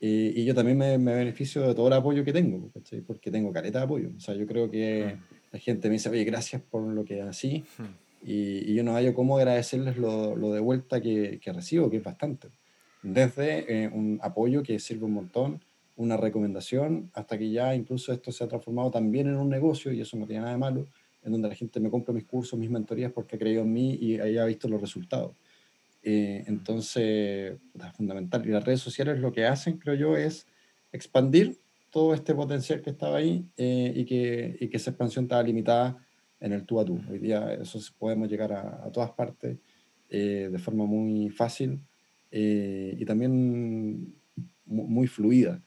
Eh, 0.00 0.32
y 0.34 0.44
yo 0.46 0.54
también 0.54 0.78
me, 0.78 0.96
me, 0.96 1.14
beneficio 1.14 1.60
de 1.68 1.74
todo 1.74 1.88
el 1.88 1.92
apoyo 1.92 2.24
que 2.24 2.32
tengo, 2.32 2.70
porque 3.06 3.30
tengo 3.30 3.52
careta 3.52 3.80
de 3.80 3.84
apoyo. 3.84 4.12
O 4.16 4.20
sea, 4.20 4.34
yo 4.34 4.46
creo 4.46 4.70
que 4.70 5.14
mm. 5.14 5.52
la 5.52 5.58
gente 5.58 5.88
me 5.90 5.96
dice, 5.96 6.08
oye, 6.08 6.24
gracias 6.24 6.62
por 6.62 6.84
lo 6.84 7.04
que 7.04 7.20
así. 7.20 7.64
Mm. 7.76 8.26
Y, 8.26 8.70
y, 8.70 8.74
yo 8.74 8.82
no 8.82 8.94
hallo 8.94 9.12
cómo 9.12 9.36
agradecerles 9.36 9.98
lo, 9.98 10.36
lo 10.36 10.52
de 10.52 10.60
vuelta 10.60 11.02
que, 11.02 11.38
que 11.38 11.52
recibo, 11.52 11.90
que 11.90 11.98
es 11.98 12.02
bastante 12.02 12.48
desde 13.02 13.84
eh, 13.84 13.88
un 13.88 14.18
apoyo 14.22 14.62
que 14.62 14.78
sirve 14.78 15.04
un 15.04 15.12
montón, 15.12 15.64
una 15.96 16.16
recomendación, 16.16 17.10
hasta 17.14 17.36
que 17.36 17.50
ya 17.50 17.74
incluso 17.74 18.12
esto 18.12 18.32
se 18.32 18.44
ha 18.44 18.48
transformado 18.48 18.90
también 18.90 19.28
en 19.28 19.36
un 19.36 19.48
negocio, 19.48 19.92
y 19.92 20.00
eso 20.00 20.16
no 20.16 20.26
tiene 20.26 20.42
nada 20.42 20.52
de 20.52 20.58
malo, 20.58 20.86
en 21.22 21.32
donde 21.32 21.48
la 21.48 21.54
gente 21.54 21.80
me 21.80 21.90
compra 21.90 22.14
mis 22.14 22.24
cursos, 22.24 22.58
mis 22.58 22.70
mentorías 22.70 23.12
porque 23.12 23.36
ha 23.36 23.38
creído 23.38 23.62
en 23.62 23.72
mí 23.72 23.94
y 24.00 24.18
haya 24.18 24.44
visto 24.44 24.68
los 24.68 24.80
resultados. 24.80 25.36
Eh, 26.02 26.42
entonces, 26.46 27.54
es 27.74 27.92
fundamental. 27.96 28.44
Y 28.46 28.50
las 28.50 28.64
redes 28.64 28.80
sociales 28.80 29.20
lo 29.20 29.32
que 29.32 29.46
hacen, 29.46 29.78
creo 29.78 29.94
yo, 29.94 30.16
es 30.16 30.46
expandir 30.90 31.60
todo 31.90 32.14
este 32.14 32.34
potencial 32.34 32.80
que 32.80 32.90
estaba 32.90 33.18
ahí 33.18 33.46
eh, 33.56 33.92
y, 33.94 34.04
que, 34.04 34.56
y, 34.58 34.68
que, 34.68 34.76
esa 34.78 34.90
expansión 34.90 35.26
estaba 35.26 35.42
limitada 35.42 35.96
en 36.40 36.52
el 36.52 36.64
tú 36.64 36.80
a 36.80 36.84
tú. 36.84 37.00
Hoy 37.08 37.18
día 37.18 37.54
eso 37.54 37.78
podemos 37.98 38.28
llegar 38.28 38.52
a, 38.52 38.90
todas 38.90 39.10
partes 39.10 39.58
eh, 40.08 40.48
de 40.50 40.58
forma 40.58 40.86
muy 40.86 41.30
fácil 41.30 41.78
y 42.32 43.04
también 43.04 44.14
muy 44.72 45.06
fluida, 45.06 45.62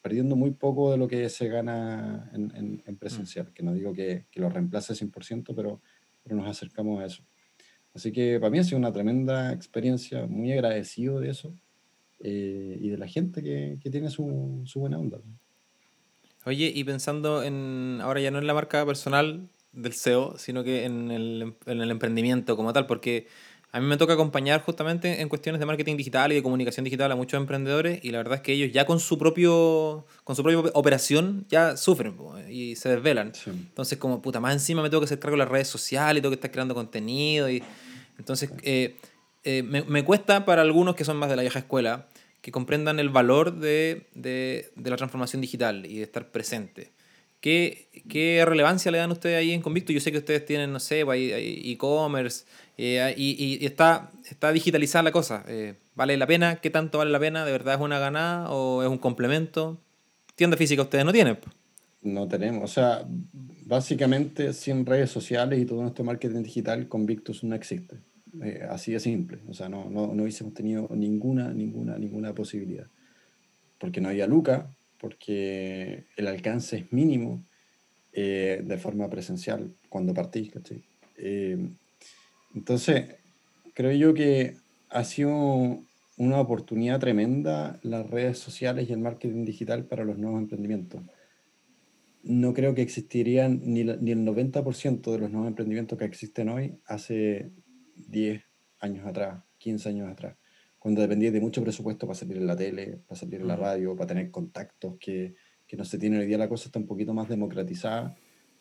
perdiendo 0.00 0.36
muy 0.36 0.52
poco 0.52 0.92
de 0.92 0.98
lo 0.98 1.08
que 1.08 1.28
se 1.28 1.48
gana 1.48 2.30
en, 2.32 2.82
en, 2.86 2.96
presencial, 2.96 3.52
que 3.52 3.62
no 3.62 3.72
digo 3.72 3.92
que, 3.92 4.26
que 4.30 4.40
lo 4.40 4.48
reemplace 4.48 4.94
100%, 4.94 5.54
pero, 5.54 5.82
pero 6.22 6.36
nos 6.36 6.48
acercamos 6.48 7.00
a 7.00 7.06
eso. 7.06 7.24
Así 7.94 8.12
que 8.12 8.38
para 8.38 8.50
mí 8.50 8.58
ha 8.58 8.64
sido 8.64 8.78
una 8.78 8.92
tremenda 8.92 9.52
experiencia, 9.52 10.26
muy 10.26 10.52
agradecido 10.52 11.20
de 11.20 11.30
eso 11.30 11.54
eh, 12.20 12.78
y 12.80 12.88
de 12.90 12.98
la 12.98 13.08
gente 13.08 13.42
que, 13.42 13.78
que 13.80 13.90
tiene 13.90 14.10
su, 14.10 14.62
su, 14.64 14.80
buena 14.80 14.98
onda. 14.98 15.18
Oye, 16.44 16.70
y 16.74 16.84
pensando 16.84 17.42
en, 17.42 17.98
ahora 18.02 18.20
ya 18.20 18.30
no 18.30 18.38
en 18.38 18.46
la 18.46 18.54
marca 18.54 18.86
personal 18.86 19.48
del 19.72 19.92
SEO, 19.92 20.38
sino 20.38 20.64
que 20.64 20.84
en 20.84 21.10
el, 21.10 21.54
en 21.66 21.80
el 21.80 21.90
emprendimiento 21.90 22.56
como 22.56 22.72
tal, 22.72 22.86
porque 22.86 23.26
a 23.70 23.80
mí 23.80 23.86
me 23.86 23.96
toca 23.96 24.14
acompañar 24.14 24.62
justamente 24.62 25.20
en 25.20 25.28
cuestiones 25.28 25.60
de 25.60 25.66
marketing 25.66 25.96
digital 25.96 26.32
y 26.32 26.36
de 26.36 26.42
comunicación 26.42 26.84
digital 26.84 27.12
a 27.12 27.16
muchos 27.16 27.38
emprendedores 27.38 28.02
y 28.02 28.10
la 28.10 28.18
verdad 28.18 28.36
es 28.36 28.40
que 28.40 28.52
ellos 28.52 28.72
ya 28.72 28.86
con 28.86 28.98
su 28.98 29.18
propio 29.18 30.06
con 30.24 30.34
su 30.36 30.42
propia 30.42 30.70
operación 30.72 31.44
ya 31.50 31.76
sufren 31.76 32.16
y 32.50 32.76
se 32.76 32.88
desvelan. 32.88 33.32
Entonces 33.46 33.98
como 33.98 34.22
puta, 34.22 34.40
más 34.40 34.54
encima 34.54 34.82
me 34.82 34.88
tengo 34.88 35.00
que 35.02 35.06
hacer 35.06 35.18
cargo 35.18 35.36
de 35.36 35.44
las 35.44 35.48
redes 35.48 35.68
sociales 35.68 36.20
y 36.20 36.22
tengo 36.22 36.30
que 36.30 36.36
estar 36.36 36.50
creando 36.50 36.74
contenido 36.74 37.50
y 37.50 37.62
entonces, 38.18 38.50
eh, 38.62 38.96
eh, 39.44 39.62
me, 39.62 39.82
me, 39.84 40.04
cuesta 40.04 40.44
para 40.44 40.62
algunos 40.62 40.96
que 40.96 41.04
son 41.04 41.16
más 41.16 41.30
de 41.30 41.36
la 41.36 41.42
vieja 41.42 41.60
escuela 41.60 42.08
que 42.42 42.50
comprendan 42.52 42.98
el 42.98 43.08
valor 43.08 43.58
de, 43.58 44.08
de, 44.14 44.70
de 44.74 44.90
la 44.90 44.96
transformación 44.96 45.40
digital 45.40 45.86
y 45.86 45.98
de 45.98 46.02
estar 46.02 46.30
presente. 46.30 46.92
¿Qué, 47.40 47.88
¿Qué, 48.08 48.44
relevancia 48.44 48.90
le 48.90 48.98
dan 48.98 49.12
ustedes 49.12 49.36
ahí 49.36 49.52
en 49.52 49.62
Convicto? 49.62 49.92
Yo 49.92 50.00
sé 50.00 50.10
que 50.10 50.18
ustedes 50.18 50.44
tienen, 50.44 50.72
no 50.72 50.80
sé, 50.80 51.04
pues, 51.04 51.32
e-commerce 51.34 52.44
eh, 52.78 53.14
y, 53.16 53.58
y, 53.60 53.66
está, 53.66 54.10
está 54.28 54.52
digitalizada 54.52 55.02
la 55.02 55.12
cosa. 55.12 55.44
¿Vale 55.94 56.16
la 56.16 56.26
pena? 56.26 56.56
¿Qué 56.56 56.70
tanto 56.70 56.98
vale 56.98 57.10
la 57.10 57.18
pena? 57.18 57.44
¿De 57.44 57.52
verdad 57.52 57.74
es 57.74 57.80
una 57.80 57.98
ganada 57.98 58.50
o 58.50 58.82
es 58.82 58.88
un 58.88 58.98
complemento? 58.98 59.78
Tienda 60.36 60.56
física 60.56 60.82
ustedes 60.82 61.04
no 61.04 61.12
tienen. 61.12 61.36
No 62.02 62.28
tenemos. 62.28 62.64
O 62.64 62.72
sea, 62.72 63.04
básicamente 63.66 64.52
sin 64.52 64.86
redes 64.86 65.10
sociales 65.10 65.58
y 65.58 65.64
todo 65.64 65.82
nuestro 65.82 66.04
marketing 66.04 66.42
digital, 66.42 66.88
Convictus 66.88 67.42
no 67.44 67.54
existe. 67.54 67.96
Eh, 68.42 68.64
así 68.68 68.92
de 68.92 69.00
simple. 69.00 69.40
O 69.48 69.54
sea, 69.54 69.68
no, 69.68 69.90
no, 69.90 70.14
no 70.14 70.22
hubiésemos 70.22 70.54
tenido 70.54 70.88
ninguna, 70.94 71.52
ninguna, 71.52 71.98
ninguna 71.98 72.34
posibilidad. 72.34 72.86
Porque 73.78 74.00
no 74.00 74.08
había 74.08 74.26
Luca, 74.26 74.70
porque 74.98 76.04
el 76.16 76.26
alcance 76.26 76.78
es 76.78 76.92
mínimo 76.92 77.44
eh, 78.12 78.62
de 78.64 78.78
forma 78.78 79.08
presencial 79.10 79.74
cuando 79.88 80.14
partís. 80.14 80.52
Eh, 81.16 81.58
entonces, 82.54 83.16
creo 83.74 83.92
yo 83.92 84.14
que 84.14 84.56
ha 84.88 85.04
sido 85.04 85.82
una 86.16 86.40
oportunidad 86.40 86.98
tremenda 86.98 87.78
las 87.82 88.08
redes 88.08 88.38
sociales 88.38 88.88
y 88.88 88.92
el 88.92 88.98
marketing 88.98 89.44
digital 89.44 89.84
para 89.84 90.04
los 90.04 90.18
nuevos 90.18 90.40
emprendimientos. 90.40 91.02
No 92.24 92.52
creo 92.52 92.74
que 92.74 92.82
existirían 92.82 93.60
ni, 93.62 93.84
ni 93.84 94.10
el 94.10 94.24
90% 94.26 95.12
de 95.12 95.18
los 95.18 95.30
nuevos 95.30 95.48
emprendimientos 95.48 95.98
que 95.98 96.04
existen 96.04 96.48
hoy 96.48 96.76
hace 96.86 97.52
10 97.94 98.42
años 98.80 99.06
atrás, 99.06 99.44
15 99.58 99.88
años 99.90 100.08
atrás, 100.10 100.36
cuando 100.78 101.00
dependía 101.00 101.30
de 101.30 101.40
mucho 101.40 101.62
presupuesto 101.62 102.06
para 102.06 102.18
salir 102.18 102.38
en 102.38 102.46
la 102.46 102.56
tele, 102.56 103.00
para 103.06 103.18
salir 103.18 103.40
en 103.40 103.48
la 103.48 103.56
radio, 103.56 103.94
para 103.94 104.08
tener 104.08 104.30
contactos 104.30 104.96
que, 104.98 105.34
que 105.66 105.76
no 105.76 105.84
se 105.84 105.98
tienen 105.98 106.20
hoy 106.20 106.26
día, 106.26 106.38
la 106.38 106.48
cosa 106.48 106.68
está 106.68 106.78
un 106.78 106.86
poquito 106.86 107.14
más 107.14 107.28
democratizada 107.28 108.16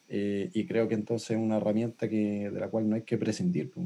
eh, 0.09 0.49
y 0.53 0.65
creo 0.65 0.87
que 0.87 0.95
entonces 0.95 1.31
es 1.31 1.37
una 1.37 1.57
herramienta 1.57 2.07
que, 2.07 2.49
de 2.49 2.59
la 2.59 2.69
cual 2.69 2.89
no 2.89 2.95
hay 2.95 3.03
que 3.03 3.17
prescindir, 3.17 3.71
pues, 3.71 3.85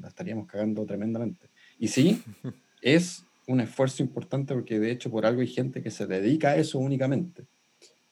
la 0.00 0.08
estaríamos 0.08 0.46
cagando 0.46 0.84
tremendamente. 0.86 1.48
Y 1.78 1.88
sí, 1.88 2.22
es 2.82 3.26
un 3.46 3.60
esfuerzo 3.60 4.02
importante 4.02 4.54
porque 4.54 4.78
de 4.78 4.90
hecho 4.90 5.10
por 5.10 5.26
algo 5.26 5.40
hay 5.40 5.48
gente 5.48 5.82
que 5.82 5.90
se 5.90 6.06
dedica 6.06 6.50
a 6.50 6.56
eso 6.56 6.78
únicamente, 6.78 7.44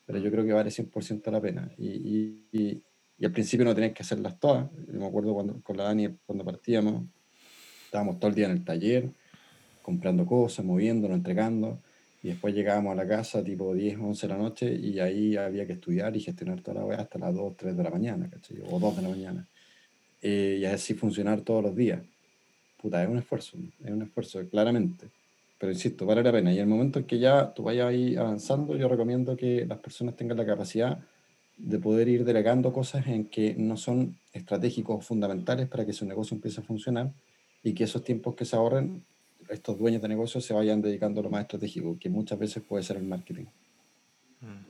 pero 0.05 0.19
yo 0.19 0.31
creo 0.31 0.45
que 0.45 0.53
vale 0.53 0.71
100% 0.71 1.31
la 1.31 1.41
pena. 1.41 1.71
y, 1.79 2.45
y 2.53 2.83
y 3.23 3.25
al 3.25 3.31
principio 3.31 3.65
no 3.65 3.73
tenías 3.73 3.93
que 3.93 4.03
hacerlas 4.03 4.41
todas. 4.41 4.69
Yo 4.93 4.99
me 4.99 5.07
acuerdo 5.07 5.33
cuando, 5.33 5.61
con 5.63 5.77
la 5.77 5.85
Dani, 5.85 6.09
cuando 6.27 6.45
partíamos, 6.45 7.05
estábamos 7.85 8.19
todo 8.19 8.31
el 8.31 8.35
día 8.35 8.47
en 8.47 8.51
el 8.51 8.65
taller, 8.65 9.11
comprando 9.81 10.27
cosas, 10.27 10.65
moviéndonos, 10.65 11.19
entregando. 11.19 11.79
Y 12.23 12.29
después 12.29 12.55
llegábamos 12.55 12.93
a 12.93 12.95
la 12.95 13.09
casa 13.09 13.43
tipo 13.43 13.75
10, 13.75 13.99
11 13.99 14.27
de 14.27 14.33
la 14.33 14.39
noche 14.39 14.73
y 14.73 15.01
ahí 15.01 15.37
había 15.37 15.67
que 15.67 15.73
estudiar 15.73 16.17
y 16.17 16.21
gestionar 16.21 16.61
toda 16.61 16.81
la 16.81 16.85
web 16.87 17.01
hasta 17.01 17.19
las 17.19 17.35
2, 17.35 17.57
3 17.57 17.77
de 17.77 17.83
la 17.83 17.91
mañana. 17.91 18.31
O 18.71 18.79
2 18.79 18.97
de 18.97 19.03
la 19.03 19.09
mañana. 19.09 19.49
Eh, 20.21 20.59
y 20.61 20.65
así 20.65 20.95
funcionar 20.95 21.41
todos 21.41 21.63
los 21.65 21.75
días. 21.75 22.01
Puta, 22.81 23.03
es 23.03 23.09
un 23.09 23.19
esfuerzo, 23.19 23.57
es 23.85 23.91
un 23.91 24.03
esfuerzo, 24.03 24.41
claramente. 24.49 25.07
Pero 25.59 25.73
insisto, 25.73 26.07
vale 26.07 26.23
la 26.23 26.33
pena. 26.33 26.53
Y 26.53 26.59
el 26.59 26.67
momento 26.67 27.01
en 27.01 27.05
que 27.07 27.19
ya 27.19 27.53
tú 27.55 27.65
vayas 27.65 27.87
ahí 27.89 28.17
avanzando, 28.17 28.77
yo 28.77 28.89
recomiendo 28.89 29.37
que 29.37 29.67
las 29.67 29.79
personas 29.79 30.17
tengan 30.17 30.37
la 30.37 30.47
capacidad 30.47 30.99
de 31.57 31.79
poder 31.79 32.09
ir 32.09 32.25
delegando 32.25 32.73
cosas 32.73 33.07
en 33.07 33.27
que 33.27 33.55
no 33.57 33.77
son 33.77 34.17
estratégicos 34.33 35.05
fundamentales 35.05 35.69
para 35.69 35.87
que 35.87 35.93
su 35.93 36.05
negocio 36.05 36.35
empiece 36.35 36.61
a 36.61 36.65
funcionar 36.65 37.13
y 37.63 37.75
que 37.75 37.85
esos 37.85 38.03
tiempos 38.03 38.35
que 38.35 38.45
se 38.45 38.57
ahorren, 38.57 39.05
estos 39.53 39.79
dueños 39.79 40.03
de 40.03 40.09
negocios 40.09 40.45
se 40.45 40.55
vayan 40.55 40.81
dedicando 40.81 41.21
a 41.21 41.25
lo 41.25 41.31
más 41.31 41.43
estratégico, 41.43 41.99
que 41.99 42.09
muchas 42.09 42.39
veces 42.39 42.63
puede 42.63 42.83
ser 42.83 42.97
el 42.97 43.05
marketing. 43.05 43.45
Mm, 44.41 44.65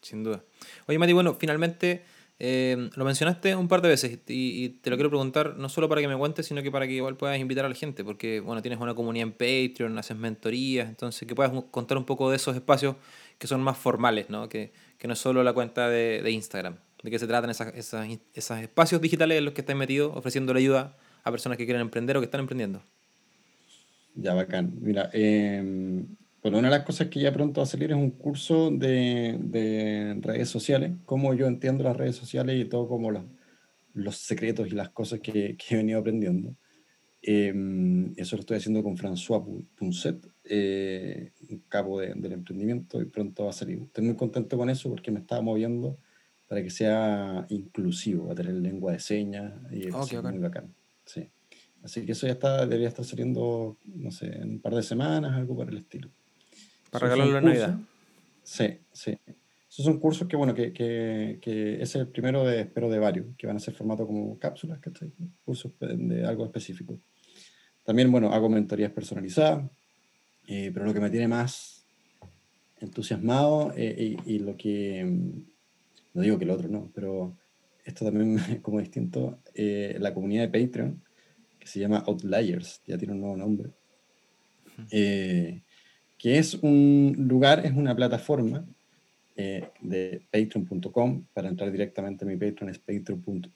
sin 0.00 0.24
duda. 0.24 0.42
Oye, 0.86 0.98
Mati, 0.98 1.12
bueno, 1.12 1.34
finalmente 1.34 2.02
eh, 2.38 2.90
lo 2.96 3.04
mencionaste 3.04 3.54
un 3.54 3.68
par 3.68 3.80
de 3.80 3.88
veces 3.88 4.18
y, 4.26 4.68
te 4.80 4.90
lo 4.90 4.96
quiero 4.96 5.08
preguntar 5.08 5.56
no 5.56 5.68
solo 5.68 5.88
para 5.88 6.00
que 6.00 6.08
me 6.08 6.16
cuentes, 6.16 6.46
sino 6.46 6.62
que 6.62 6.70
para 6.70 6.86
que 6.86 6.94
igual 6.94 7.16
puedas 7.16 7.38
invitar 7.38 7.64
a 7.64 7.68
la 7.68 7.74
gente, 7.74 8.02
porque 8.04 8.40
bueno, 8.40 8.60
tienes 8.60 8.80
una 8.80 8.94
comunidad 8.94 9.28
en 9.28 9.32
Patreon, 9.32 9.96
haces 9.98 10.16
mentorías, 10.16 10.88
entonces 10.88 11.26
que 11.28 11.34
puedas 11.34 11.52
contar 11.70 11.96
un 11.96 12.04
poco 12.04 12.30
de 12.30 12.36
esos 12.36 12.56
espacios 12.56 12.96
que 13.38 13.46
son 13.46 13.62
más 13.62 13.78
formales, 13.78 14.30
¿no? 14.30 14.48
Que, 14.48 14.72
que 14.98 15.06
no 15.06 15.14
es 15.14 15.20
solo 15.20 15.42
la 15.44 15.52
cuenta 15.52 15.88
de, 15.88 16.22
de 16.22 16.30
Instagram. 16.30 16.76
¿De 17.02 17.10
qué 17.10 17.18
se 17.18 17.26
tratan 17.26 17.50
esas, 17.50 17.74
esas, 17.74 18.62
espacios 18.62 19.00
digitales 19.00 19.36
en 19.36 19.44
los 19.44 19.52
que 19.52 19.60
estás 19.60 19.76
metido 19.76 20.12
ofreciendo 20.14 20.54
la 20.54 20.60
ayuda 20.60 20.96
a 21.22 21.30
personas 21.30 21.58
que 21.58 21.66
quieren 21.66 21.82
emprender 21.82 22.16
o 22.16 22.20
que 22.20 22.24
están 22.24 22.40
emprendiendo? 22.40 22.82
Ya, 24.14 24.34
bacán. 24.34 24.74
Mira, 24.80 25.10
eh, 25.12 25.62
bueno, 26.42 26.58
una 26.58 26.68
de 26.68 26.76
las 26.76 26.84
cosas 26.84 27.08
que 27.08 27.20
ya 27.20 27.32
pronto 27.32 27.60
va 27.60 27.64
a 27.64 27.66
salir 27.66 27.90
es 27.90 27.96
un 27.96 28.10
curso 28.10 28.70
de, 28.70 29.38
de 29.40 30.18
redes 30.20 30.48
sociales, 30.48 30.92
cómo 31.04 31.34
yo 31.34 31.46
entiendo 31.46 31.84
las 31.84 31.96
redes 31.96 32.16
sociales 32.16 32.60
y 32.60 32.68
todo 32.68 32.86
como 32.86 33.10
los, 33.10 33.24
los 33.94 34.16
secretos 34.16 34.68
y 34.68 34.70
las 34.70 34.90
cosas 34.90 35.20
que, 35.20 35.56
que 35.56 35.74
he 35.74 35.76
venido 35.78 36.00
aprendiendo. 36.00 36.54
Eh, 37.26 38.12
eso 38.16 38.36
lo 38.36 38.40
estoy 38.40 38.58
haciendo 38.58 38.82
con 38.82 38.98
François 38.98 39.42
Punset, 39.76 40.28
eh, 40.44 41.32
un 41.48 41.60
cabo 41.68 42.00
del 42.00 42.32
emprendimiento, 42.32 43.00
y 43.00 43.06
pronto 43.06 43.44
va 43.44 43.50
a 43.50 43.54
salir. 43.54 43.78
Estoy 43.78 44.04
muy 44.04 44.14
contento 44.14 44.58
con 44.58 44.68
eso 44.68 44.90
porque 44.90 45.10
me 45.10 45.20
estaba 45.20 45.40
moviendo 45.40 45.96
para 46.46 46.62
que 46.62 46.68
sea 46.68 47.46
inclusivo, 47.48 48.30
a 48.30 48.34
tener 48.34 48.52
lengua 48.52 48.92
de 48.92 48.98
señas 48.98 49.54
y 49.72 49.88
es 49.88 50.22
muy 50.22 50.38
bacán. 50.38 50.74
Sí. 51.06 51.30
Así 51.84 52.06
que 52.06 52.12
eso 52.12 52.26
ya 52.26 52.32
está, 52.32 52.64
debería 52.64 52.88
estar 52.88 53.04
saliendo, 53.04 53.76
no 53.84 54.10
sé, 54.10 54.26
en 54.26 54.52
un 54.52 54.60
par 54.60 54.74
de 54.74 54.82
semanas, 54.82 55.36
algo 55.36 55.54
por 55.54 55.68
el 55.68 55.76
estilo. 55.76 56.08
Para 56.90 57.04
regalarlo 57.04 57.38
en 57.38 57.44
Navidad. 57.44 57.78
Sí, 58.42 58.78
sí. 58.90 59.18
Esos 59.68 59.84
son 59.84 60.00
cursos 60.00 60.26
que, 60.26 60.34
bueno, 60.34 60.54
que, 60.54 60.72
que, 60.72 61.38
que, 61.42 61.82
es 61.82 61.94
el 61.96 62.08
primero 62.08 62.44
de, 62.44 62.62
espero, 62.62 62.88
de 62.88 62.98
varios, 62.98 63.26
que 63.36 63.46
van 63.46 63.56
a 63.56 63.60
ser 63.60 63.74
formato 63.74 64.06
como 64.06 64.38
cápsulas, 64.38 64.78
¿cachai? 64.78 65.12
Cursos 65.44 65.72
de 65.78 66.24
algo 66.24 66.46
específico. 66.46 66.98
También, 67.84 68.10
bueno, 68.10 68.32
hago 68.32 68.48
mentorías 68.48 68.90
personalizadas, 68.90 69.70
eh, 70.46 70.70
pero 70.72 70.86
lo 70.86 70.94
que 70.94 71.00
me 71.00 71.10
tiene 71.10 71.28
más 71.28 71.84
entusiasmado 72.80 73.74
eh, 73.76 74.16
y, 74.24 74.38
lo 74.38 74.56
que, 74.56 75.04
no 76.14 76.22
digo 76.22 76.38
que 76.38 76.44
el 76.44 76.50
otro 76.50 76.68
no, 76.68 76.90
pero 76.94 77.36
esto 77.84 78.06
también 78.06 78.38
como 78.62 78.80
distinto, 78.80 79.38
eh, 79.54 79.96
la 80.00 80.14
comunidad 80.14 80.48
de 80.48 80.66
Patreon, 80.66 81.02
que 81.64 81.70
se 81.70 81.80
llama 81.80 82.04
Outliers, 82.06 82.82
ya 82.86 82.98
tiene 82.98 83.14
un 83.14 83.20
nuevo 83.20 83.36
nombre, 83.38 83.70
que 84.90 85.62
es 86.22 86.54
un 86.54 87.14
lugar, 87.18 87.64
es 87.64 87.72
una 87.72 87.96
plataforma 87.96 88.66
de 89.34 90.22
patreon.com, 90.30 91.24
para 91.32 91.48
entrar 91.48 91.72
directamente 91.72 92.24
a 92.24 92.28
mi 92.28 92.36
Patreon 92.36 92.70
es 92.70 92.78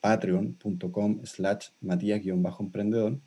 patreon.com 0.01 1.21
slash 1.25 1.69
matías-emprendedor, 1.83 3.21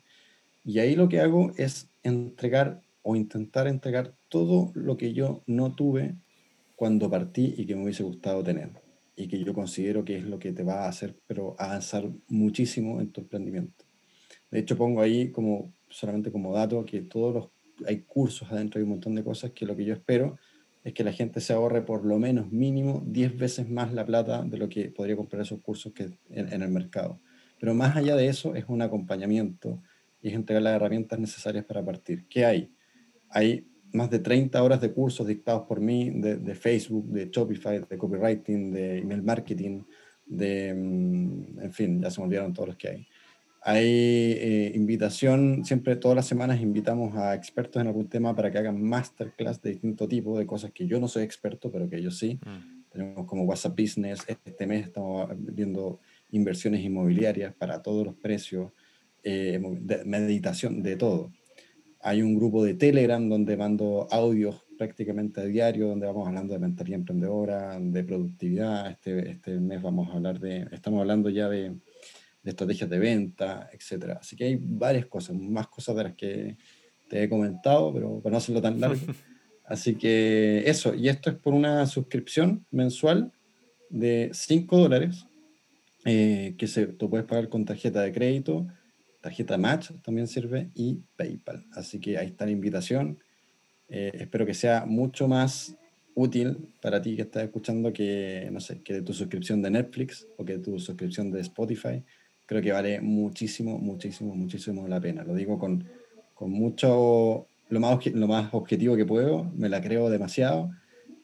y 0.64 0.78
ahí 0.80 0.96
lo 0.96 1.08
que 1.08 1.20
hago 1.20 1.52
es 1.56 1.88
entregar 2.02 2.82
o 3.02 3.14
intentar 3.16 3.66
entregar 3.68 4.14
todo 4.28 4.72
lo 4.74 4.96
que 4.96 5.12
yo 5.12 5.42
no 5.46 5.74
tuve 5.74 6.16
cuando 6.76 7.08
partí 7.08 7.54
y 7.56 7.66
que 7.66 7.76
me 7.76 7.84
hubiese 7.84 8.02
gustado 8.02 8.42
tener. 8.42 8.70
y 9.16 9.28
que 9.28 9.42
yo 9.42 9.54
considero 9.54 10.04
que 10.04 10.16
es 10.16 10.24
lo 10.24 10.38
que 10.38 10.52
te 10.52 10.62
va 10.62 10.84
a 10.84 10.88
hacer 10.88 11.14
pero 11.26 11.54
avanzar 11.58 12.08
muchísimo 12.28 13.00
en 13.00 13.10
tu 13.10 13.20
emprendimiento. 13.20 13.84
De 14.52 14.60
hecho, 14.60 14.76
pongo 14.76 15.00
ahí 15.00 15.32
como 15.32 15.72
solamente 15.88 16.30
como 16.30 16.54
dato 16.54 16.84
que 16.84 17.02
todos 17.02 17.34
los 17.34 17.48
hay 17.86 18.02
cursos 18.02 18.52
adentro, 18.52 18.78
hay 18.78 18.84
un 18.84 18.90
montón 18.90 19.16
de 19.16 19.24
cosas 19.24 19.50
que 19.50 19.66
lo 19.66 19.74
que 19.74 19.84
yo 19.84 19.94
espero 19.94 20.36
es 20.84 20.92
que 20.92 21.02
la 21.02 21.12
gente 21.12 21.40
se 21.40 21.52
ahorre 21.52 21.82
por 21.82 22.04
lo 22.04 22.18
menos 22.18 22.52
mínimo 22.52 23.02
10 23.04 23.36
veces 23.36 23.68
más 23.68 23.92
la 23.92 24.04
plata 24.04 24.42
de 24.42 24.56
lo 24.58 24.68
que 24.68 24.90
podría 24.90 25.16
comprar 25.16 25.42
esos 25.42 25.60
cursos 25.60 25.92
que 25.92 26.04
en, 26.30 26.52
en 26.52 26.62
el 26.62 26.70
mercado. 26.70 27.20
Pero 27.58 27.74
más 27.74 27.96
allá 27.96 28.14
de 28.14 28.28
eso 28.28 28.54
es 28.54 28.64
un 28.68 28.82
acompañamiento 28.82 29.82
y 30.20 30.28
es 30.28 30.34
entregar 30.34 30.62
las 30.62 30.74
herramientas 30.76 31.18
necesarias 31.18 31.64
para 31.64 31.84
partir. 31.84 32.26
¿Qué 32.28 32.44
hay? 32.44 32.72
Hay 33.30 33.66
más 33.92 34.10
de 34.10 34.18
30 34.18 34.62
horas 34.62 34.80
de 34.80 34.92
cursos 34.92 35.26
dictados 35.26 35.66
por 35.66 35.80
mí 35.80 36.10
de, 36.10 36.54
Facebook, 36.54 37.06
de 37.08 37.28
Shopify, 37.30 37.80
de 37.88 37.98
copywriting, 37.98 38.72
de 38.72 38.98
email 38.98 39.22
marketing, 39.22 39.82
de, 40.24 40.74
mm, 40.74 41.60
en 41.60 41.72
fin, 41.72 42.00
ya 42.00 42.10
se 42.10 42.20
me 42.20 42.26
olvidaron 42.26 42.52
todos 42.52 42.70
los 42.70 42.76
que 42.76 42.88
hay. 42.88 43.06
Hay 43.64 43.86
eh, 43.86 44.72
invitación, 44.74 45.64
siempre 45.64 45.94
todas 45.94 46.16
las 46.16 46.26
semanas 46.26 46.60
invitamos 46.60 47.16
a 47.16 47.32
expertos 47.36 47.80
en 47.80 47.86
algún 47.86 48.08
tema 48.08 48.34
para 48.34 48.50
que 48.50 48.58
hagan 48.58 48.82
masterclass 48.82 49.62
de 49.62 49.70
distinto 49.70 50.08
tipo, 50.08 50.36
de 50.36 50.46
cosas 50.46 50.72
que 50.72 50.84
yo 50.88 50.98
no 50.98 51.06
soy 51.06 51.22
experto, 51.22 51.70
pero 51.70 51.88
que 51.88 51.96
ellos 51.96 52.18
sí. 52.18 52.40
Mm. 52.44 52.82
Tenemos 52.90 53.24
como 53.26 53.44
WhatsApp 53.44 53.78
Business, 53.78 54.24
este 54.26 54.66
mes 54.66 54.86
estamos 54.86 55.30
viendo 55.38 56.00
inversiones 56.32 56.82
inmobiliarias 56.84 57.54
para 57.54 57.80
todos 57.80 58.04
los 58.04 58.16
precios, 58.16 58.72
eh, 59.22 59.60
meditación, 60.04 60.82
de 60.82 60.96
todo. 60.96 61.32
Hay 62.00 62.20
un 62.20 62.34
grupo 62.34 62.64
de 62.64 62.74
Telegram 62.74 63.26
donde 63.28 63.56
mando 63.56 64.08
audios 64.10 64.60
prácticamente 64.76 65.40
a 65.40 65.44
diario, 65.44 65.86
donde 65.86 66.06
vamos 66.06 66.26
hablando 66.26 66.52
de 66.52 66.58
mentalidad 66.58 66.98
emprendedora, 66.98 67.78
de 67.78 68.02
productividad. 68.02 68.90
Este, 68.90 69.30
este 69.30 69.60
mes 69.60 69.80
vamos 69.80 70.10
a 70.10 70.14
hablar 70.14 70.40
de, 70.40 70.66
estamos 70.72 71.00
hablando 71.00 71.30
ya 71.30 71.48
de, 71.48 71.76
de 72.42 72.50
estrategias 72.50 72.90
de 72.90 72.98
venta, 72.98 73.70
etc. 73.72 74.16
Así 74.20 74.36
que 74.36 74.44
hay 74.44 74.58
varias 74.60 75.06
cosas, 75.06 75.36
más 75.36 75.68
cosas 75.68 75.96
de 75.96 76.04
las 76.04 76.14
que 76.14 76.56
te 77.08 77.22
he 77.22 77.28
comentado, 77.28 77.92
pero 77.92 78.20
para 78.20 78.32
no 78.32 78.38
hacerlo 78.38 78.60
tan 78.60 78.80
largo. 78.80 79.00
Así 79.64 79.94
que 79.94 80.64
eso, 80.66 80.94
y 80.94 81.08
esto 81.08 81.30
es 81.30 81.36
por 81.36 81.54
una 81.54 81.86
suscripción 81.86 82.66
mensual 82.70 83.32
de 83.90 84.30
5 84.32 84.76
dólares, 84.76 85.26
eh, 86.04 86.54
que 86.58 86.66
se, 86.66 86.86
tú 86.88 87.08
puedes 87.08 87.26
pagar 87.26 87.48
con 87.48 87.64
tarjeta 87.64 88.02
de 88.02 88.12
crédito 88.12 88.66
tarjeta 89.22 89.56
Match 89.56 89.92
también 90.02 90.26
sirve 90.26 90.68
y 90.74 91.00
PayPal. 91.16 91.64
Así 91.72 91.98
que 91.98 92.18
ahí 92.18 92.26
está 92.26 92.44
la 92.44 92.50
invitación. 92.50 93.18
Eh, 93.88 94.10
espero 94.14 94.44
que 94.44 94.52
sea 94.52 94.84
mucho 94.84 95.28
más 95.28 95.76
útil 96.14 96.68
para 96.82 97.00
ti 97.00 97.16
que 97.16 97.22
estás 97.22 97.44
escuchando 97.44 97.92
que, 97.92 98.48
no 98.52 98.60
sé, 98.60 98.82
que 98.82 98.94
de 98.94 99.02
tu 99.02 99.14
suscripción 99.14 99.62
de 99.62 99.70
Netflix 99.70 100.26
o 100.36 100.44
que 100.44 100.54
de 100.54 100.58
tu 100.58 100.78
suscripción 100.78 101.30
de 101.30 101.40
Spotify. 101.40 102.02
Creo 102.52 102.60
que 102.60 102.72
vale 102.72 103.00
muchísimo, 103.00 103.78
muchísimo, 103.78 104.34
muchísimo 104.34 104.86
la 104.86 105.00
pena. 105.00 105.24
Lo 105.24 105.34
digo 105.34 105.58
con, 105.58 105.88
con 106.34 106.50
mucho, 106.50 107.46
lo 107.70 107.80
más, 107.80 108.04
lo 108.08 108.28
más 108.28 108.52
objetivo 108.52 108.94
que 108.94 109.06
puedo, 109.06 109.50
me 109.56 109.70
la 109.70 109.80
creo 109.80 110.10
demasiado, 110.10 110.70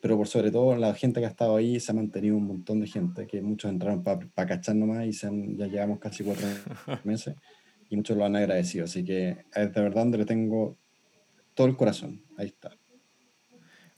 pero 0.01 0.17
por 0.17 0.27
sobre 0.27 0.51
todo 0.51 0.75
la 0.77 0.95
gente 0.95 1.21
que 1.21 1.27
ha 1.27 1.29
estado 1.29 1.57
ahí 1.57 1.81
se 1.81 1.93
ha 1.93 1.95
mantenido 1.95 2.35
un 2.35 2.47
montón 2.47 2.81
de 2.81 2.87
gente, 2.87 3.27
que 3.27 3.43
muchos 3.43 3.71
entraron 3.71 4.03
para 4.03 4.21
pa 4.21 4.47
cachar 4.47 4.77
nomás 4.77 5.05
y 5.05 5.13
se 5.13 5.29
ya 5.55 5.67
llevamos 5.67 5.99
casi 5.99 6.25
cuatro 6.25 6.47
meses 7.05 7.35
y 7.91 7.97
muchos 7.97 8.17
lo 8.17 8.25
han 8.25 8.35
agradecido. 8.35 8.87
Así 8.87 9.05
que 9.05 9.45
es 9.55 9.75
de 9.75 9.83
verdad 9.83 10.05
donde 10.05 10.17
le 10.17 10.25
tengo 10.25 10.79
todo 11.53 11.67
el 11.67 11.77
corazón. 11.77 12.23
Ahí 12.39 12.47
está. 12.47 12.71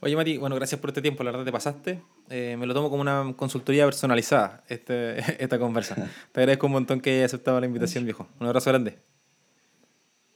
Oye, 0.03 0.17
Mati, 0.17 0.39
bueno, 0.39 0.57
gracias 0.57 0.81
por 0.81 0.89
este 0.89 1.03
tiempo, 1.03 1.23
la 1.23 1.31
verdad 1.31 1.45
te 1.45 1.53
pasaste. 1.53 2.03
Eh, 2.31 2.57
me 2.59 2.67
lo 2.67 2.73
tomo 2.73 2.89
como 2.89 3.03
una 3.03 3.35
consultoría 3.37 3.85
personalizada, 3.85 4.65
este, 4.69 5.19
esta 5.43 5.59
conversa. 5.59 5.95
te 6.33 6.41
agradezco 6.41 6.67
un 6.67 6.73
montón 6.73 7.01
que 7.01 7.11
hayas 7.11 7.27
aceptado 7.27 7.61
la 7.61 7.67
invitación, 7.67 8.05
viejo. 8.05 8.27
Un 8.41 8.47
abrazo 8.47 8.71
grande. 8.71 8.99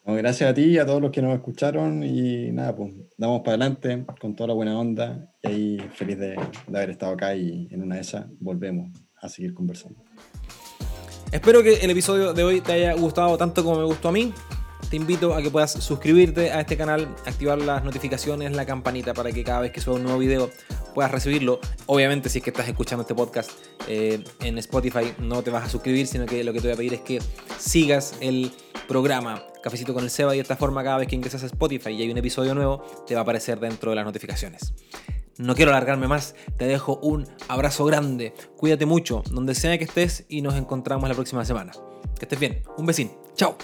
gracias 0.05 0.51
a 0.51 0.53
ti 0.53 0.65
y 0.65 0.79
a 0.79 0.85
todos 0.85 1.01
los 1.01 1.11
que 1.11 1.23
nos 1.23 1.35
escucharon 1.35 2.03
y 2.03 2.53
nada, 2.53 2.77
pues 2.77 2.93
damos 3.17 3.41
para 3.41 3.53
adelante 3.53 4.05
con 4.21 4.37
toda 4.37 4.49
la 4.49 4.55
buena 4.55 4.79
onda 4.79 5.31
y 5.43 5.49
ahí 5.49 5.91
feliz 5.95 6.19
de, 6.19 6.37
de 6.67 6.77
haber 6.77 6.91
estado 6.91 7.15
acá 7.15 7.35
y 7.35 7.67
en 7.71 7.83
una 7.83 7.95
de 7.95 8.03
esas 8.03 8.27
volvemos 8.41 8.91
a 9.23 9.31
seguir 9.31 9.55
conversando. 9.55 10.05
Espero 11.33 11.63
que 11.63 11.77
el 11.77 11.91
episodio 11.91 12.35
de 12.35 12.45
hoy 12.45 12.61
te 12.61 12.73
haya 12.73 12.93
gustado 12.93 13.39
tanto 13.39 13.65
como 13.65 13.79
me 13.79 13.85
gustó 13.85 14.11
a 14.11 14.13
mí. 14.13 14.31
Te 14.95 14.99
invito 14.99 15.35
a 15.35 15.43
que 15.43 15.51
puedas 15.51 15.73
suscribirte 15.73 16.53
a 16.53 16.61
este 16.61 16.77
canal, 16.77 17.09
activar 17.27 17.59
las 17.59 17.83
notificaciones, 17.83 18.53
la 18.53 18.65
campanita 18.65 19.13
para 19.13 19.33
que 19.33 19.43
cada 19.43 19.63
vez 19.63 19.73
que 19.73 19.81
suba 19.81 19.97
un 19.97 20.05
nuevo 20.05 20.21
video 20.21 20.51
puedas 20.95 21.11
recibirlo. 21.11 21.59
Obviamente, 21.87 22.29
si 22.29 22.39
es 22.39 22.45
que 22.45 22.51
estás 22.51 22.69
escuchando 22.69 23.03
este 23.03 23.13
podcast 23.13 23.51
eh, 23.89 24.23
en 24.39 24.57
Spotify, 24.59 25.13
no 25.19 25.43
te 25.43 25.51
vas 25.51 25.65
a 25.65 25.69
suscribir, 25.69 26.07
sino 26.07 26.27
que 26.27 26.45
lo 26.45 26.53
que 26.53 26.61
te 26.61 26.69
voy 26.69 26.75
a 26.75 26.77
pedir 26.77 26.95
es 26.95 27.01
que 27.01 27.21
sigas 27.59 28.15
el 28.21 28.53
programa 28.87 29.43
Cafecito 29.65 29.95
con 29.95 30.05
el 30.05 30.11
Seba 30.11 30.33
y 30.33 30.39
de 30.39 30.43
esta 30.43 30.55
forma 30.55 30.85
cada 30.85 30.99
vez 30.99 31.09
que 31.09 31.17
ingresas 31.17 31.43
a 31.43 31.47
Spotify 31.47 31.91
y 31.91 32.03
hay 32.03 32.13
un 32.13 32.19
episodio 32.19 32.55
nuevo, 32.55 32.87
te 33.05 33.15
va 33.15 33.23
a 33.23 33.25
aparecer 33.25 33.59
dentro 33.59 33.91
de 33.91 33.97
las 33.97 34.05
notificaciones. 34.05 34.75
No 35.39 35.57
quiero 35.57 35.73
alargarme 35.73 36.07
más, 36.07 36.37
te 36.57 36.67
dejo 36.67 37.01
un 37.03 37.27
abrazo 37.49 37.85
grande, 37.85 38.33
cuídate 38.57 38.87
mucho, 38.87 39.25
donde 39.29 39.57
sea 39.57 39.77
que 39.77 39.83
estés 39.83 40.25
y 40.29 40.41
nos 40.41 40.55
encontramos 40.55 41.09
la 41.09 41.17
próxima 41.17 41.45
semana. 41.45 41.73
Que 42.17 42.27
estés 42.27 42.39
bien, 42.39 42.63
un 42.77 42.87
besín, 42.87 43.11
chao. 43.35 43.59